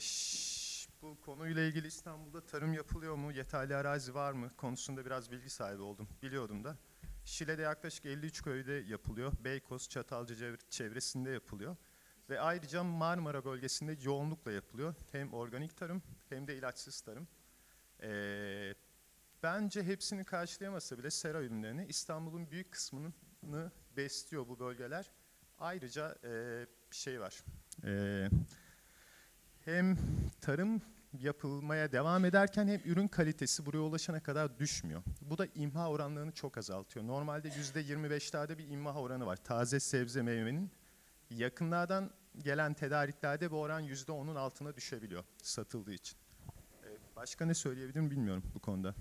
Ş- 0.01 0.89
bu 1.03 1.21
konuyla 1.21 1.63
ilgili 1.63 1.87
İstanbul'da 1.87 2.47
tarım 2.47 2.73
yapılıyor 2.73 3.15
mu, 3.15 3.33
yeterli 3.33 3.77
arazi 3.77 4.15
var 4.15 4.33
mı 4.33 4.57
konusunda 4.57 5.05
biraz 5.07 5.31
bilgi 5.31 5.51
sahibi 5.51 5.83
oldum. 5.83 6.09
Biliyordum 6.23 6.65
da. 6.65 6.77
Şile'de 7.25 7.63
yaklaşık 7.63 8.07
53 8.07 8.43
köyde 8.43 8.73
yapılıyor. 8.73 9.33
Beykoz, 9.45 9.89
Çatalca 9.89 10.35
çevre- 10.35 10.71
çevresinde 10.71 11.31
yapılıyor. 11.31 11.77
Ve 12.31 12.41
ayrıca 12.41 12.85
Marmara 12.85 13.45
bölgesinde 13.45 13.97
yoğunlukla 14.03 14.53
yapılıyor. 14.53 14.95
Hem 15.13 15.33
organik 15.33 15.77
tarım 15.77 16.03
hem 16.29 16.47
de 16.47 16.57
ilaçsız 16.57 17.01
tarım. 17.01 17.29
Ee, 18.03 18.75
bence 19.43 19.83
hepsini 19.83 20.25
karşılayamasa 20.25 20.99
bile 20.99 21.11
sera 21.11 21.43
ürünlerini 21.43 21.87
İstanbul'un 21.87 22.51
büyük 22.51 22.73
kısmını 22.73 23.73
besliyor 23.97 24.49
bu 24.49 24.59
bölgeler. 24.59 25.11
Ayrıca 25.59 26.17
e, 26.25 26.31
bir 26.91 26.97
şey 26.97 27.21
var. 27.21 27.45
E, 27.85 28.29
hem 29.65 29.99
tarım 30.41 30.83
yapılmaya 31.21 31.93
devam 31.93 32.25
ederken 32.25 32.69
hem 32.69 32.81
ürün 32.85 33.09
kalitesi 33.09 33.67
buraya 33.67 33.81
ulaşana 33.81 34.23
kadar 34.23 34.59
düşmüyor. 34.59 35.03
Bu 35.21 35.39
da 35.39 35.47
imha 35.55 35.91
oranlarını 35.91 36.33
çok 36.33 36.59
azaltıyor. 36.59 37.07
Normalde 37.07 37.49
%25'lerde 37.49 38.59
bir 38.59 38.69
imha 38.69 39.01
oranı 39.01 39.27
var. 39.27 39.37
Taze 39.37 39.81
sebze 39.81 40.23
meyvenin 40.23 40.71
yakınlardan 41.31 42.11
gelen 42.45 42.75
tedariklerde 42.75 43.51
bu 43.51 43.61
oran 43.61 43.85
%10'un 43.85 44.35
altına 44.35 44.77
düşebiliyor 44.77 45.25
satıldığı 45.43 45.93
için. 45.93 46.19
E, 46.85 46.89
başka 47.17 47.47
ne 47.47 47.55
söyleyebilirim 47.55 48.11
bilmiyorum 48.11 48.43
bu 48.55 48.61
konuda. 48.61 48.95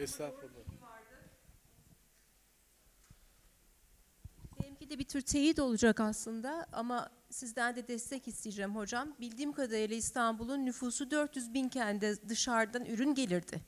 Estağfurullah. 0.00 0.64
Benimki 4.62 4.90
de 4.90 4.98
bir 4.98 5.04
tür 5.04 5.20
teyit 5.20 5.58
olacak 5.58 6.00
aslında 6.00 6.66
ama 6.72 7.10
sizden 7.30 7.76
de 7.76 7.88
destek 7.88 8.28
isteyeceğim 8.28 8.76
hocam. 8.76 9.14
Bildiğim 9.20 9.52
kadarıyla 9.52 9.96
İstanbul'un 9.96 10.66
nüfusu 10.66 11.10
400 11.10 11.54
binken 11.54 12.00
de 12.00 12.28
dışarıdan 12.28 12.84
ürün 12.84 13.14
gelirdi. 13.14 13.60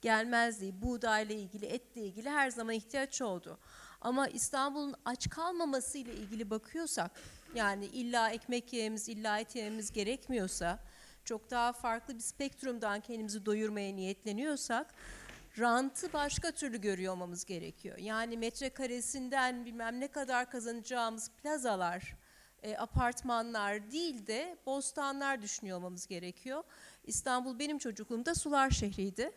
Gelmezdi. 0.00 0.82
Buğdayla 0.82 1.34
ilgili, 1.34 1.66
etle 1.66 2.00
ilgili 2.00 2.30
her 2.30 2.50
zaman 2.50 2.74
ihtiyaç 2.74 3.22
oldu. 3.22 3.58
Ama 4.00 4.28
İstanbul'un 4.28 4.94
aç 5.04 5.28
kalmaması 5.30 5.98
ile 5.98 6.14
ilgili 6.14 6.50
bakıyorsak, 6.50 7.10
yani 7.54 7.86
illa 7.86 8.30
ekmek 8.30 8.72
yememiz, 8.72 9.08
illa 9.08 9.38
et 9.38 9.56
yememiz 9.56 9.92
gerekmiyorsa, 9.92 10.78
çok 11.24 11.50
daha 11.50 11.72
farklı 11.72 12.14
bir 12.14 12.20
spektrumdan 12.20 13.00
kendimizi 13.00 13.46
doyurmaya 13.46 13.94
niyetleniyorsak, 13.94 14.94
rantı 15.58 16.12
başka 16.12 16.52
türlü 16.52 16.80
görüyor 16.80 17.12
olmamız 17.12 17.44
gerekiyor. 17.44 17.98
Yani 17.98 18.36
metrekaresinden 18.36 19.64
bilmem 19.64 20.00
ne 20.00 20.08
kadar 20.08 20.50
kazanacağımız 20.50 21.30
plazalar, 21.42 22.16
e, 22.62 22.76
apartmanlar 22.76 23.90
değil 23.90 24.26
de 24.26 24.56
bostanlar 24.66 25.42
düşünüyor 25.42 25.78
olmamız 25.78 26.06
gerekiyor. 26.06 26.62
İstanbul 27.04 27.58
benim 27.58 27.78
çocukluğumda 27.78 28.34
sular 28.34 28.70
şehriydi. 28.70 29.32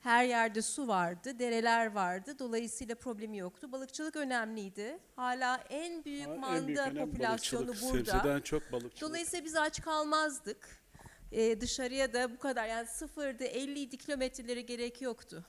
Her 0.00 0.24
yerde 0.24 0.62
su 0.62 0.88
vardı, 0.88 1.38
dereler 1.38 1.86
vardı. 1.92 2.38
Dolayısıyla 2.38 2.94
problemi 2.94 3.38
yoktu. 3.38 3.72
Balıkçılık 3.72 4.16
önemliydi. 4.16 4.98
Hala 5.16 5.64
en 5.70 6.04
büyük 6.04 6.26
Ha, 6.26 6.32
en 6.32 6.40
manda 6.40 6.66
büyük 6.66 6.80
önem 6.80 7.10
popülasyonu 7.10 7.66
burada. 7.66 7.74
Sebzeden 7.74 8.40
çok 8.40 8.72
balıkçılık. 8.72 9.00
Dolayısıyla 9.00 9.44
biz 9.44 9.56
aç 9.56 9.80
kalmazdık. 9.80 10.86
Ee, 11.32 11.60
dışarıya 11.60 12.12
da 12.12 12.32
bu 12.32 12.38
kadar 12.38 12.66
yani 12.66 12.86
sıfırda 12.86 13.44
50 13.44 13.88
kilometrelere 13.88 14.60
gerek 14.60 15.02
yoktu. 15.02 15.44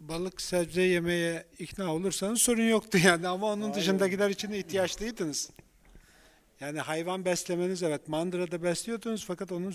Balık 0.00 0.40
sebze 0.40 0.82
yemeye 0.82 1.46
ikna 1.58 1.94
olursanız 1.94 2.42
sorun 2.42 2.68
yoktu 2.68 2.98
yani 3.04 3.28
ama 3.28 3.52
onun 3.52 3.62
Hayır. 3.62 3.74
dışındakiler 3.74 4.30
için 4.30 4.52
ihtiyaçlıydınız. 4.52 5.50
Yani 6.60 6.80
hayvan 6.80 7.24
beslemeniz 7.24 7.82
evet 7.82 8.08
mandırada 8.08 8.62
besliyordunuz 8.62 9.24
fakat 9.24 9.52
onun 9.52 9.74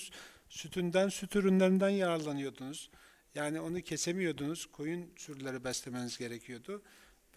sütünden, 0.50 1.10
süt 1.10 1.36
ürünlerinden 1.36 1.90
yararlanıyordunuz. 1.90 2.90
Yani 3.36 3.60
onu 3.60 3.82
kesemiyordunuz. 3.82 4.66
Koyun 4.66 5.10
sürüleri 5.16 5.64
beslemeniz 5.64 6.18
gerekiyordu. 6.18 6.82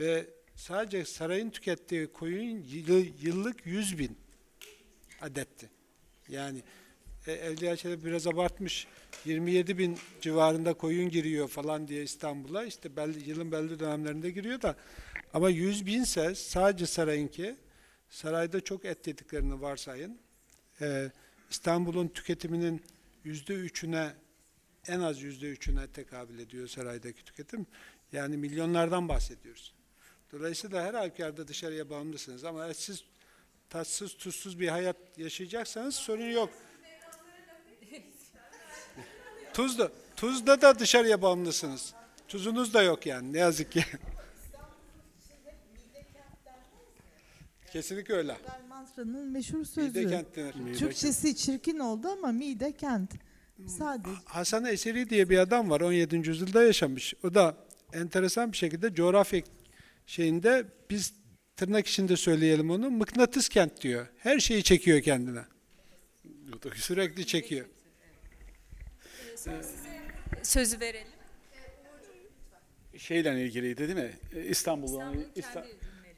Ve 0.01 0.27
sadece 0.55 1.05
sarayın 1.05 1.51
tükettiği 1.51 2.13
koyun 2.13 2.65
yıllık 3.21 3.67
100 3.67 3.99
bin 3.99 4.19
adetti. 5.21 5.71
Yani 6.29 6.63
e, 7.29 7.33
Evliya 7.33 7.77
Çelebi 7.77 8.05
biraz 8.05 8.27
abartmış. 8.27 8.87
27 9.25 9.79
bin 9.79 9.99
civarında 10.21 10.75
koyun 10.75 11.09
giriyor 11.09 11.49
falan 11.49 11.89
diye 11.89 12.03
İstanbul'a. 12.03 12.65
işte 12.65 12.97
belli, 12.97 13.31
yılın 13.31 13.53
belli 13.53 13.81
dönemlerinde 13.81 14.31
giriyor 14.31 14.63
da. 14.63 14.77
Ama 15.35 15.51
100 15.51 15.87
binse 15.87 16.35
sadece 16.35 16.87
sarayınki, 16.87 17.57
sarayda 18.11 18.61
çok 18.61 18.85
et 18.85 19.07
yediklerini 19.07 19.61
varsayın. 19.61 20.19
Ee, 20.81 21.11
İstanbul'un 21.51 22.09
tüketiminin 22.09 22.83
yüzde 23.25 23.55
üçüne, 23.55 24.13
en 24.89 25.01
az 25.01 25.23
yüzde 25.23 25.47
üçüne 25.49 25.87
tekabül 25.87 26.39
ediyor 26.39 26.69
saraydaki 26.69 27.25
tüketim. 27.25 27.67
Yani 28.13 28.37
milyonlardan 28.37 29.09
bahsediyoruz. 29.09 29.75
Dolayısıyla 30.33 30.85
her 30.85 30.95
halükarda 30.95 31.49
dışarıya 31.49 31.91
bağımlısınız 31.91 32.45
ama 32.45 32.69
etsiz, 32.69 33.05
tatsız, 33.71 34.17
tuzsuz 34.17 34.61
bir 34.61 34.69
hayat 34.69 34.97
yaşayacaksanız 35.17 35.95
sorun 35.95 36.31
yok. 36.31 36.51
Tuzda, 39.59 39.93
tuzda 40.17 40.63
da 40.63 40.79
dışarıya 40.79 41.23
bağımlısınız. 41.23 41.95
Tuzunuz 42.29 42.75
da 42.75 42.83
yok 42.83 43.07
yani 43.07 43.33
ne 43.33 43.39
yazık 43.39 43.73
ki. 43.73 43.85
Kesinlikle 47.73 48.15
öyle. 48.15 48.37
Mantra'nın 48.69 49.27
meşhur 49.27 49.59
Mide 49.59 49.67
sözü. 49.67 50.09
kent 50.09 50.37
denir. 50.37 50.55
Mide 50.55 50.77
Türkçesi 50.77 51.37
çirkin 51.37 51.79
oldu 51.79 52.09
ama 52.09 52.33
mide 52.33 52.73
kent. 52.73 53.15
Sadece. 53.67 54.11
Hasan 54.25 54.65
Eseri 54.65 55.11
diye 55.11 55.31
bir 55.31 55.39
adam 55.39 55.71
var 55.71 55.81
17. 55.81 56.17
yüzyılda 56.17 56.63
yaşamış. 56.63 57.15
O 57.25 57.35
da 57.35 57.57
enteresan 57.93 58.53
bir 58.53 58.57
şekilde 58.57 58.95
coğrafya 58.95 59.43
şeyinde 60.07 60.67
biz 60.91 61.13
tırnak 61.57 61.87
içinde 61.87 62.17
söyleyelim 62.17 62.71
onu 62.71 62.91
mıknatıs 62.91 63.49
kent 63.49 63.83
diyor. 63.83 64.07
Her 64.19 64.39
şeyi 64.39 64.63
çekiyor 64.63 65.03
kendine. 65.03 65.43
Sürekli 66.75 67.27
çekiyor. 67.27 67.67
Sözü 70.43 70.81
verelim. 70.81 71.07
şeyle 72.99 73.45
ilgiliydi 73.45 73.79
değil 73.79 73.95
mi? 73.99 74.11
E, 74.37 74.45
İstanbul'un 74.45 75.27
İsta- 75.37 75.67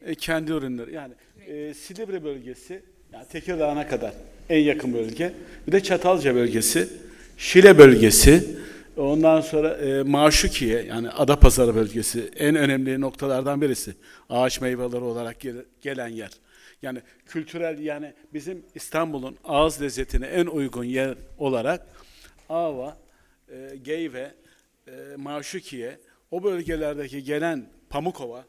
e, 0.07 0.15
kendi 0.15 0.53
ürünleri. 0.53 0.95
Yani 0.95 1.15
e, 1.47 1.75
Silivri 1.75 2.25
bölgesi, 2.25 2.83
yani 3.13 3.29
Tekirdağ'a 3.29 3.89
kadar 3.89 4.15
en 4.49 4.59
yakın 4.59 4.95
bölge. 4.95 5.33
Bir 5.67 5.73
de 5.73 5.83
Çatalca 5.83 6.35
bölgesi, 6.35 6.89
Şile 7.37 7.79
bölgesi, 7.79 8.57
ondan 8.97 9.41
sonra 9.41 9.69
e, 9.77 10.03
Maşukiye 10.03 10.83
yani 10.83 11.11
Adapazarı 11.11 11.75
bölgesi 11.75 12.31
en 12.37 12.55
önemli 12.55 13.01
noktalardan 13.01 13.61
birisi. 13.61 13.95
Ağaç 14.29 14.61
meyveleri 14.61 15.01
olarak 15.01 15.41
gel- 15.41 15.65
gelen 15.83 16.09
yer. 16.09 16.31
Yani 16.83 17.01
kültürel 17.27 17.79
yani 17.79 18.13
bizim 18.35 18.63
İstanbul'un 18.75 19.37
ağız 19.45 19.83
lezzetine 19.83 20.27
en 20.27 20.47
uygun 20.47 20.85
yer 20.85 21.15
olarak 21.39 21.87
Ava, 22.49 22.97
e, 23.51 23.77
Geyve, 23.77 24.35
e, 24.87 24.93
Maşukiye, 25.17 25.99
o 26.31 26.43
bölgelerdeki 26.43 27.25
gelen 27.25 27.71
Pamukova, 27.91 28.47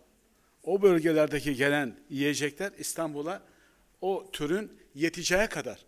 o 0.64 0.82
bölgelerdeki 0.82 1.56
gelen 1.56 1.96
yiyecekler 2.10 2.72
İstanbul'a 2.78 3.44
o 4.02 4.32
türün 4.32 4.72
yeteceği 4.96 5.48
kadar 5.48 5.86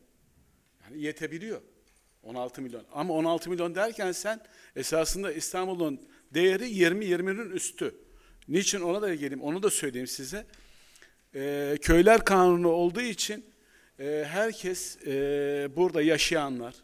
yani 0.83 1.01
yetebiliyor. 1.01 1.61
16 2.23 2.61
milyon. 2.61 2.83
Ama 2.93 3.13
16 3.13 3.49
milyon 3.49 3.75
derken 3.75 4.11
sen 4.11 4.39
esasında 4.75 5.31
İstanbul'un 5.31 6.01
değeri 6.33 6.63
20-20'nin 6.63 7.49
üstü. 7.49 7.95
Niçin 8.47 8.81
ona 8.81 9.01
da 9.01 9.15
geleyim, 9.15 9.41
onu 9.41 9.63
da 9.63 9.69
söyleyeyim 9.69 10.07
size. 10.07 10.45
Ee, 11.35 11.77
köyler 11.81 12.25
kanunu 12.25 12.67
olduğu 12.67 13.01
için 13.01 13.45
e, 13.99 14.25
herkes 14.27 14.97
e, 15.07 15.69
burada 15.75 16.01
yaşayanlar 16.01 16.75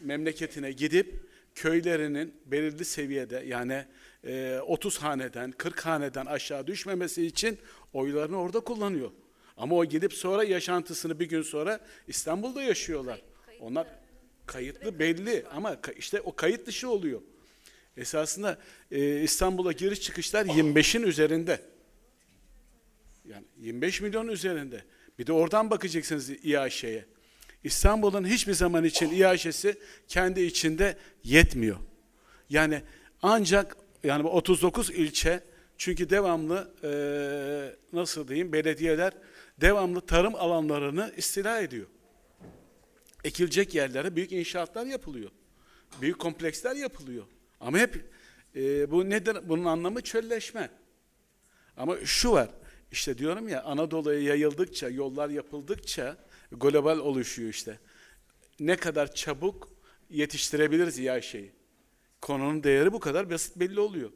memleketine 0.00 0.72
gidip 0.72 1.23
köylerinin 1.54 2.34
belirli 2.46 2.84
seviyede 2.84 3.44
yani 3.46 3.84
e, 4.24 4.58
30 4.66 4.98
haneden 4.98 5.52
40 5.52 5.86
haneden 5.86 6.26
aşağı 6.26 6.66
düşmemesi 6.66 7.26
için 7.26 7.58
oylarını 7.92 8.40
orada 8.40 8.60
kullanıyor. 8.60 9.10
Ama 9.56 9.76
o 9.76 9.84
gidip 9.84 10.12
sonra 10.12 10.44
yaşantısını 10.44 11.20
bir 11.20 11.28
gün 11.28 11.42
sonra 11.42 11.80
İstanbul'da 12.08 12.62
yaşıyorlar. 12.62 13.22
Onlar 13.60 13.86
kayıtlı 14.46 14.98
belli 14.98 15.44
ama 15.54 15.76
işte 15.96 16.20
o 16.20 16.36
kayıt 16.36 16.66
dışı 16.66 16.88
oluyor. 16.88 17.20
Esasında 17.96 18.58
e, 18.90 19.22
İstanbul'a 19.22 19.72
giriş 19.72 20.00
çıkışlar 20.00 20.46
25'in 20.46 21.02
üzerinde. 21.02 21.60
Yani 23.24 23.44
25 23.56 24.00
milyon 24.00 24.28
üzerinde. 24.28 24.84
Bir 25.18 25.26
de 25.26 25.32
oradan 25.32 25.70
bakacaksınız 25.70 26.30
İAŞ'ye. 26.30 27.04
İstanbul'un 27.64 28.26
hiçbir 28.26 28.52
zaman 28.52 28.84
için 28.84 29.10
İAŞ'si 29.10 29.78
kendi 30.08 30.40
içinde 30.42 30.96
yetmiyor. 31.24 31.76
Yani 32.50 32.82
ancak 33.22 33.76
yani 34.04 34.24
bu 34.24 34.30
39 34.30 34.90
ilçe 34.90 35.40
çünkü 35.78 36.10
devamlı 36.10 36.74
eee, 36.82 37.76
nasıl 37.92 38.28
diyeyim 38.28 38.52
belediyeler 38.52 39.12
devamlı 39.60 40.00
tarım 40.00 40.34
alanlarını 40.34 41.12
istila 41.16 41.60
ediyor. 41.60 41.86
Ekilecek 43.24 43.74
yerlere 43.74 44.16
büyük 44.16 44.32
inşaatlar 44.32 44.86
yapılıyor. 44.86 45.30
Büyük 46.00 46.18
kompleksler 46.18 46.76
yapılıyor. 46.76 47.24
Ama 47.60 47.78
hep 47.78 48.04
eee, 48.54 48.86
bu 48.90 49.10
nedir? 49.10 49.36
Bunun 49.48 49.64
anlamı 49.64 50.00
çölleşme. 50.00 50.70
Ama 51.76 51.96
şu 52.04 52.32
var. 52.32 52.48
işte 52.92 53.18
diyorum 53.18 53.48
ya 53.48 53.62
Anadolu'ya 53.62 54.20
yayıldıkça, 54.20 54.88
yollar 54.88 55.28
yapıldıkça 55.28 56.16
global 56.52 56.98
oluşuyor 56.98 57.50
işte. 57.50 57.78
Ne 58.60 58.76
kadar 58.76 59.14
çabuk 59.14 59.68
yetiştirebiliriz 60.10 60.98
ya 60.98 61.22
şeyi. 61.22 61.52
Konunun 62.20 62.62
değeri 62.64 62.92
bu 62.92 63.00
kadar 63.00 63.30
basit 63.30 63.56
belli 63.56 63.80
oluyor. 63.80 64.10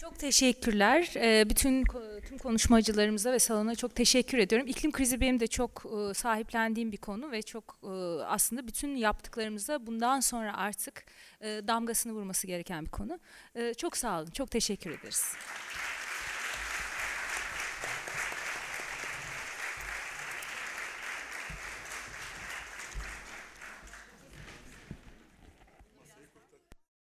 Çok 0.00 0.18
teşekkürler. 0.18 1.12
Ee, 1.16 1.50
Bütün 1.50 1.84
tüm 2.28 2.38
konuşmacılarımıza 2.38 3.32
ve 3.32 3.38
salona 3.38 3.74
çok 3.74 3.94
teşekkür 3.94 4.38
ediyorum. 4.38 4.68
İklim 4.68 4.92
krizi 4.92 5.20
benim 5.20 5.40
de 5.40 5.46
çok 5.46 5.86
e, 5.86 6.14
sahiplendiğim 6.14 6.92
bir 6.92 6.96
konu 6.96 7.30
ve 7.32 7.42
çok 7.42 7.78
e, 7.82 7.88
aslında 8.24 8.66
bütün 8.66 8.96
yaptıklarımıza 8.96 9.86
bundan 9.86 10.20
sonra 10.20 10.56
artık 10.56 11.04
e, 11.40 11.46
damgasını 11.46 12.12
vurması 12.12 12.46
gereken 12.46 12.84
bir 12.84 12.90
konu. 12.90 13.18
Çok 13.76 13.96
sağ 13.96 14.20
olun. 14.20 14.30
Çok 14.30 14.50
teşekkür 14.50 14.90
ederiz. 14.90 15.32